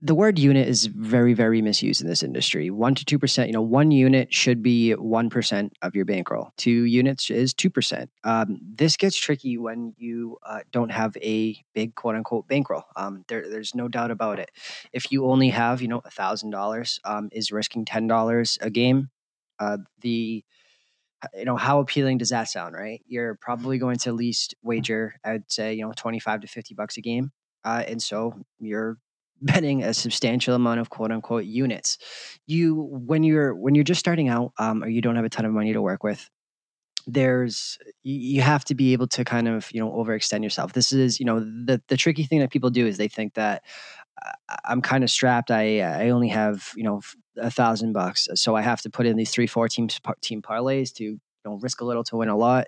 the 0.03 0.15
word 0.15 0.39
unit 0.39 0.69
is 0.69 0.87
very, 0.87 1.33
very 1.33 1.63
misused 1.63 2.03
in 2.03 2.09
this 2.09 2.23
industry. 2.23 2.71
One 2.71 2.95
to 2.95 3.05
two 3.05 3.19
percent. 3.19 3.49
You 3.49 3.55
know, 3.55 3.63
one 3.63 3.91
unit 3.91 4.33
should 4.33 4.63
be 4.63 4.93
one 4.93 5.31
percent 5.31 5.73
of 5.81 5.95
your 5.95 6.05
bankroll. 6.05 6.53
Two 6.57 6.85
units 6.85 7.31
is 7.31 7.55
two 7.55 7.71
percent. 7.71 8.11
Um, 8.23 8.59
this 8.63 8.97
gets 8.97 9.17
tricky 9.17 9.57
when 9.57 9.95
you 9.97 10.37
uh, 10.45 10.61
don't 10.71 10.91
have 10.91 11.17
a 11.17 11.57
big 11.75 11.95
quote 11.95 12.15
unquote 12.15 12.47
bankroll. 12.47 12.85
Um, 12.95 13.25
there, 13.29 13.49
there's 13.49 13.75
no 13.75 13.89
doubt 13.89 14.11
about 14.11 14.39
it. 14.39 14.51
If 14.93 15.11
you 15.11 15.27
only 15.27 15.49
have, 15.49 15.81
you 15.81 15.89
know, 15.89 16.03
a 16.05 16.11
thousand 16.11 16.51
dollars, 16.51 17.01
um, 17.05 17.31
is 17.33 17.51
risking 17.51 17.87
ten 17.87 18.07
dollars 18.07 18.59
a 18.61 18.69
game. 18.69 19.09
Uh, 19.59 19.79
the 20.03 20.45
you 21.35 21.47
know 21.47 21.57
how 21.57 21.81
appealing 21.81 22.19
does 22.19 22.29
that 22.29 22.45
sound 22.45 22.75
right 22.75 23.03
you're 23.09 23.37
probably 23.37 23.79
going 23.79 23.97
to 23.97 24.13
least 24.13 24.55
wager 24.63 25.15
i'd 25.25 25.51
say 25.51 25.73
you 25.73 25.83
know 25.83 25.93
25 25.97 26.43
to 26.43 26.47
50 26.47 26.75
bucks 26.75 26.99
a 26.99 27.01
game 27.01 27.33
uh, 27.65 27.83
and 27.89 28.01
so 28.01 28.35
you're 28.61 28.99
betting 29.43 29.83
a 29.83 29.95
substantial 29.95 30.55
amount 30.55 30.81
of 30.81 30.91
quote 30.91 31.13
unquote 31.13 31.45
units. 31.45 31.99
You 32.47 32.75
when 32.75 33.23
you're 33.23 33.55
when 33.55 33.75
you're 33.75 33.85
just 33.85 34.01
starting 34.01 34.29
out 34.29 34.53
um, 34.59 34.83
or 34.83 34.89
you 34.89 35.01
don't 35.01 35.17
have 35.17 35.25
a 35.25 35.31
ton 35.31 35.45
of 35.45 35.53
money 35.53 35.73
to 35.73 35.83
work 35.83 36.03
with, 36.03 36.29
there's 37.07 37.79
you 38.03 38.43
have 38.43 38.65
to 38.67 38.75
be 38.75 38.93
able 38.93 39.07
to 39.09 39.25
kind 39.25 39.49
of 39.49 39.73
you 39.73 39.81
know 39.81 39.91
overextend 39.91 40.43
yourself. 40.43 40.73
This 40.73 40.93
is 40.93 41.21
you 41.21 41.27
know 41.27 41.41
the 41.41 41.81
the 41.89 41.97
tricky 41.97 42.25
thing 42.25 42.41
that 42.41 42.51
people 42.51 42.71
do 42.71 42.87
is 42.87 42.97
they 42.97 43.09
think 43.09 43.35
that 43.35 43.63
I'm 44.65 44.83
kind 44.83 45.05
of 45.05 45.11
strapped. 45.11 45.51
I 45.51 45.81
I 45.81 46.11
only 46.11 46.29
have 46.29 46.73
you 46.77 46.83
know 46.83 47.01
a 47.37 47.51
thousand 47.51 47.93
bucks, 47.93 48.29
so 48.35 48.57
I 48.57 48.63
have 48.63 48.81
to 48.83 48.91
put 48.91 49.07
in 49.07 49.17
these 49.17 49.31
three 49.31 49.47
four 49.47 49.69
teams 49.69 50.01
team 50.21 50.43
parlays 50.43 50.93
to 50.95 51.05
you 51.05 51.21
know 51.45 51.55
risk 51.57 51.81
a 51.81 51.85
little 51.85 52.05
to 52.05 52.17
win 52.17 52.29
a 52.29 52.37
lot 52.37 52.67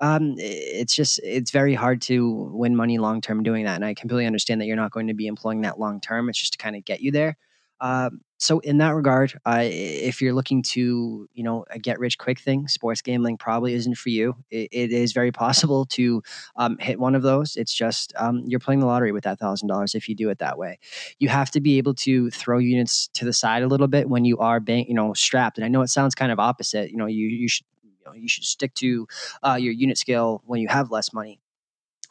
um, 0.00 0.34
it's 0.38 0.94
just 0.94 1.20
it's 1.22 1.50
very 1.50 1.74
hard 1.74 2.00
to 2.02 2.50
win 2.52 2.74
money 2.76 2.98
long 2.98 3.20
term 3.20 3.42
doing 3.42 3.64
that, 3.64 3.76
and 3.76 3.84
I 3.84 3.94
completely 3.94 4.26
understand 4.26 4.60
that 4.60 4.66
you're 4.66 4.76
not 4.76 4.92
going 4.92 5.08
to 5.08 5.14
be 5.14 5.26
employing 5.26 5.62
that 5.62 5.78
long 5.78 6.00
term. 6.00 6.28
It's 6.28 6.38
just 6.38 6.52
to 6.54 6.58
kind 6.58 6.76
of 6.76 6.84
get 6.84 7.00
you 7.00 7.10
there. 7.10 7.36
Um, 7.82 8.20
so 8.38 8.58
in 8.60 8.78
that 8.78 8.90
regard, 8.90 9.38
uh, 9.46 9.60
if 9.62 10.20
you're 10.20 10.34
looking 10.34 10.62
to, 10.62 11.28
you 11.32 11.42
know, 11.42 11.64
a 11.70 11.78
get 11.78 11.98
rich 11.98 12.18
quick 12.18 12.38
thing, 12.38 12.68
sports 12.68 13.00
gambling 13.02 13.38
probably 13.38 13.74
isn't 13.74 13.96
for 13.96 14.10
you. 14.10 14.34
it, 14.50 14.68
it 14.72 14.92
is 14.92 15.12
very 15.12 15.32
possible 15.44 15.84
to 15.86 16.22
um, 16.56 16.76
hit 16.78 16.98
one 16.98 17.14
of 17.14 17.22
those. 17.22 17.56
It's 17.56 17.74
just 17.74 18.12
um, 18.16 18.42
you're 18.46 18.60
playing 18.60 18.80
the 18.80 18.86
lottery 18.86 19.12
with 19.12 19.24
that 19.24 19.38
thousand 19.38 19.68
dollars 19.68 19.94
if 19.94 20.08
you 20.08 20.14
do 20.14 20.30
it 20.30 20.38
that 20.38 20.58
way. 20.58 20.78
You 21.18 21.28
have 21.28 21.50
to 21.52 21.60
be 21.60 21.78
able 21.78 21.94
to 21.94 22.30
throw 22.30 22.58
units 22.58 23.08
to 23.14 23.24
the 23.24 23.32
side 23.32 23.62
a 23.62 23.66
little 23.68 23.88
bit 23.88 24.08
when 24.08 24.24
you 24.24 24.38
are 24.38 24.60
bank, 24.60 24.88
you 24.88 24.94
know, 24.94 25.12
strapped. 25.14 25.58
And 25.58 25.64
I 25.64 25.68
know 25.68 25.82
it 25.82 25.88
sounds 25.88 26.14
kind 26.14 26.32
of 26.32 26.38
opposite. 26.38 26.90
You 26.90 26.96
know, 26.96 27.06
you 27.06 27.26
you 27.28 27.48
should 27.48 27.66
know 28.04 28.12
you 28.12 28.28
should 28.28 28.44
stick 28.44 28.74
to 28.74 29.06
uh, 29.42 29.58
your 29.60 29.72
unit 29.72 29.98
scale 29.98 30.42
when 30.46 30.60
you 30.60 30.68
have 30.68 30.90
less 30.90 31.12
money. 31.12 31.40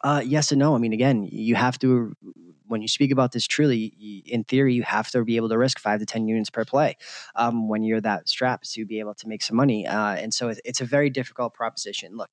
Uh, 0.03 0.21
yes 0.23 0.51
and 0.51 0.59
no. 0.59 0.75
I 0.75 0.77
mean, 0.77 0.93
again, 0.93 1.27
you 1.29 1.55
have 1.55 1.77
to 1.79 2.15
when 2.69 2.81
you 2.81 2.87
speak 2.87 3.11
about 3.11 3.31
this 3.31 3.47
truly, 3.47 4.23
in 4.25 4.43
theory, 4.43 4.73
you 4.73 4.83
have 4.83 5.09
to 5.09 5.25
be 5.25 5.35
able 5.35 5.49
to 5.49 5.57
risk 5.57 5.79
five 5.79 5.99
to 5.99 6.05
10 6.05 6.27
units 6.27 6.51
per 6.51 6.63
play 6.63 6.95
um, 7.35 7.67
when 7.67 7.83
you're 7.83 7.99
that 7.99 8.29
strapped 8.29 8.71
to 8.73 8.85
be 8.85 8.99
able 8.99 9.15
to 9.15 9.27
make 9.27 9.41
some 9.41 9.57
money. 9.57 9.87
Uh, 9.87 10.13
and 10.13 10.33
so 10.33 10.53
it's, 10.63 10.79
a 10.79 10.85
very 10.85 11.09
difficult 11.09 11.53
proposition. 11.53 12.15
Look, 12.15 12.29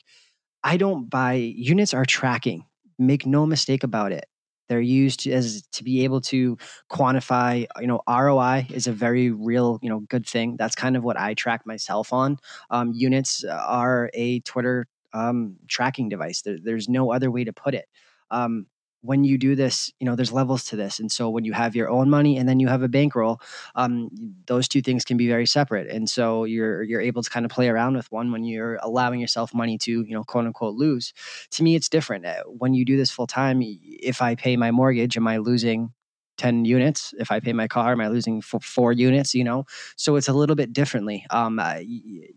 I 0.63 0.77
don't 0.77 1.09
buy 1.09 1.33
units 1.33 1.95
are 1.95 2.05
tracking. 2.05 2.67
Make 2.99 3.27
no 3.27 3.47
mistake 3.47 3.83
about 3.83 4.13
it. 4.13 4.27
They're 4.69 4.81
used 4.81 5.27
as 5.27 5.63
to 5.73 5.85
be 5.85 6.05
able 6.05 6.21
to 6.23 6.59
quantify, 6.91 7.67
you 7.81 7.87
know, 7.87 8.03
ROI 8.09 8.67
is 8.71 8.87
a 8.87 8.93
very 8.93 9.31
real, 9.31 9.79
you 9.83 9.89
know, 9.89 10.01
good 10.01 10.27
thing. 10.27 10.57
That's 10.57 10.75
kind 10.75 10.97
of 10.97 11.05
what 11.05 11.19
I 11.19 11.35
track 11.35 11.67
myself 11.67 12.13
on. 12.13 12.39
Um, 12.71 12.93
units 12.95 13.45
are 13.45 14.11
a 14.15 14.41
Twitter 14.41 14.87
um, 15.13 15.57
tracking 15.69 16.09
device. 16.09 16.43
There, 16.43 16.59
there's 16.63 16.89
no 16.89 17.13
other 17.13 17.31
way 17.31 17.45
to 17.45 17.53
put 17.53 17.75
it. 17.75 17.87
Um, 18.31 18.67
when 19.07 19.25
you 19.25 19.39
do 19.39 19.55
this, 19.55 19.93
you 20.01 20.05
know, 20.07 20.17
there's 20.17 20.33
levels 20.33 20.65
to 20.65 20.77
this. 20.77 20.99
And 20.99 21.11
so 21.11 21.31
when 21.31 21.45
you 21.45 21.53
have 21.53 21.75
your 21.77 21.89
own 21.89 22.11
money 22.11 22.37
and 22.37 22.49
then 22.49 22.61
you 22.61 22.69
have 22.69 22.83
a 22.83 22.89
bankroll, 22.89 23.41
um, 23.75 24.11
those 24.47 24.69
two 24.69 24.83
things 24.83 25.05
can 25.05 25.17
be 25.17 25.29
very 25.29 25.47
separate. 25.47 25.89
And 25.89 26.09
so 26.11 26.45
you're 26.45 26.83
you're 26.83 27.01
able 27.01 27.23
to 27.23 27.31
kind 27.31 27.47
of 27.47 27.53
play 27.53 27.69
around 27.69 27.97
with 27.97 28.11
one 28.13 28.33
when 28.33 28.45
you're 28.45 28.79
allowing 28.83 29.21
yourself 29.21 29.55
money 29.55 29.79
to, 29.79 30.03
you 30.03 30.15
know, 30.15 30.25
quote 30.25 30.47
unquote 30.47 30.75
lose. 30.75 31.13
To 31.53 31.63
me, 31.63 31.75
it's 31.77 31.89
different. 31.89 32.27
Uh, 32.27 32.43
when 32.47 32.75
you 32.75 32.85
do 32.85 32.97
this 32.97 33.11
full 33.11 33.27
time, 33.27 33.61
if 33.63 34.21
I 34.21 34.35
pay 34.35 34.57
my 34.57 34.71
mortgage, 34.71 35.17
am 35.17 35.29
I 35.29 35.39
losing 35.39 35.93
10 36.39 36.67
units 36.67 37.15
if 37.19 37.31
i 37.31 37.41
pay 37.41 37.55
my 37.55 37.67
car 37.67 37.93
am 37.93 38.01
i 38.03 38.09
losing 38.09 38.43
four, 38.43 38.61
four 38.61 38.93
units 38.93 39.35
you 39.35 39.43
know 39.43 39.65
so 39.97 40.17
it's 40.17 40.29
a 40.29 40.35
little 40.35 40.55
bit 40.55 40.71
differently 40.71 41.25
um 41.31 41.59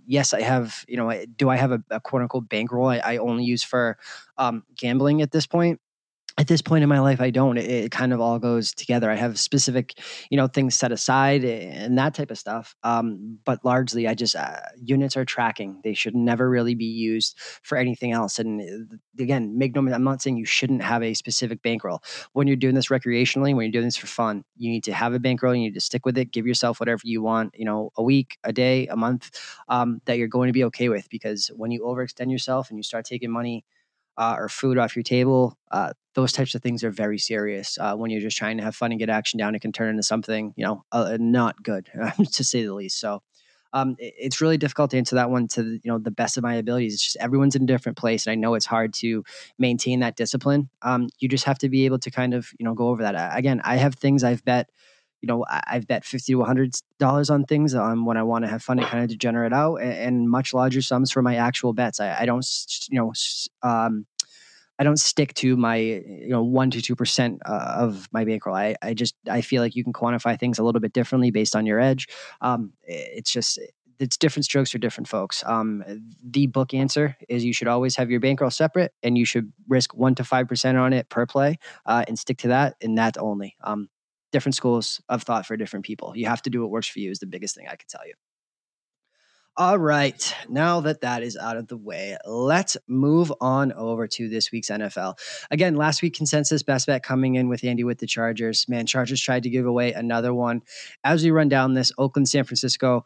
yes 0.06 0.34
i 0.34 0.42
have 0.42 0.86
you 0.88 0.96
know 0.96 1.12
do 1.36 1.50
i 1.50 1.56
have 1.56 1.72
a, 1.72 1.84
a 1.90 2.00
quote 2.00 2.22
unquote 2.22 2.48
bankroll 2.48 2.88
I, 2.88 2.98
I 3.00 3.18
only 3.18 3.44
use 3.44 3.64
for 3.64 3.98
um 4.38 4.64
gambling 4.76 5.22
at 5.22 5.32
this 5.32 5.48
point 5.48 5.80
at 6.39 6.47
this 6.47 6.62
point 6.62 6.84
in 6.84 6.89
my 6.89 6.99
life 6.99 7.19
i 7.19 7.30
don't. 7.30 7.58
It, 7.58 7.69
it, 7.69 7.91
kind 7.91 8.13
of 8.13 8.21
all 8.21 8.39
goes 8.39 8.73
together. 8.73 9.12
I 9.12 9.15
have 9.15 9.38
specific 9.38 9.99
you 10.30 10.38
know 10.38 10.47
things 10.47 10.73
set 10.73 10.91
aside 10.91 11.43
and 11.43 11.97
that 11.97 12.13
type 12.13 12.32
of 12.32 12.39
stuff 12.39 12.75
um, 12.84 13.38
but 13.45 13.63
largely 13.65 14.08
i 14.08 14.13
just 14.13 14.36
uh, 14.36 14.56
units 14.82 15.17
are 15.17 15.25
tracking. 15.25 15.82
They 15.84 15.93
should 15.93 16.15
never 16.15 16.49
really 16.49 16.75
be 16.75 16.86
used 16.86 17.38
for 17.63 17.78
anything 17.78 18.12
else 18.13 18.39
and 18.39 18.62
uh, 18.62 18.95
again 19.21 19.58
make 19.58 19.75
no 19.75 19.82
i'm 19.93 20.04
not 20.04 20.21
saying 20.21 20.38
you 20.38 20.45
shouldn't 20.45 20.82
have 20.82 21.04
a 21.04 21.13
specific 21.13 21.62
bankroll. 21.62 22.02
When 22.34 22.47
you're 22.47 22.56
doing 22.56 22.75
this 22.75 22.88
recreationally 22.88 23.54
when 23.54 23.65
you're 23.65 23.78
doing 23.80 23.86
this 23.86 23.97
for 23.97 24.08
fun 24.08 24.43
you 24.56 24.71
need 24.71 24.86
to 24.86 24.93
have 24.93 25.13
a 25.13 25.19
bankroll 25.19 25.54
you 25.54 25.63
need 25.63 25.73
to 25.73 25.82
stick 25.82 26.06
with 26.06 26.17
it 26.17 26.32
give 26.32 26.47
yourself 26.47 26.80
whatever 26.80 27.02
you 27.04 27.21
want 27.21 27.54
you 27.58 27.65
know 27.65 27.91
a 27.97 28.04
week 28.04 28.38
a 28.45 28.54
day 28.54 28.88
a 28.88 28.95
month 28.95 29.30
um, 29.67 30.02
that 30.06 30.17
you're 30.17 30.28
going 30.28 30.47
to 30.47 30.54
be 30.54 30.63
okay 30.63 30.88
with 30.88 31.10
because 31.10 31.52
when 31.56 31.71
you 31.71 31.82
overextend 31.82 32.32
yourself 32.32 32.69
and 32.69 32.80
you 32.80 32.84
start 32.84 33.06
taking 33.06 33.32
money 33.32 33.65
uh, 34.20 34.36
or 34.38 34.50
food 34.50 34.78
off 34.78 34.96
your 34.96 35.04
table. 35.04 35.58
Uh, 35.72 35.94
those 36.14 36.34
types 36.34 36.54
of 36.54 36.62
things 36.62 36.84
are 36.84 36.92
very 36.92 37.18
serious. 37.18 37.78
Uh, 37.80 37.96
when 37.96 38.12
you're 38.12 38.22
just 38.22 38.38
trying 38.38 38.58
to 38.58 38.64
have 38.64 38.76
fun 38.76 38.92
and 38.92 39.00
get 39.00 39.10
action 39.10 39.38
down, 39.38 39.56
it 39.56 39.62
can 39.62 39.72
turn 39.72 39.90
into 39.90 40.04
something 40.04 40.54
you 40.56 40.66
know 40.66 40.84
uh, 40.92 41.18
not 41.20 41.64
good, 41.64 41.90
to 42.32 42.44
say 42.44 42.64
the 42.64 42.74
least. 42.74 43.00
So. 43.00 43.24
Um, 43.72 43.98
it, 44.00 44.16
it's 44.18 44.42
really 44.42 44.58
difficult 44.58 44.90
to 44.90 44.98
answer 44.98 45.14
that 45.18 45.30
one 45.30 45.48
to 45.50 45.64
you 45.64 45.82
know 45.86 46.00
the 46.00 46.10
best 46.10 46.38
of 46.38 46.44
my 46.44 46.56
abilities. 46.56 46.96
It's 46.96 47.04
just 47.04 47.18
everyone's 47.18 47.56
in 47.56 47.62
a 47.62 47.68
different 47.68 48.00
place, 48.00 48.26
and 48.26 48.32
I 48.32 48.36
know 48.36 48.56
it's 48.56 48.66
hard 48.66 48.96
to 48.96 49.24
maintain 49.60 50.00
that 50.00 50.16
discipline. 50.16 50.72
Um, 50.82 51.08
you 51.20 51.30
just 51.30 51.46
have 51.46 51.60
to 51.60 51.70
be 51.70 51.86
able 51.86 52.00
to 52.00 52.10
kind 52.10 52.34
of 52.34 52.50
you 52.58 52.66
know 52.66 52.74
go 52.74 52.88
over 52.88 53.04
that. 53.04 53.38
Again, 53.38 53.62
I 53.64 53.76
have 53.76 53.94
things 53.94 54.24
I've 54.24 54.44
bet 54.44 54.72
you 55.22 55.28
know, 55.28 55.46
I've 55.50 55.88
bet 55.88 56.06
fifty 56.06 56.34
to 56.34 56.40
one 56.40 56.48
hundred 56.48 56.74
dollars 56.98 57.30
on 57.30 57.46
things 57.46 57.74
when 57.76 58.18
I 58.18 58.24
want 58.24 58.46
to 58.46 58.50
have 58.50 58.64
fun 58.64 58.80
and 58.80 58.88
kind 58.88 59.04
of 59.04 59.10
degenerate 59.10 59.54
out, 59.54 59.76
and, 59.76 59.94
and, 59.94 60.30
much 60.30 60.54
larger 60.54 60.82
sums 60.82 61.12
for 61.12 61.22
my 61.22 61.36
actual 61.36 61.74
bets. 61.74 62.00
I, 62.00 62.22
I 62.22 62.26
don't, 62.26 62.46
you 62.90 63.00
know, 63.00 63.14
um, 63.62 64.06
I 64.80 64.84
don't 64.84 64.98
stick 64.98 65.34
to 65.36 65.58
my 65.58 65.76
you 65.76 66.30
know 66.30 66.42
one 66.42 66.72
to 66.72 66.82
two 66.82 66.96
percent 66.96 67.42
uh, 67.46 67.76
of 67.80 68.08
my 68.14 68.24
bankroll. 68.24 68.56
I, 68.56 68.76
I 68.82 68.94
just 68.94 69.16
I 69.30 69.42
feel 69.42 69.62
like 69.62 69.76
you 69.76 69.84
can 69.84 69.94
quantify 69.94 70.40
things 70.40 70.58
a 70.58 70.64
little 70.64 70.80
bit 70.80 70.94
differently 70.94 71.32
based 71.32 71.56
on 71.56 71.66
your 71.66 71.80
edge. 71.80 72.08
Um, 72.40 72.72
it's 72.84 73.32
just 73.32 73.60
it's 74.00 74.16
different 74.16 74.46
strokes 74.46 74.72
for 74.72 74.78
different 74.78 75.10
folks. 75.10 75.44
Um, 75.46 75.84
the 76.24 76.48
book 76.48 76.74
answer 76.74 77.18
is 77.28 77.44
you 77.44 77.52
should 77.52 77.68
always 77.68 77.98
have 77.98 78.10
your 78.10 78.22
bankroll 78.22 78.50
separate, 78.50 78.94
and 79.04 79.18
you 79.18 79.26
should 79.26 79.52
risk 79.68 79.94
one 79.94 80.16
to 80.16 80.24
five 80.24 80.48
percent 80.48 80.78
on 80.78 80.94
it 80.94 81.10
per 81.10 81.26
play, 81.26 81.60
uh, 81.86 82.06
and 82.08 82.18
stick 82.18 82.38
to 82.40 82.48
that, 82.48 82.76
and 82.82 82.98
that 82.98 83.18
only. 83.18 83.58
Um, 83.62 83.90
different 84.32 84.56
schools 84.56 85.02
of 85.10 85.24
thought 85.24 85.46
for 85.46 85.58
different 85.58 85.86
people. 85.86 86.13
You 86.15 86.28
have 86.28 86.42
to 86.44 86.50
do 86.50 86.62
what 86.62 86.70
works 86.70 86.88
for 86.88 87.00
you 87.00 87.12
is 87.12 87.20
the 87.20 87.28
biggest 87.28 87.56
thing 87.56 87.68
I 87.68 87.76
could 87.76 87.89
tell 87.89 88.06
you. 88.06 88.13
All 89.58 89.78
right, 89.78 90.36
now 90.48 90.80
that 90.82 91.02
that 91.02 91.22
is 91.22 91.36
out 91.36 91.58
of 91.58 91.68
the 91.68 91.76
way, 91.76 92.15
let's 92.26 92.78
move 92.88 93.34
on 93.42 93.74
over 93.74 94.08
to 94.08 94.30
this 94.30 94.54
week's 94.54 94.70
NFL. 94.70 95.20
Again, 95.52 95.76
last 95.76 96.02
week 96.02 96.15
consensus 96.15 96.63
best 96.63 96.88
bet 96.88 97.04
coming 97.04 97.36
in 97.36 97.50
with 97.50 97.65
Andy 97.65 97.84
with 97.84 97.98
the 97.98 98.08
Chargers. 98.08 98.70
Man, 98.70 98.86
Chargers 98.86 99.20
tried 99.20 99.44
to 99.44 99.50
give 99.50 99.65
away 99.65 99.92
another 99.92 100.34
one. 100.34 100.62
As 101.04 101.26
we 101.26 101.32
run 101.32 101.50
down 101.50 101.74
this, 101.74 101.92
Oakland, 101.98 102.30
San 102.30 102.46
Francisco, 102.46 103.04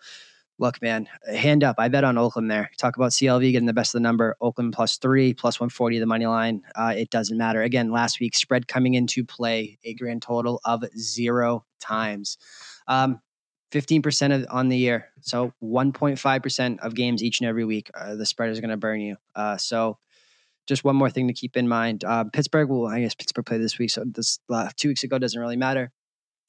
look, 0.60 0.82
man, 0.82 1.08
hand 1.28 1.64
up. 1.64 1.76
I 1.80 1.88
bet 1.88 2.04
on 2.04 2.18
Oakland 2.18 2.50
there. 2.50 2.70
Talk 2.78 2.96
about 2.96 3.12
CLV 3.12 3.52
getting 3.52 3.66
the 3.66 3.74
best 3.74 3.94
of 3.94 4.00
the 4.00 4.04
number. 4.04 4.36
Oakland 4.42 4.74
plus 4.74 4.98
three, 4.98 5.34
plus 5.34 5.60
140 5.60 6.00
the 6.00 6.06
money 6.06 6.26
line. 6.26 6.62
Uh, 6.76 6.94
it 6.96 7.10
doesn't 7.10 7.38
matter. 7.38 7.62
Again, 7.62 7.92
last 7.92 8.20
week, 8.20 8.36
spread 8.36 8.68
coming 8.68 8.94
into 8.94 9.24
play, 9.24 9.78
a 9.84 9.94
grand 9.94 10.22
total 10.22 10.62
of 10.66 10.84
zero 10.98 11.66
times. 11.80 12.38
Um, 12.88 13.20
15% 13.72 14.36
of, 14.36 14.46
on 14.50 14.70
the 14.70 14.78
year. 14.78 15.10
So 15.22 15.52
1.5% 15.64 16.80
of 16.80 16.94
games 16.94 17.24
each 17.24 17.42
and 17.42 17.50
every 17.50 17.66
week, 17.66 17.90
uh, 17.96 18.16
the 18.16 18.26
spread 18.26 18.52
is 18.52 18.60
going 18.60 18.70
to 18.70 18.78
burn 18.78 19.02
you. 19.02 19.18
Uh, 19.36 19.58
so 19.58 19.98
just 20.68 20.84
one 20.84 20.96
more 20.96 21.10
thing 21.10 21.28
to 21.28 21.34
keep 21.34 21.58
in 21.58 21.68
mind. 21.68 22.04
Uh, 22.04 22.26
Pittsburgh 22.26 22.70
will, 22.70 22.88
I 22.88 23.02
guess 23.02 23.16
Pittsburgh 23.16 23.46
played 23.46 23.62
this 23.62 23.80
week. 23.80 23.90
So 23.90 24.04
this 24.06 24.40
uh, 24.50 24.70
two 24.78 24.90
weeks 24.90 25.04
ago 25.04 25.18
doesn't 25.18 25.40
really 25.40 25.58
matter. 25.58 25.92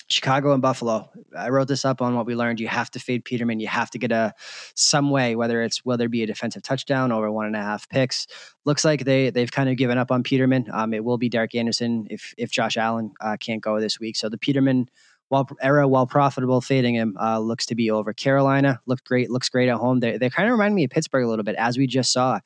Chicago 0.08 0.52
and 0.52 0.60
Buffalo. 0.60 1.10
I 1.36 1.48
wrote 1.48 1.68
this 1.68 1.84
up 1.84 2.02
on 2.02 2.14
what 2.14 2.26
we 2.26 2.34
learned. 2.34 2.60
You 2.60 2.68
have 2.68 2.90
to 2.90 2.98
fade 2.98 3.24
Peterman. 3.24 3.60
You 3.60 3.68
have 3.68 3.90
to 3.90 3.98
get 3.98 4.12
a 4.12 4.34
some 4.74 5.10
way, 5.10 5.34
whether 5.34 5.62
it's 5.62 5.84
whether 5.84 6.04
it 6.04 6.10
be 6.10 6.22
a 6.22 6.26
defensive 6.26 6.62
touchdown 6.62 7.10
over 7.10 7.30
one 7.30 7.46
and 7.46 7.56
a 7.56 7.62
half 7.62 7.88
picks. 7.88 8.26
Looks 8.64 8.84
like 8.84 9.04
they 9.04 9.30
they've 9.30 9.50
kind 9.50 9.70
of 9.70 9.76
given 9.76 9.96
up 9.96 10.10
on 10.10 10.22
Peterman. 10.22 10.66
Um, 10.72 10.92
it 10.92 11.04
will 11.04 11.18
be 11.18 11.28
Derek 11.28 11.54
Anderson 11.54 12.06
if 12.10 12.34
if 12.36 12.50
Josh 12.50 12.76
Allen 12.76 13.12
uh, 13.20 13.36
can't 13.38 13.62
go 13.62 13.80
this 13.80 13.98
week. 13.98 14.16
So 14.16 14.28
the 14.28 14.38
Peterman 14.38 14.90
while 15.28 15.48
era 15.62 15.88
while 15.88 16.06
profitable 16.06 16.60
fading 16.60 16.94
him 16.94 17.16
uh, 17.20 17.38
looks 17.38 17.66
to 17.66 17.74
be 17.74 17.90
over. 17.90 18.12
Carolina 18.12 18.80
looked 18.86 19.04
great. 19.04 19.30
Looks 19.30 19.48
great 19.48 19.68
at 19.68 19.76
home. 19.76 20.00
They 20.00 20.18
they 20.18 20.30
kind 20.30 20.48
of 20.48 20.52
remind 20.52 20.74
me 20.74 20.84
of 20.84 20.90
Pittsburgh 20.90 21.24
a 21.24 21.28
little 21.28 21.44
bit, 21.44 21.56
as 21.56 21.78
we 21.78 21.86
just 21.86 22.12
saw 22.12 22.40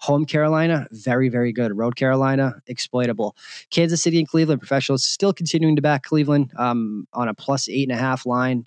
Home 0.00 0.24
Carolina, 0.24 0.86
very, 0.92 1.28
very 1.28 1.52
good. 1.52 1.76
Road 1.76 1.96
Carolina, 1.96 2.54
exploitable. 2.66 3.36
Kansas 3.70 4.02
City 4.02 4.18
and 4.18 4.26
Cleveland, 4.26 4.60
professionals 4.60 5.04
still 5.04 5.32
continuing 5.32 5.76
to 5.76 5.82
back 5.82 6.04
Cleveland 6.04 6.52
um, 6.56 7.06
on 7.12 7.28
a 7.28 7.34
plus 7.34 7.68
eight 7.68 7.88
and 7.88 7.98
a 7.98 8.00
half 8.00 8.24
line. 8.24 8.66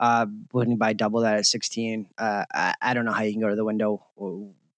Uh, 0.00 0.26
winning 0.52 0.76
by 0.76 0.92
double 0.92 1.20
that 1.20 1.36
at 1.36 1.46
16. 1.46 2.08
Uh, 2.18 2.44
I, 2.52 2.74
I 2.82 2.94
don't 2.94 3.04
know 3.04 3.12
how 3.12 3.22
you 3.22 3.32
can 3.32 3.40
go 3.40 3.48
to 3.48 3.56
the 3.56 3.64
window 3.64 4.04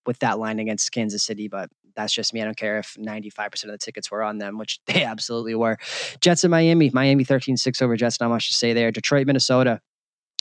with 0.07 0.18
that 0.20 0.38
line 0.38 0.61
against 0.61 0.92
Kansas 0.92 1.24
City, 1.24 1.48
but 1.48 1.70
that's 1.96 2.12
just 2.12 2.32
me. 2.32 2.42
I 2.42 2.44
don't 2.44 2.57
care 2.57 2.78
if 2.78 2.96
95% 2.98 3.64
of 3.64 3.70
the 3.70 3.78
tickets 3.78 4.11
were 4.11 4.22
on 4.22 4.38
them, 4.38 4.59
which 4.59 4.78
they 4.86 5.02
absolutely 5.02 5.57
were. 5.57 5.78
Jets 6.20 6.44
in 6.44 6.50
Miami, 6.50 6.90
Miami 6.92 7.24
13 7.24 7.57
6 7.57 7.82
over 7.82 7.96
Jets, 7.96 8.20
not 8.20 8.28
much 8.28 8.48
to 8.48 8.54
say 8.54 8.72
there. 8.72 8.92
Detroit, 8.92 9.26
Minnesota. 9.26 9.80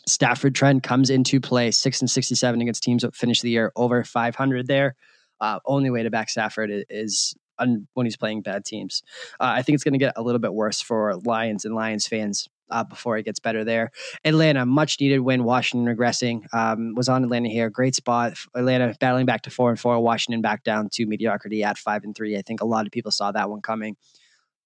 Stafford 0.07 0.53
trend 0.53 0.83
comes 0.83 1.09
into 1.09 1.39
play, 1.39 1.71
6 1.71 2.01
and 2.01 2.11
67 2.11 2.61
against 2.61 2.83
teams 2.83 3.01
that 3.01 3.15
finish 3.15 3.41
the 3.41 3.49
year 3.49 3.71
over 3.75 4.03
500 4.03 4.67
there. 4.67 4.95
Uh, 5.41 5.59
only 5.65 5.89
way 5.89 6.03
to 6.03 6.09
back 6.09 6.29
Stafford 6.29 6.71
is 6.89 7.35
un, 7.59 7.87
when 7.93 8.05
he's 8.05 8.17
playing 8.17 8.41
bad 8.41 8.65
teams. 8.65 9.03
Uh, 9.39 9.53
I 9.55 9.61
think 9.61 9.75
it's 9.75 9.83
going 9.83 9.93
to 9.93 9.99
get 9.99 10.13
a 10.15 10.21
little 10.21 10.39
bit 10.39 10.53
worse 10.53 10.81
for 10.81 11.15
Lions 11.17 11.65
and 11.65 11.75
Lions 11.75 12.07
fans 12.07 12.47
uh, 12.69 12.83
before 12.83 13.17
it 13.17 13.23
gets 13.23 13.39
better 13.39 13.63
there. 13.63 13.91
Atlanta, 14.23 14.65
much 14.65 14.99
needed 14.99 15.19
win. 15.19 15.43
Washington 15.43 15.93
regressing. 15.93 16.45
Um, 16.53 16.95
was 16.95 17.09
on 17.09 17.23
Atlanta 17.23 17.49
here. 17.49 17.69
Great 17.69 17.95
spot. 17.95 18.33
Atlanta 18.55 18.95
battling 18.99 19.25
back 19.25 19.43
to 19.43 19.49
four 19.49 19.69
and 19.69 19.79
four. 19.79 19.99
Washington 19.99 20.41
back 20.41 20.63
down 20.63 20.89
to 20.93 21.05
mediocrity 21.05 21.63
at 21.63 21.77
five 21.77 22.03
and 22.03 22.15
three. 22.15 22.37
I 22.37 22.41
think 22.41 22.61
a 22.61 22.65
lot 22.65 22.85
of 22.85 22.91
people 22.91 23.11
saw 23.11 23.31
that 23.31 23.49
one 23.49 23.61
coming. 23.61 23.95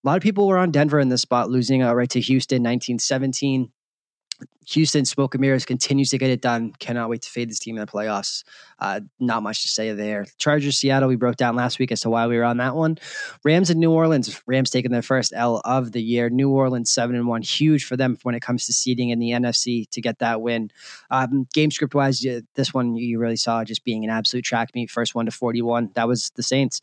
A 0.03 0.07
lot 0.07 0.15
of 0.15 0.24
people 0.24 0.47
were 0.47 0.57
on 0.57 0.72
Denver 0.72 0.99
in 0.99 1.09
this 1.09 1.22
spot, 1.22 1.49
losing 1.49 1.84
uh, 1.84 1.93
right 1.93 2.09
to 2.11 2.22
Houston, 2.22 2.63
1917. 2.63 3.70
Houston, 4.69 5.03
smoke 5.03 5.33
and 5.33 5.41
mirrors 5.41 5.65
continues 5.65 6.09
to 6.11 6.17
get 6.17 6.29
it 6.29 6.41
done. 6.41 6.73
Cannot 6.79 7.09
wait 7.09 7.23
to 7.23 7.29
fade 7.29 7.49
this 7.49 7.59
team 7.59 7.75
in 7.75 7.81
the 7.81 7.91
playoffs. 7.91 8.43
Uh, 8.77 8.99
not 9.19 9.41
much 9.41 9.63
to 9.63 9.67
say 9.67 9.91
there. 9.93 10.25
Chargers, 10.37 10.77
Seattle, 10.77 11.09
we 11.09 11.15
broke 11.15 11.37
down 11.37 11.55
last 11.55 11.79
week 11.79 11.91
as 11.91 12.01
to 12.01 12.09
why 12.09 12.27
we 12.27 12.37
were 12.37 12.43
on 12.43 12.57
that 12.57 12.75
one. 12.75 12.97
Rams 13.43 13.69
and 13.69 13.79
New 13.79 13.91
Orleans. 13.91 14.41
Rams 14.45 14.69
taking 14.69 14.91
their 14.91 15.01
first 15.01 15.33
L 15.35 15.61
of 15.65 15.91
the 15.91 16.01
year. 16.01 16.29
New 16.29 16.51
Orleans 16.51 16.91
seven 16.91 17.15
and 17.15 17.27
one, 17.27 17.41
huge 17.41 17.83
for 17.85 17.97
them 17.97 18.17
when 18.23 18.35
it 18.35 18.41
comes 18.41 18.65
to 18.67 18.73
seeding 18.73 19.09
in 19.09 19.17
the 19.19 19.31
NFC 19.31 19.89
to 19.89 20.01
get 20.01 20.19
that 20.19 20.41
win. 20.41 20.69
Um, 21.09 21.47
game 21.53 21.71
script 21.71 21.95
wise, 21.95 22.23
this 22.53 22.73
one 22.73 22.95
you 22.95 23.17
really 23.17 23.37
saw 23.37 23.63
just 23.63 23.83
being 23.83 24.03
an 24.03 24.11
absolute 24.11 24.45
track 24.45 24.69
meet. 24.75 24.91
First 24.91 25.15
one 25.15 25.25
to 25.25 25.31
forty 25.31 25.61
one. 25.63 25.89
That 25.95 26.07
was 26.07 26.29
the 26.35 26.43
Saints. 26.43 26.81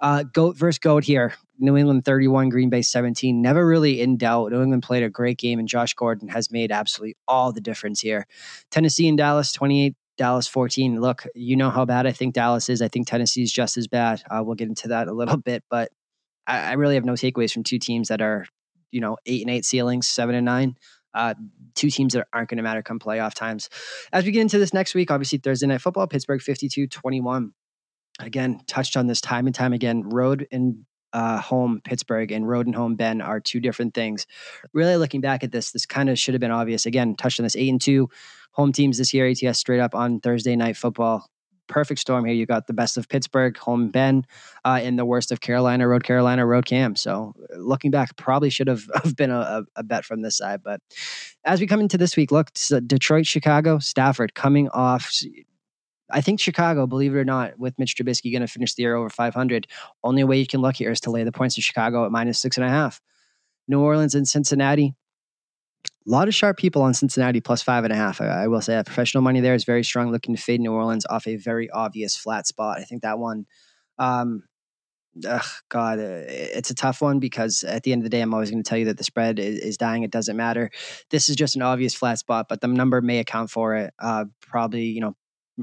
Uh, 0.00 0.22
goat 0.22 0.56
versus 0.56 0.78
goat 0.78 1.04
here. 1.04 1.34
New 1.58 1.76
England 1.76 2.04
31, 2.04 2.48
Green 2.48 2.70
Bay 2.70 2.82
17. 2.82 3.40
Never 3.40 3.66
really 3.66 4.00
in 4.00 4.16
doubt. 4.16 4.52
New 4.52 4.62
England 4.62 4.82
played 4.82 5.02
a 5.02 5.10
great 5.10 5.38
game, 5.38 5.58
and 5.58 5.68
Josh 5.68 5.94
Gordon 5.94 6.28
has 6.28 6.50
made 6.50 6.72
absolutely 6.72 7.16
all 7.26 7.52
the 7.52 7.60
difference 7.60 8.00
here. 8.00 8.26
Tennessee 8.70 9.08
and 9.08 9.18
Dallas 9.18 9.52
28, 9.52 9.94
Dallas 10.16 10.48
14. 10.48 11.00
Look, 11.00 11.26
you 11.34 11.56
know 11.56 11.70
how 11.70 11.84
bad 11.84 12.06
I 12.06 12.12
think 12.12 12.34
Dallas 12.34 12.68
is. 12.68 12.82
I 12.82 12.88
think 12.88 13.06
Tennessee 13.06 13.42
is 13.42 13.52
just 13.52 13.76
as 13.76 13.88
bad. 13.88 14.22
Uh, 14.30 14.42
we'll 14.44 14.54
get 14.54 14.68
into 14.68 14.88
that 14.88 15.08
a 15.08 15.12
little 15.12 15.36
bit, 15.36 15.64
but 15.70 15.90
I, 16.46 16.58
I, 16.58 16.72
really 16.74 16.94
have 16.94 17.04
no 17.04 17.14
takeaways 17.14 17.52
from 17.52 17.64
two 17.64 17.78
teams 17.78 18.08
that 18.08 18.20
are, 18.20 18.46
you 18.90 19.00
know, 19.00 19.16
eight 19.26 19.42
and 19.42 19.50
eight 19.50 19.64
ceilings, 19.64 20.08
seven 20.08 20.34
and 20.34 20.44
nine. 20.44 20.76
Uh, 21.14 21.34
two 21.74 21.88
teams 21.88 22.12
that 22.12 22.26
aren't 22.32 22.50
going 22.50 22.58
to 22.58 22.62
matter 22.62 22.82
come 22.82 22.98
playoff 22.98 23.32
times. 23.32 23.70
As 24.12 24.24
we 24.24 24.32
get 24.32 24.42
into 24.42 24.58
this 24.58 24.74
next 24.74 24.94
week, 24.94 25.10
obviously 25.10 25.38
Thursday 25.38 25.66
night 25.66 25.80
football, 25.80 26.06
Pittsburgh 26.06 26.42
52 26.42 26.88
21 26.88 27.52
again 28.20 28.60
touched 28.66 28.96
on 28.96 29.06
this 29.06 29.20
time 29.20 29.46
and 29.46 29.54
time 29.54 29.72
again 29.72 30.02
road 30.02 30.46
and 30.50 30.84
uh, 31.16 31.40
home 31.40 31.80
Pittsburgh 31.82 32.30
and 32.30 32.46
road 32.46 32.66
and 32.66 32.74
home 32.74 32.94
Ben 32.94 33.22
are 33.22 33.40
two 33.40 33.58
different 33.58 33.94
things. 33.94 34.26
Really 34.74 34.96
looking 34.96 35.22
back 35.22 35.42
at 35.42 35.50
this, 35.50 35.70
this 35.70 35.86
kind 35.86 36.10
of 36.10 36.18
should 36.18 36.34
have 36.34 36.42
been 36.42 36.50
obvious. 36.50 36.84
Again, 36.84 37.16
touched 37.16 37.40
on 37.40 37.44
this 37.44 37.56
eight 37.56 37.70
and 37.70 37.80
two 37.80 38.10
home 38.52 38.70
teams 38.70 38.98
this 38.98 39.14
year. 39.14 39.26
ATS 39.26 39.58
straight 39.58 39.80
up 39.80 39.94
on 39.94 40.20
Thursday 40.20 40.54
night 40.56 40.76
football. 40.76 41.26
Perfect 41.68 42.00
storm 42.00 42.26
here. 42.26 42.34
You 42.34 42.44
got 42.44 42.66
the 42.66 42.74
best 42.74 42.98
of 42.98 43.08
Pittsburgh, 43.08 43.56
home 43.56 43.88
Ben, 43.88 44.26
uh, 44.66 44.78
and 44.82 44.98
the 44.98 45.06
worst 45.06 45.32
of 45.32 45.40
Carolina, 45.40 45.88
road 45.88 46.04
Carolina, 46.04 46.44
road 46.44 46.66
Cam. 46.66 46.94
So 46.96 47.32
looking 47.56 47.90
back, 47.90 48.14
probably 48.16 48.50
should 48.50 48.68
have, 48.68 48.84
have 49.02 49.16
been 49.16 49.30
a, 49.30 49.62
a 49.74 49.82
bet 49.82 50.04
from 50.04 50.20
this 50.20 50.36
side. 50.36 50.60
But 50.62 50.82
as 51.46 51.60
we 51.60 51.66
come 51.66 51.80
into 51.80 51.96
this 51.96 52.14
week, 52.14 52.30
look, 52.30 52.50
Detroit, 52.86 53.26
Chicago, 53.26 53.78
Stafford 53.78 54.34
coming 54.34 54.68
off 54.68 55.10
I 56.10 56.20
think 56.20 56.40
Chicago, 56.40 56.86
believe 56.86 57.14
it 57.14 57.18
or 57.18 57.24
not, 57.24 57.58
with 57.58 57.78
Mitch 57.78 57.96
Trubisky 57.96 58.32
going 58.32 58.42
to 58.42 58.46
finish 58.46 58.74
the 58.74 58.82
year 58.82 58.94
over 58.94 59.08
500, 59.08 59.66
only 60.04 60.24
way 60.24 60.38
you 60.38 60.46
can 60.46 60.60
look 60.60 60.76
here 60.76 60.90
is 60.90 61.00
to 61.00 61.10
lay 61.10 61.24
the 61.24 61.32
points 61.32 61.56
to 61.56 61.62
Chicago 61.62 62.04
at 62.04 62.12
minus 62.12 62.38
six 62.38 62.56
and 62.56 62.66
a 62.66 62.68
half. 62.68 63.00
New 63.68 63.80
Orleans 63.80 64.14
and 64.14 64.26
Cincinnati. 64.26 64.94
A 66.06 66.10
lot 66.10 66.28
of 66.28 66.34
sharp 66.34 66.56
people 66.56 66.82
on 66.82 66.94
Cincinnati 66.94 67.40
plus 67.40 67.62
five 67.62 67.82
and 67.82 67.92
a 67.92 67.96
half. 67.96 68.20
I, 68.20 68.26
I 68.26 68.46
will 68.46 68.60
say 68.60 68.74
that 68.74 68.86
professional 68.86 69.22
money 69.22 69.40
there 69.40 69.54
is 69.54 69.64
very 69.64 69.82
strong, 69.82 70.12
looking 70.12 70.36
to 70.36 70.42
fade 70.42 70.60
New 70.60 70.72
Orleans 70.72 71.04
off 71.10 71.26
a 71.26 71.36
very 71.36 71.68
obvious 71.70 72.16
flat 72.16 72.46
spot. 72.46 72.78
I 72.78 72.84
think 72.84 73.02
that 73.02 73.18
one, 73.18 73.46
um, 73.98 74.44
ugh, 75.28 75.44
God, 75.68 75.98
uh, 75.98 76.22
it's 76.28 76.70
a 76.70 76.74
tough 76.74 77.00
one 77.00 77.18
because 77.18 77.64
at 77.64 77.82
the 77.82 77.92
end 77.92 78.02
of 78.02 78.04
the 78.04 78.10
day, 78.10 78.20
I'm 78.20 78.34
always 78.34 78.50
going 78.50 78.62
to 78.62 78.68
tell 78.68 78.78
you 78.78 78.84
that 78.86 78.98
the 78.98 79.04
spread 79.04 79.40
is, 79.40 79.58
is, 79.58 79.76
dying. 79.76 80.04
It 80.04 80.10
doesn't 80.10 80.36
matter. 80.36 80.70
This 81.10 81.28
is 81.28 81.34
just 81.34 81.56
an 81.56 81.62
obvious 81.62 81.94
flat 81.94 82.18
spot, 82.18 82.46
but 82.48 82.60
the 82.60 82.68
number 82.68 83.00
may 83.00 83.18
account 83.18 83.50
for 83.50 83.74
it. 83.74 83.92
Uh, 83.98 84.26
probably, 84.40 84.84
you 84.84 85.00
know, 85.00 85.16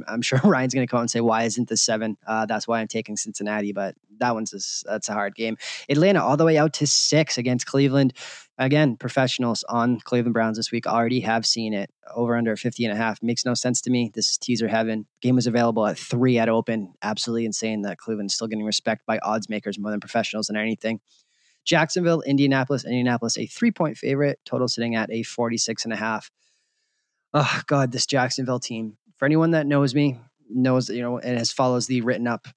I'm 0.07 0.21
sure 0.21 0.39
Ryan's 0.43 0.73
going 0.73 0.85
to 0.85 0.89
come 0.89 0.99
out 0.99 1.01
and 1.01 1.11
say, 1.11 1.21
"Why 1.21 1.43
isn't 1.43 1.69
this 1.69 1.81
seven? 1.81 2.17
Uh, 2.25 2.45
that's 2.45 2.67
why 2.67 2.79
I'm 2.79 2.87
taking 2.87 3.17
Cincinnati." 3.17 3.71
But 3.71 3.95
that 4.19 4.33
one's 4.33 4.53
a, 4.53 4.89
that's 4.89 5.09
a 5.09 5.13
hard 5.13 5.35
game. 5.35 5.57
Atlanta 5.89 6.23
all 6.23 6.37
the 6.37 6.45
way 6.45 6.57
out 6.57 6.73
to 6.73 6.87
six 6.87 7.37
against 7.37 7.65
Cleveland. 7.65 8.13
Again, 8.57 8.97
professionals 8.97 9.63
on 9.67 9.99
Cleveland 9.99 10.33
Browns 10.33 10.57
this 10.57 10.71
week 10.71 10.85
already 10.85 11.21
have 11.21 11.45
seen 11.45 11.73
it 11.73 11.89
over 12.13 12.35
under 12.35 12.55
50 12.55 12.85
and 12.85 12.93
a 12.93 12.95
half. 12.95 13.21
Makes 13.23 13.45
no 13.45 13.55
sense 13.55 13.81
to 13.81 13.89
me. 13.89 14.11
This 14.13 14.29
is 14.29 14.37
teaser 14.37 14.67
heaven. 14.67 15.07
Game 15.21 15.35
was 15.35 15.47
available 15.47 15.87
at 15.87 15.97
three 15.97 16.37
at 16.37 16.49
open. 16.49 16.93
Absolutely 17.01 17.45
insane 17.45 17.81
that 17.81 17.97
Cleveland's 17.97 18.35
still 18.35 18.47
getting 18.47 18.65
respect 18.65 19.05
by 19.07 19.17
odds 19.19 19.49
makers 19.49 19.79
more 19.79 19.89
than 19.89 19.99
professionals 19.99 20.49
and 20.49 20.57
anything. 20.57 20.99
Jacksonville, 21.65 22.21
Indianapolis, 22.21 22.85
Indianapolis, 22.85 23.37
a 23.37 23.47
three 23.47 23.71
point 23.71 23.97
favorite. 23.97 24.39
Total 24.45 24.67
sitting 24.67 24.95
at 24.95 25.11
a 25.11 25.23
46 25.23 25.85
and 25.85 25.93
a 25.93 25.97
half. 25.97 26.29
Oh 27.33 27.61
God, 27.65 27.91
this 27.91 28.05
Jacksonville 28.05 28.59
team 28.59 28.97
for 29.18 29.26
anyone 29.26 29.51
that 29.51 29.68
knows 29.68 29.95
me, 29.95 30.20
knows 30.49 30.89
you 30.89 31.01
know 31.01 31.20
and 31.20 31.38
has 31.38 31.51
follows 31.51 31.88
the 31.88 32.01
written 32.01 32.28
up 32.28 32.47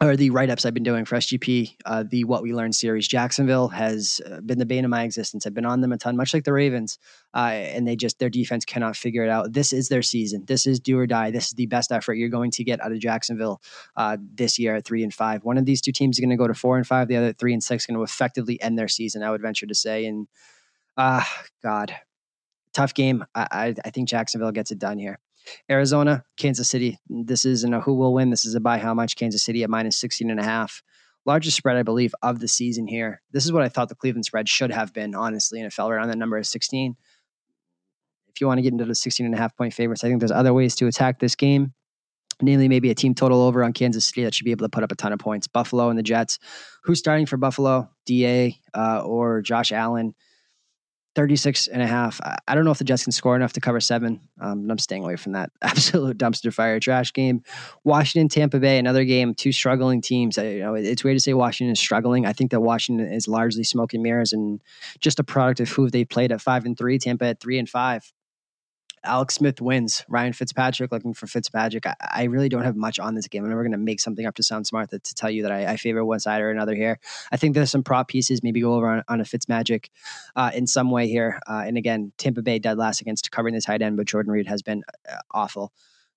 or 0.00 0.16
the 0.16 0.30
write 0.30 0.48
ups 0.48 0.64
I've 0.64 0.74
been 0.74 0.84
doing 0.84 1.04
for 1.04 1.16
SGP, 1.16 1.74
uh, 1.84 2.04
the 2.08 2.22
What 2.22 2.42
We 2.42 2.52
Learned 2.52 2.74
series. 2.74 3.08
Jacksonville 3.08 3.66
has 3.68 4.20
uh, 4.24 4.40
been 4.40 4.58
the 4.58 4.66
bane 4.66 4.84
of 4.84 4.90
my 4.90 5.02
existence. 5.02 5.44
I've 5.44 5.54
been 5.54 5.64
on 5.64 5.80
them 5.80 5.92
a 5.92 5.98
ton, 5.98 6.16
much 6.16 6.32
like 6.32 6.44
the 6.44 6.52
Ravens, 6.52 6.98
uh, 7.34 7.50
and 7.50 7.86
they 7.86 7.96
just 7.96 8.20
their 8.20 8.30
defense 8.30 8.64
cannot 8.64 8.96
figure 8.96 9.24
it 9.24 9.28
out. 9.28 9.52
This 9.52 9.72
is 9.72 9.88
their 9.88 10.02
season. 10.02 10.44
This 10.46 10.66
is 10.66 10.78
do 10.78 10.96
or 10.98 11.06
die. 11.06 11.32
This 11.32 11.46
is 11.46 11.52
the 11.54 11.66
best 11.66 11.90
effort 11.90 12.14
you're 12.14 12.28
going 12.28 12.52
to 12.52 12.64
get 12.64 12.80
out 12.80 12.92
of 12.92 13.00
Jacksonville 13.00 13.60
uh, 13.96 14.18
this 14.34 14.58
year 14.58 14.76
at 14.76 14.84
three 14.84 15.02
and 15.02 15.12
five. 15.12 15.44
One 15.44 15.58
of 15.58 15.66
these 15.66 15.80
two 15.80 15.92
teams 15.92 16.16
is 16.16 16.20
going 16.20 16.30
to 16.30 16.36
go 16.36 16.46
to 16.46 16.54
four 16.54 16.76
and 16.76 16.86
five. 16.86 17.08
The 17.08 17.16
other 17.16 17.32
three 17.32 17.52
and 17.52 17.62
six 17.62 17.86
going 17.86 17.96
to 17.96 18.04
effectively 18.04 18.60
end 18.62 18.78
their 18.78 18.88
season. 18.88 19.24
I 19.24 19.30
would 19.30 19.42
venture 19.42 19.66
to 19.66 19.74
say. 19.74 20.06
And 20.06 20.28
ah, 20.96 21.28
God, 21.60 21.92
tough 22.72 22.94
game. 22.94 23.24
I, 23.34 23.48
I, 23.50 23.74
I 23.84 23.90
think 23.90 24.08
Jacksonville 24.08 24.52
gets 24.52 24.70
it 24.70 24.78
done 24.78 24.98
here. 24.98 25.18
Arizona, 25.70 26.24
Kansas 26.36 26.68
City. 26.68 26.98
This 27.08 27.44
isn't 27.44 27.72
a 27.72 27.80
who 27.80 27.94
will 27.94 28.14
win. 28.14 28.30
This 28.30 28.44
is 28.44 28.54
a 28.54 28.60
buy 28.60 28.78
how 28.78 28.94
much. 28.94 29.16
Kansas 29.16 29.44
City 29.44 29.62
at 29.62 29.70
minus 29.70 29.96
16 29.98 30.30
and 30.30 30.40
a 30.40 30.44
half. 30.44 30.82
Largest 31.26 31.56
spread, 31.56 31.76
I 31.76 31.82
believe, 31.82 32.14
of 32.22 32.40
the 32.40 32.48
season 32.48 32.86
here. 32.86 33.20
This 33.32 33.44
is 33.44 33.52
what 33.52 33.62
I 33.62 33.68
thought 33.68 33.88
the 33.88 33.94
Cleveland 33.94 34.24
spread 34.24 34.48
should 34.48 34.70
have 34.70 34.94
been, 34.94 35.14
honestly, 35.14 35.58
and 35.58 35.66
it 35.66 35.72
fell 35.72 35.90
around 35.90 36.08
that 36.08 36.18
number 36.18 36.38
of 36.38 36.46
16. 36.46 36.96
If 38.28 38.40
you 38.40 38.46
want 38.46 38.58
to 38.58 38.62
get 38.62 38.72
into 38.72 38.84
the 38.84 38.94
16 38.94 39.26
and 39.26 39.34
a 39.34 39.38
half 39.38 39.56
point 39.56 39.74
favorites, 39.74 40.04
I 40.04 40.08
think 40.08 40.20
there's 40.20 40.30
other 40.30 40.54
ways 40.54 40.74
to 40.76 40.86
attack 40.86 41.18
this 41.18 41.34
game. 41.34 41.74
Namely, 42.40 42.68
maybe 42.68 42.90
a 42.90 42.94
team 42.94 43.14
total 43.14 43.42
over 43.42 43.64
on 43.64 43.72
Kansas 43.72 44.06
City 44.06 44.22
that 44.22 44.32
should 44.32 44.44
be 44.44 44.52
able 44.52 44.64
to 44.64 44.70
put 44.70 44.84
up 44.84 44.92
a 44.92 44.94
ton 44.94 45.12
of 45.12 45.18
points. 45.18 45.48
Buffalo 45.48 45.90
and 45.90 45.98
the 45.98 46.04
Jets. 46.04 46.38
Who's 46.84 47.00
starting 47.00 47.26
for 47.26 47.36
Buffalo? 47.36 47.90
DA 48.06 48.56
uh, 48.74 49.02
or 49.04 49.42
Josh 49.42 49.72
Allen? 49.72 50.14
36 51.14 51.66
and 51.68 51.82
a 51.82 51.86
half. 51.86 52.20
I 52.46 52.54
don't 52.54 52.64
know 52.64 52.70
if 52.70 52.78
the 52.78 52.84
Jets 52.84 53.04
can 53.04 53.12
score 53.12 53.34
enough 53.34 53.52
to 53.54 53.60
cover 53.60 53.80
seven. 53.80 54.20
Um, 54.40 54.70
I'm 54.70 54.78
staying 54.78 55.02
away 55.02 55.16
from 55.16 55.32
that 55.32 55.50
absolute 55.62 56.16
dumpster 56.18 56.52
fire 56.52 56.78
trash 56.78 57.12
game. 57.12 57.42
Washington, 57.84 58.28
Tampa 58.28 58.60
Bay, 58.60 58.78
another 58.78 59.04
game, 59.04 59.34
two 59.34 59.52
struggling 59.52 60.00
teams. 60.00 60.38
I, 60.38 60.44
you 60.48 60.60
know, 60.60 60.74
it's 60.74 61.02
weird 61.02 61.16
to 61.16 61.20
say 61.20 61.34
Washington 61.34 61.72
is 61.72 61.80
struggling. 61.80 62.26
I 62.26 62.32
think 62.32 62.50
that 62.52 62.60
Washington 62.60 63.12
is 63.12 63.26
largely 63.26 63.64
smoke 63.64 63.94
and 63.94 64.02
mirrors 64.02 64.32
and 64.32 64.60
just 65.00 65.18
a 65.18 65.24
product 65.24 65.60
of 65.60 65.68
who 65.68 65.90
they 65.90 66.04
played 66.04 66.32
at 66.32 66.40
five 66.40 66.64
and 66.64 66.76
three, 66.76 66.98
Tampa 66.98 67.26
at 67.26 67.40
three 67.40 67.58
and 67.58 67.68
five. 67.68 68.12
Alex 69.04 69.34
Smith 69.34 69.60
wins. 69.60 70.04
Ryan 70.08 70.32
Fitzpatrick 70.32 70.92
looking 70.92 71.14
for 71.14 71.26
Fitzpatrick. 71.26 71.86
I, 71.86 71.94
I 72.00 72.22
really 72.24 72.48
don't 72.48 72.64
have 72.64 72.76
much 72.76 72.98
on 72.98 73.14
this 73.14 73.28
game. 73.28 73.44
I'm 73.44 73.50
never 73.50 73.62
going 73.62 73.72
to 73.72 73.78
make 73.78 74.00
something 74.00 74.26
up 74.26 74.34
to 74.36 74.42
sound 74.42 74.66
smart 74.66 74.90
to, 74.90 74.98
to 74.98 75.14
tell 75.14 75.30
you 75.30 75.42
that 75.42 75.52
I, 75.52 75.72
I, 75.72 75.76
favor 75.76 76.04
one 76.04 76.20
side 76.20 76.40
or 76.40 76.50
another 76.50 76.74
here. 76.74 76.98
I 77.32 77.36
think 77.36 77.54
there's 77.54 77.70
some 77.70 77.82
prop 77.82 78.08
pieces, 78.08 78.42
maybe 78.42 78.60
go 78.60 78.74
over 78.74 78.88
on, 78.88 79.02
on 79.08 79.20
a 79.20 79.24
Fitzmagic 79.24 79.86
uh, 80.36 80.50
in 80.54 80.66
some 80.66 80.90
way 80.90 81.08
here. 81.08 81.40
Uh, 81.46 81.64
and 81.66 81.76
again, 81.76 82.12
Tampa 82.18 82.42
Bay 82.42 82.58
dead 82.58 82.78
last 82.78 83.00
against 83.00 83.30
covering 83.30 83.54
the 83.54 83.60
tight 83.60 83.82
end, 83.82 83.96
but 83.96 84.06
Jordan 84.06 84.32
Reed 84.32 84.46
has 84.46 84.62
been 84.62 84.82
uh, 85.10 85.16
awful. 85.32 85.72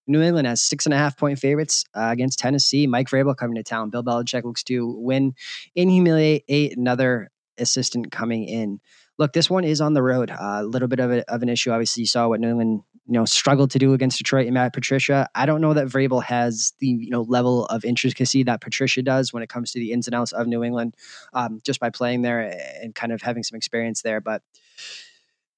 New 0.07 0.21
England 0.21 0.47
has 0.47 0.61
six 0.61 0.85
and 0.85 0.93
a 0.93 0.97
half 0.97 1.17
point 1.17 1.39
favorites 1.39 1.85
uh, 1.95 2.09
against 2.11 2.39
Tennessee. 2.39 2.87
Mike 2.87 3.07
Vrabel 3.07 3.35
coming 3.35 3.55
to 3.55 3.63
town. 3.63 3.89
Bill 3.89 4.03
Belichick 4.03 4.43
looks 4.43 4.63
to 4.63 4.95
win 4.97 5.33
and 5.75 5.89
humiliate 5.89 6.43
another 6.77 7.30
assistant 7.57 8.11
coming 8.11 8.45
in 8.45 8.79
look, 9.21 9.33
this 9.33 9.51
one 9.51 9.63
is 9.63 9.79
on 9.79 9.93
the 9.93 10.01
road. 10.01 10.31
Uh, 10.31 10.61
a 10.61 10.63
little 10.63 10.87
bit 10.87 10.99
of, 10.99 11.11
a, 11.11 11.31
of 11.31 11.43
an 11.43 11.49
issue. 11.49 11.71
Obviously, 11.71 12.01
you 12.01 12.07
saw 12.07 12.27
what 12.27 12.39
New 12.39 12.49
England 12.49 12.81
you 13.05 13.13
know 13.13 13.25
struggled 13.25 13.71
to 13.71 13.79
do 13.79 13.93
against 13.93 14.17
Detroit 14.17 14.47
and 14.47 14.55
Matt 14.55 14.73
Patricia. 14.73 15.29
I 15.35 15.45
don't 15.45 15.61
know 15.61 15.73
that 15.73 15.87
Vrabel 15.87 16.23
has 16.23 16.73
the 16.79 16.87
you 16.87 17.11
know 17.11 17.21
level 17.21 17.65
of 17.65 17.85
intricacy 17.85 18.43
that 18.43 18.61
Patricia 18.61 19.03
does 19.03 19.31
when 19.31 19.43
it 19.43 19.49
comes 19.49 19.71
to 19.71 19.79
the 19.79 19.91
ins 19.91 20.07
and 20.07 20.15
outs 20.15 20.31
of 20.31 20.47
New 20.47 20.63
England, 20.63 20.95
um, 21.33 21.61
just 21.63 21.79
by 21.79 21.91
playing 21.91 22.23
there 22.23 22.57
and 22.81 22.95
kind 22.95 23.13
of 23.13 23.21
having 23.21 23.43
some 23.43 23.55
experience 23.55 24.01
there. 24.01 24.21
But 24.21 24.41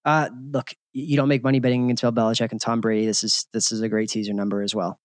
uh, 0.04 0.30
look, 0.52 0.74
you 0.92 1.16
don't 1.16 1.30
make 1.30 1.44
money 1.44 1.60
betting 1.60 1.86
against 1.86 2.02
Bill 2.02 2.12
Belichick 2.12 2.52
and 2.52 2.60
Tom 2.60 2.82
Brady. 2.82 3.06
This 3.06 3.24
is 3.24 3.48
this 3.54 3.72
is 3.72 3.82
a 3.82 3.90
great 3.90 4.10
teaser 4.10 4.34
number 4.34 4.62
as 4.62 4.76
well. 4.76 5.00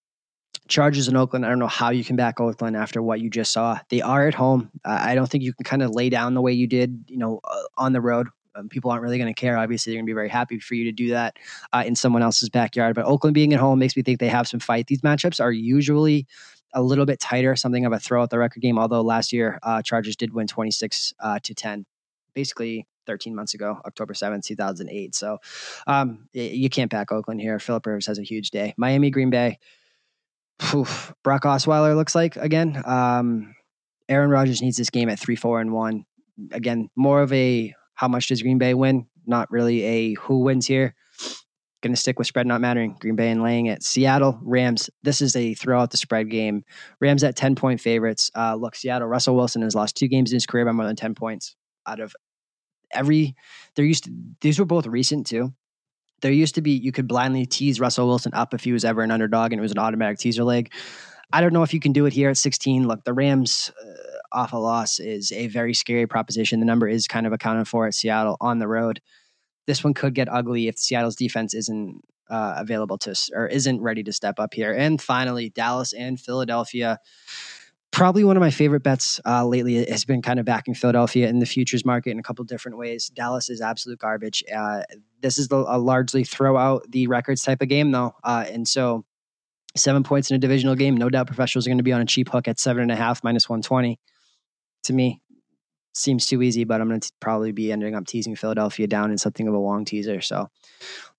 Chargers 0.69 1.07
in 1.07 1.15
Oakland. 1.17 1.45
I 1.45 1.49
don't 1.49 1.59
know 1.59 1.67
how 1.67 1.89
you 1.89 2.03
can 2.03 2.15
back 2.15 2.39
Oakland 2.39 2.77
after 2.77 3.01
what 3.01 3.19
you 3.19 3.29
just 3.29 3.51
saw. 3.51 3.79
They 3.89 4.01
are 4.01 4.27
at 4.27 4.35
home. 4.35 4.71
Uh, 4.85 4.99
I 5.01 5.15
don't 5.15 5.29
think 5.29 5.43
you 5.43 5.51
can 5.53 5.63
kind 5.65 5.81
of 5.81 5.91
lay 5.91 6.09
down 6.09 6.35
the 6.35 6.41
way 6.41 6.53
you 6.53 6.67
did, 6.67 7.05
you 7.07 7.17
know, 7.17 7.41
uh, 7.43 7.63
on 7.77 7.91
the 7.91 8.01
road. 8.01 8.27
Um, 8.55 8.69
people 8.69 8.91
aren't 8.91 9.03
really 9.03 9.17
going 9.17 9.33
to 9.33 9.39
care. 9.39 9.57
Obviously, 9.57 9.91
they're 9.91 9.97
going 9.97 10.05
to 10.05 10.09
be 10.09 10.15
very 10.15 10.29
happy 10.29 10.59
for 10.59 10.75
you 10.75 10.85
to 10.85 10.91
do 10.91 11.09
that 11.09 11.37
uh, 11.73 11.83
in 11.85 11.95
someone 11.95 12.21
else's 12.21 12.49
backyard. 12.49 12.95
But 12.95 13.05
Oakland 13.05 13.33
being 13.33 13.53
at 13.53 13.59
home 13.59 13.79
makes 13.79 13.95
me 13.97 14.03
think 14.03 14.19
they 14.19 14.27
have 14.29 14.47
some 14.47 14.59
fight. 14.59 14.87
These 14.87 15.01
matchups 15.01 15.41
are 15.41 15.51
usually 15.51 16.27
a 16.73 16.83
little 16.83 17.05
bit 17.05 17.19
tighter, 17.19 17.55
something 17.55 17.85
of 17.85 17.91
a 17.91 17.99
throw 17.99 18.23
at 18.23 18.29
the 18.29 18.37
record 18.37 18.61
game. 18.61 18.77
Although 18.77 19.01
last 19.01 19.33
year, 19.33 19.59
uh, 19.63 19.81
Chargers 19.81 20.15
did 20.15 20.33
win 20.33 20.47
26 20.47 21.13
uh, 21.19 21.39
to 21.43 21.53
10, 21.53 21.85
basically 22.33 22.87
13 23.07 23.33
months 23.33 23.55
ago, 23.55 23.79
October 23.85 24.13
7th, 24.13 24.43
2008. 24.45 25.15
So 25.15 25.39
um, 25.87 26.27
you 26.33 26.69
can't 26.69 26.91
back 26.91 27.11
Oakland 27.11 27.41
here. 27.41 27.57
Philip 27.57 27.85
Rivers 27.87 28.05
has 28.05 28.19
a 28.19 28.23
huge 28.23 28.51
day. 28.51 28.75
Miami, 28.77 29.09
Green 29.09 29.31
Bay. 29.31 29.57
Brock 31.23 31.43
Osweiler 31.43 31.95
looks 31.95 32.15
like 32.15 32.35
again. 32.35 32.81
Um, 32.85 33.55
Aaron 34.07 34.29
Rodgers 34.29 34.61
needs 34.61 34.77
this 34.77 34.89
game 34.89 35.09
at 35.09 35.19
three, 35.19 35.35
four, 35.35 35.61
and 35.61 35.71
one. 35.71 36.05
Again, 36.51 36.89
more 36.95 37.21
of 37.21 37.31
a 37.33 37.73
how 37.95 38.07
much 38.07 38.27
does 38.27 38.41
Green 38.41 38.57
Bay 38.57 38.73
win? 38.73 39.07
Not 39.25 39.49
really 39.51 39.83
a 39.83 40.13
who 40.15 40.39
wins 40.39 40.65
here. 40.65 40.95
Going 41.81 41.93
to 41.93 41.99
stick 41.99 42.19
with 42.19 42.27
spread 42.27 42.45
not 42.45 42.59
mattering. 42.59 42.97
Green 42.99 43.15
Bay 43.15 43.29
and 43.29 43.41
laying 43.41 43.67
it. 43.67 43.83
Seattle 43.83 44.37
Rams. 44.41 44.89
This 45.03 45.21
is 45.21 45.35
a 45.35 45.53
throw 45.53 45.79
out 45.79 45.91
the 45.91 45.97
spread 45.97 46.29
game. 46.29 46.63
Rams 46.99 47.23
at 47.23 47.35
ten 47.35 47.55
point 47.55 47.79
favorites. 47.79 48.29
Uh, 48.35 48.55
look, 48.55 48.75
Seattle. 48.75 49.07
Russell 49.07 49.35
Wilson 49.35 49.61
has 49.61 49.75
lost 49.75 49.95
two 49.95 50.07
games 50.07 50.31
in 50.31 50.35
his 50.35 50.45
career 50.45 50.65
by 50.65 50.71
more 50.73 50.85
than 50.85 50.95
ten 50.95 51.15
points. 51.15 51.55
Out 51.87 51.99
of 51.99 52.13
every, 52.91 53.35
there 53.75 53.85
used 53.85 54.05
to 54.05 54.11
these 54.41 54.59
were 54.59 54.65
both 54.65 54.85
recent 54.87 55.25
too 55.25 55.53
there 56.21 56.31
used 56.31 56.55
to 56.55 56.61
be 56.61 56.71
you 56.71 56.91
could 56.91 57.07
blindly 57.07 57.45
tease 57.45 57.79
Russell 57.79 58.07
Wilson 58.07 58.33
up 58.33 58.53
if 58.53 58.63
he 58.63 58.71
was 58.71 58.85
ever 58.85 59.01
an 59.01 59.11
underdog 59.11 59.51
and 59.51 59.59
it 59.59 59.61
was 59.61 59.71
an 59.71 59.79
automatic 59.79 60.19
teaser 60.19 60.43
leg. 60.43 60.71
I 61.31 61.41
don't 61.41 61.53
know 61.53 61.63
if 61.63 61.73
you 61.73 61.79
can 61.79 61.93
do 61.93 62.05
it 62.05 62.13
here 62.13 62.29
at 62.29 62.37
16. 62.37 62.87
Look, 62.87 63.03
the 63.03 63.13
Rams 63.13 63.71
uh, 63.83 64.37
off 64.37 64.53
a 64.53 64.57
loss 64.57 64.99
is 64.99 65.31
a 65.31 65.47
very 65.47 65.73
scary 65.73 66.07
proposition. 66.07 66.59
The 66.59 66.65
number 66.65 66.87
is 66.87 67.07
kind 67.07 67.27
of 67.27 67.33
accounted 67.33 67.67
for 67.67 67.85
at 67.85 67.93
Seattle 67.93 68.37
on 68.41 68.59
the 68.59 68.67
road. 68.67 68.99
This 69.67 69.83
one 69.83 69.93
could 69.93 70.15
get 70.15 70.27
ugly 70.29 70.67
if 70.67 70.79
Seattle's 70.79 71.15
defense 71.15 71.53
isn't 71.53 72.01
uh, 72.29 72.55
available 72.57 72.97
to 72.99 73.15
or 73.33 73.47
isn't 73.47 73.81
ready 73.81 74.03
to 74.03 74.13
step 74.13 74.39
up 74.39 74.53
here. 74.53 74.73
And 74.73 75.01
finally, 75.01 75.49
Dallas 75.49 75.93
and 75.93 76.19
Philadelphia 76.19 76.99
probably 77.91 78.23
one 78.23 78.37
of 78.37 78.41
my 78.41 78.51
favorite 78.51 78.83
bets 78.83 79.19
uh, 79.25 79.45
lately 79.45 79.85
has 79.85 80.05
been 80.05 80.21
kind 80.21 80.39
of 80.39 80.45
backing 80.45 80.73
Philadelphia 80.73 81.27
in 81.27 81.39
the 81.39 81.45
futures 81.45 81.85
market 81.85 82.11
in 82.11 82.19
a 82.19 82.23
couple 82.23 82.43
different 82.45 82.77
ways. 82.77 83.09
Dallas 83.09 83.49
is 83.49 83.61
absolute 83.61 83.99
garbage. 83.99 84.43
Uh, 84.53 84.83
this 85.21 85.37
is 85.37 85.49
a 85.51 85.77
largely 85.77 86.23
throw 86.23 86.57
out 86.57 86.83
the 86.89 87.07
records 87.07 87.41
type 87.41 87.61
of 87.61 87.67
game, 87.67 87.91
though, 87.91 88.15
uh, 88.23 88.45
and 88.47 88.67
so 88.67 89.05
seven 89.75 90.03
points 90.03 90.29
in 90.29 90.35
a 90.35 90.39
divisional 90.39 90.75
game. 90.75 90.95
No 90.95 91.09
doubt, 91.09 91.27
professionals 91.27 91.65
are 91.67 91.69
going 91.69 91.77
to 91.77 91.83
be 91.83 91.93
on 91.93 92.01
a 92.01 92.05
cheap 92.05 92.29
hook 92.29 92.47
at 92.47 92.59
seven 92.59 92.83
and 92.83 92.91
a 92.91 92.95
half 92.95 93.23
minus 93.23 93.49
one 93.49 93.61
twenty. 93.61 93.99
To 94.83 94.93
me, 94.93 95.21
seems 95.99 96.25
too 96.25 96.41
easy, 96.41 96.63
but 96.63 96.81
I'm 96.81 96.87
going 96.87 96.99
to 96.99 97.11
probably 97.19 97.51
be 97.51 97.71
ending 97.71 97.95
up 97.95 98.07
teasing 98.07 98.35
Philadelphia 98.35 98.87
down 98.87 99.11
in 99.11 99.17
something 99.17 99.47
of 99.47 99.53
a 99.53 99.57
long 99.57 99.85
teaser. 99.85 100.21
So 100.21 100.49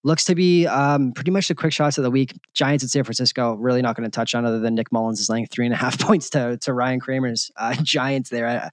looks 0.03 0.24
to 0.24 0.35
be 0.35 0.66
um, 0.66 1.12
pretty 1.12 1.31
much 1.31 1.49
the 1.49 1.55
quick 1.55 1.72
shots 1.72 1.99
of 1.99 2.05
the 2.05 2.11
week. 2.11 2.35
Giants 2.55 2.83
at 2.83 2.91
San 2.91 3.05
Francisco, 3.05 3.55
really 3.55 3.83
not 3.83 3.97
going 3.97 4.09
to 4.09 4.14
touch 4.14 4.35
on 4.35 4.47
other 4.47 4.59
than 4.59 4.74
Nick 4.74 4.91
Mullens 4.91 5.20
is 5.20 5.28
laying 5.28 5.47
three 5.47 5.66
and 5.66 5.74
a 5.74 5.76
half 5.76 5.99
points 6.01 6.31
to, 6.31 6.57
to 6.59 6.72
Ryan 6.72 7.01
Kramer's 7.01 7.51
uh, 7.57 7.74
Giants 7.83 8.31
there. 8.31 8.47
Uh, 8.47 8.70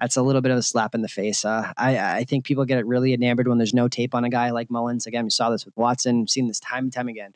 that's 0.00 0.16
a 0.16 0.22
little 0.22 0.42
bit 0.42 0.50
of 0.50 0.58
a 0.58 0.62
slap 0.62 0.94
in 0.94 1.02
the 1.02 1.08
face. 1.08 1.44
Uh, 1.44 1.72
I, 1.76 1.98
I 2.18 2.24
think 2.24 2.44
people 2.44 2.64
get 2.64 2.78
it 2.78 2.86
really 2.86 3.14
enamored 3.14 3.48
when 3.48 3.58
there's 3.58 3.74
no 3.74 3.88
tape 3.88 4.14
on 4.14 4.24
a 4.24 4.30
guy 4.30 4.50
like 4.50 4.70
Mullens. 4.70 5.06
Again, 5.06 5.24
we 5.24 5.30
saw 5.30 5.50
this 5.50 5.64
with 5.64 5.76
Watson, 5.76 6.26
seen 6.26 6.48
this 6.48 6.60
time 6.60 6.84
and 6.84 6.92
time 6.92 7.08
again 7.08 7.34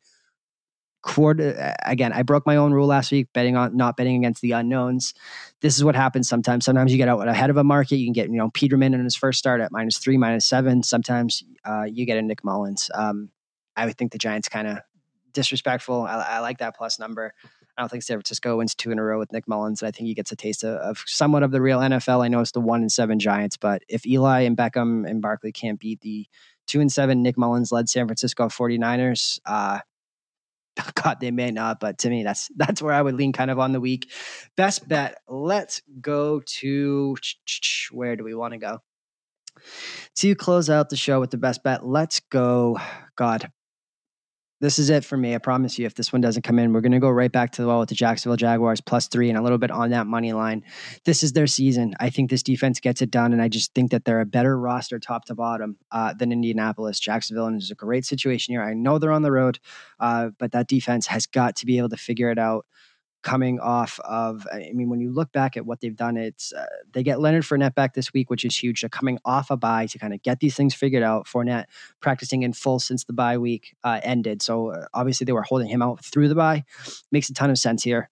quarter 1.02 1.74
again 1.84 2.12
i 2.12 2.22
broke 2.22 2.44
my 2.44 2.56
own 2.56 2.72
rule 2.72 2.86
last 2.86 3.12
week 3.12 3.28
betting 3.32 3.56
on 3.56 3.76
not 3.76 3.96
betting 3.96 4.16
against 4.16 4.42
the 4.42 4.52
unknowns. 4.52 5.14
This 5.60 5.76
is 5.76 5.84
what 5.84 5.96
happens 5.96 6.28
sometimes. 6.28 6.64
Sometimes 6.64 6.92
you 6.92 6.98
get 6.98 7.08
out 7.08 7.26
ahead 7.26 7.50
of 7.50 7.56
a 7.56 7.64
market 7.64 7.96
you 7.96 8.06
can 8.06 8.12
get 8.12 8.30
you 8.30 8.36
know 8.36 8.50
peterman 8.50 8.94
in 8.94 9.04
his 9.04 9.16
first 9.16 9.38
start 9.38 9.60
at 9.60 9.72
minus 9.72 9.98
three 9.98 10.16
minus 10.16 10.46
seven. 10.46 10.82
Sometimes 10.82 11.42
uh, 11.64 11.84
you 11.84 12.06
get 12.06 12.18
a 12.18 12.22
nick 12.22 12.44
mullens. 12.44 12.90
Um, 12.94 13.30
i 13.76 13.86
would 13.86 13.96
think 13.96 14.12
the 14.12 14.18
giants 14.18 14.48
kind 14.48 14.66
of 14.66 14.78
disrespectful. 15.32 16.02
I, 16.02 16.16
I, 16.16 16.38
like 16.40 16.58
that 16.58 16.74
plus 16.76 16.98
number. 16.98 17.32
I 17.76 17.82
don't 17.82 17.88
think 17.88 18.02
san 18.02 18.16
francisco 18.16 18.56
wins 18.56 18.74
two 18.74 18.90
in 18.90 18.98
a 18.98 19.04
row 19.04 19.18
with 19.18 19.32
nick 19.32 19.46
mullens. 19.46 19.82
I 19.82 19.90
think 19.90 20.08
he 20.08 20.14
gets 20.14 20.32
a 20.32 20.36
taste 20.36 20.64
of, 20.64 20.76
of 20.78 21.04
somewhat 21.06 21.42
of 21.42 21.52
the 21.52 21.60
real 21.60 21.78
nfl 21.78 22.24
i 22.24 22.28
know 22.28 22.40
it's 22.40 22.52
the 22.52 22.60
one 22.60 22.80
and 22.80 22.90
seven 22.90 23.20
giants 23.20 23.56
but 23.56 23.82
if 23.88 24.04
eli 24.04 24.40
and 24.40 24.56
beckham 24.56 25.08
and 25.08 25.22
barkley 25.22 25.52
can't 25.52 25.78
beat 25.78 26.00
the 26.00 26.26
two 26.66 26.80
and 26.80 26.90
seven 26.90 27.22
nick 27.22 27.38
mullens 27.38 27.70
led 27.70 27.88
san 27.88 28.06
francisco 28.06 28.48
49ers 28.48 29.38
uh, 29.46 29.78
God, 30.94 31.18
they 31.20 31.30
may 31.30 31.50
not, 31.50 31.80
but 31.80 31.98
to 31.98 32.10
me, 32.10 32.22
that's 32.22 32.50
that's 32.56 32.82
where 32.82 32.94
I 32.94 33.02
would 33.02 33.14
lean 33.14 33.32
kind 33.32 33.50
of 33.50 33.58
on 33.58 33.72
the 33.72 33.80
week. 33.80 34.10
Best 34.56 34.88
bet. 34.88 35.18
Let's 35.28 35.82
go 36.00 36.40
to 36.60 37.16
where 37.90 38.16
do 38.16 38.24
we 38.24 38.34
want 38.34 38.52
to 38.54 38.58
go? 38.58 38.78
To 40.16 40.34
close 40.34 40.70
out 40.70 40.88
the 40.90 40.96
show 40.96 41.20
with 41.20 41.30
the 41.30 41.36
best 41.36 41.62
bet, 41.62 41.84
let's 41.86 42.20
go. 42.20 42.78
God, 43.16 43.50
this 44.60 44.78
is 44.78 44.90
it 44.90 45.04
for 45.04 45.16
me. 45.16 45.34
I 45.34 45.38
promise 45.38 45.78
you, 45.78 45.86
if 45.86 45.94
this 45.94 46.12
one 46.12 46.20
doesn't 46.20 46.42
come 46.42 46.58
in, 46.58 46.72
we're 46.72 46.80
going 46.80 46.92
to 46.92 46.98
go 46.98 47.10
right 47.10 47.30
back 47.30 47.52
to 47.52 47.62
the 47.62 47.68
well 47.68 47.78
with 47.78 47.88
the 47.88 47.94
Jacksonville 47.94 48.36
Jaguars 48.36 48.80
plus 48.80 49.06
three 49.06 49.28
and 49.28 49.38
a 49.38 49.42
little 49.42 49.58
bit 49.58 49.70
on 49.70 49.90
that 49.90 50.06
money 50.06 50.32
line. 50.32 50.64
This 51.04 51.22
is 51.22 51.32
their 51.32 51.46
season. 51.46 51.94
I 52.00 52.10
think 52.10 52.30
this 52.30 52.42
defense 52.42 52.80
gets 52.80 53.00
it 53.00 53.10
done, 53.10 53.32
and 53.32 53.40
I 53.40 53.48
just 53.48 53.72
think 53.74 53.92
that 53.92 54.04
they're 54.04 54.20
a 54.20 54.26
better 54.26 54.58
roster 54.58 54.98
top 54.98 55.26
to 55.26 55.34
bottom 55.34 55.76
uh, 55.92 56.14
than 56.14 56.32
Indianapolis. 56.32 56.98
Jacksonville 56.98 57.48
is 57.54 57.70
a 57.70 57.76
great 57.76 58.04
situation 58.04 58.52
here. 58.52 58.62
I 58.62 58.74
know 58.74 58.98
they're 58.98 59.12
on 59.12 59.22
the 59.22 59.32
road, 59.32 59.60
uh, 60.00 60.30
but 60.38 60.52
that 60.52 60.66
defense 60.66 61.06
has 61.06 61.26
got 61.26 61.56
to 61.56 61.66
be 61.66 61.78
able 61.78 61.90
to 61.90 61.96
figure 61.96 62.30
it 62.30 62.38
out 62.38 62.66
coming 63.22 63.58
off 63.60 63.98
of 64.04 64.46
i 64.52 64.70
mean 64.72 64.88
when 64.88 65.00
you 65.00 65.12
look 65.12 65.32
back 65.32 65.56
at 65.56 65.66
what 65.66 65.80
they've 65.80 65.96
done 65.96 66.16
it's 66.16 66.52
uh, 66.52 66.64
they 66.92 67.02
get 67.02 67.20
leonard 67.20 67.42
Fournette 67.42 67.74
back 67.74 67.94
this 67.94 68.12
week 68.12 68.30
which 68.30 68.44
is 68.44 68.56
huge. 68.56 68.80
They're 68.80 68.88
coming 68.88 69.18
off 69.24 69.50
a 69.50 69.56
bye 69.56 69.86
to 69.86 69.98
kind 69.98 70.14
of 70.14 70.22
get 70.22 70.40
these 70.40 70.54
things 70.56 70.74
figured 70.74 71.02
out. 71.02 71.26
Fournette 71.26 71.64
practicing 72.00 72.42
in 72.42 72.52
full 72.52 72.78
since 72.78 73.04
the 73.04 73.12
bye 73.12 73.38
week 73.38 73.74
uh, 73.84 74.00
ended. 74.02 74.42
So 74.42 74.70
uh, 74.70 74.86
obviously 74.94 75.24
they 75.24 75.32
were 75.32 75.42
holding 75.42 75.68
him 75.68 75.82
out 75.82 76.04
through 76.04 76.28
the 76.28 76.34
bye. 76.34 76.64
Makes 77.12 77.30
a 77.30 77.34
ton 77.34 77.50
of 77.50 77.58
sense 77.58 77.82
here. 77.82 78.10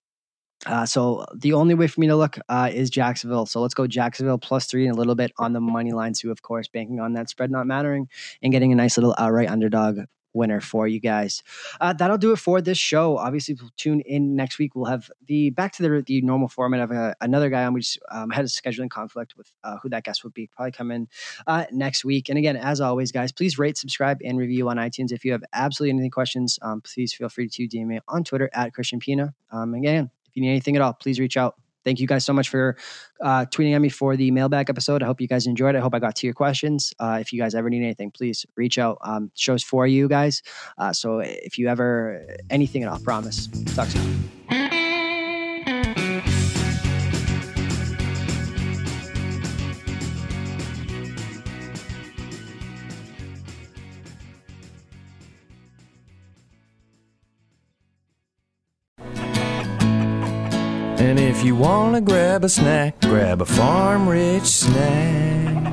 Uh, 0.65 0.87
so 0.87 1.27
the 1.35 1.53
only 1.53 1.75
way 1.75 1.87
for 1.87 2.01
me 2.01 2.07
to 2.07 2.17
look 2.17 2.39
uh, 2.49 2.71
is 2.73 2.89
Jacksonville. 2.89 3.47
So 3.47 3.61
let's 3.61 3.75
go 3.75 3.87
Jacksonville 3.87 4.39
plus 4.39 4.67
three 4.67 4.87
and 4.87 4.95
a 4.95 4.99
little 4.99 5.15
bit 5.15 5.33
on 5.39 5.53
the 5.53 5.61
money 5.61 5.93
line 5.93 6.15
too. 6.15 6.31
Of 6.31 6.43
course, 6.43 6.67
banking 6.67 6.99
on 6.99 7.13
that 7.13 7.29
spread 7.29 7.51
not 7.51 7.67
mattering 7.67 8.09
and 8.43 8.53
getting 8.53 8.73
a 8.73 8.77
nice 8.77 8.97
little 8.97 9.15
outright 9.19 9.51
underdog 9.51 10.01
winner 10.37 10.61
for 10.61 10.87
you 10.87 11.01
guys. 11.01 11.43
Uh, 11.81 11.93
that'll 11.93 12.19
do 12.19 12.33
it 12.33 12.37
for 12.37 12.61
this 12.61 12.79
show. 12.79 13.19
Obviously, 13.19 13.57
we'll 13.61 13.71
tune 13.77 14.01
in 14.01 14.37
next 14.37 14.59
week. 14.59 14.75
We'll 14.75 14.85
have 14.87 15.11
the 15.27 15.51
back 15.51 15.73
to 15.73 15.83
the, 15.83 16.03
the 16.07 16.21
normal 16.21 16.49
format 16.49 16.81
of 16.81 16.93
uh, 16.93 17.15
another 17.21 17.51
guy 17.51 17.65
on. 17.65 17.73
We 17.73 17.81
just 17.81 17.99
um, 18.11 18.31
had 18.31 18.45
a 18.45 18.49
scheduling 18.49 18.91
conflict 18.91 19.37
with 19.37 19.51
uh, 19.65 19.79
who 19.83 19.89
that 19.89 20.05
guest 20.05 20.23
would 20.23 20.35
be. 20.35 20.47
Probably 20.47 20.73
come 20.73 20.91
in 20.91 21.09
uh, 21.47 21.65
next 21.73 22.05
week. 22.05 22.29
And 22.29 22.39
again, 22.39 22.57
as 22.57 22.81
always, 22.81 23.11
guys, 23.11 23.33
please 23.33 23.59
rate, 23.59 23.77
subscribe, 23.77 24.19
and 24.25 24.39
review 24.39 24.69
on 24.69 24.77
iTunes. 24.77 25.11
If 25.11 25.25
you 25.25 25.33
have 25.33 25.43
absolutely 25.53 25.99
any 25.99 26.11
questions, 26.11 26.59
um, 26.63 26.81
please 26.83 27.13
feel 27.13 27.29
free 27.29 27.49
to 27.49 27.69
DM 27.69 27.87
me 27.87 28.01
on 28.09 28.23
Twitter 28.23 28.51
at 28.53 28.75
Christian 28.75 29.01
Pina. 29.01 29.35
Um, 29.51 29.75
again, 29.75 30.11
if 30.27 30.37
you 30.37 30.43
need 30.43 30.51
anything 30.51 30.77
at 30.77 30.83
all, 30.83 30.93
please 30.93 31.19
reach 31.19 31.37
out 31.37 31.57
thank 31.87 32.01
you 32.01 32.07
guys 32.07 32.25
so 32.25 32.35
much 32.35 32.51
for 32.51 32.77
uh, 33.23 33.47
tweeting 33.47 33.75
at 33.75 33.81
me 33.81 33.89
for 33.89 34.17
the 34.17 34.31
mailbag 34.31 34.69
episode. 34.69 35.03
I 35.03 35.07
hope 35.07 35.21
you 35.21 35.29
guys 35.29 35.47
enjoyed. 35.47 35.77
I 35.77 35.81
hope 35.81 35.95
I 35.95 36.01
got 36.01 36.17
to 36.17 36.27
your 36.27 36.35
questions. 36.35 36.93
Uh, 36.99 37.19
if 37.21 37.33
you 37.33 37.41
guys 37.41 37.55
ever 37.55 37.71
need 37.71 37.83
anything, 37.83 38.11
please 38.11 38.45
reach 38.57 38.77
out. 38.77 38.99
Um, 39.01 39.31
shows 39.35 39.63
for 39.63 39.87
you 39.87 40.09
guys. 40.09 40.43
Uh, 40.77 40.93
so 40.93 41.21
if 41.21 41.57
you 41.57 41.69
ever 41.69 42.27
anything 42.51 42.83
at 42.83 42.91
all, 42.91 42.99
promise. 42.99 43.47
Talk 43.75 43.89
soon. 43.89 44.36
You 61.47 61.55
wanna 61.55 62.01
grab 62.01 62.43
a 62.43 62.49
snack, 62.49 63.01
grab 63.03 63.41
a 63.41 63.45
farm 63.45 64.09
rich 64.09 64.47
snack. 64.47 65.65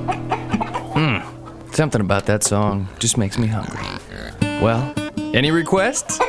Mmm, 0.93 1.75
something 1.75 1.99
about 1.99 2.27
that 2.27 2.43
song 2.43 2.87
just 2.99 3.17
makes 3.17 3.39
me 3.39 3.47
hungry. 3.47 3.83
Well, 4.61 4.93
any 5.33 5.49
requests? 5.49 6.19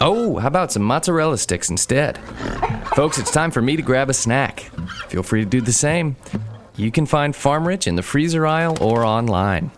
Oh, 0.00 0.38
how 0.40 0.48
about 0.48 0.72
some 0.72 0.82
mozzarella 0.82 1.38
sticks 1.38 1.70
instead? 1.70 2.18
Folks, 2.96 3.16
it's 3.16 3.30
time 3.30 3.52
for 3.52 3.62
me 3.62 3.76
to 3.76 3.82
grab 3.82 4.10
a 4.10 4.14
snack. 4.14 4.70
Feel 5.08 5.22
free 5.22 5.44
to 5.44 5.48
do 5.48 5.60
the 5.60 5.72
same. 5.72 6.16
You 6.74 6.90
can 6.90 7.06
find 7.06 7.36
Farm 7.36 7.66
Rich 7.66 7.86
in 7.86 7.94
the 7.94 8.02
freezer 8.02 8.44
aisle 8.44 8.76
or 8.80 9.04
online. 9.04 9.70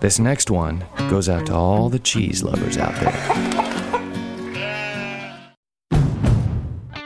This 0.00 0.18
next 0.18 0.50
one 0.50 0.84
goes 1.08 1.30
out 1.30 1.46
to 1.46 1.54
all 1.54 1.88
the 1.88 1.98
cheese 1.98 2.42
lovers 2.42 2.76
out 2.76 2.94
there. 2.96 3.65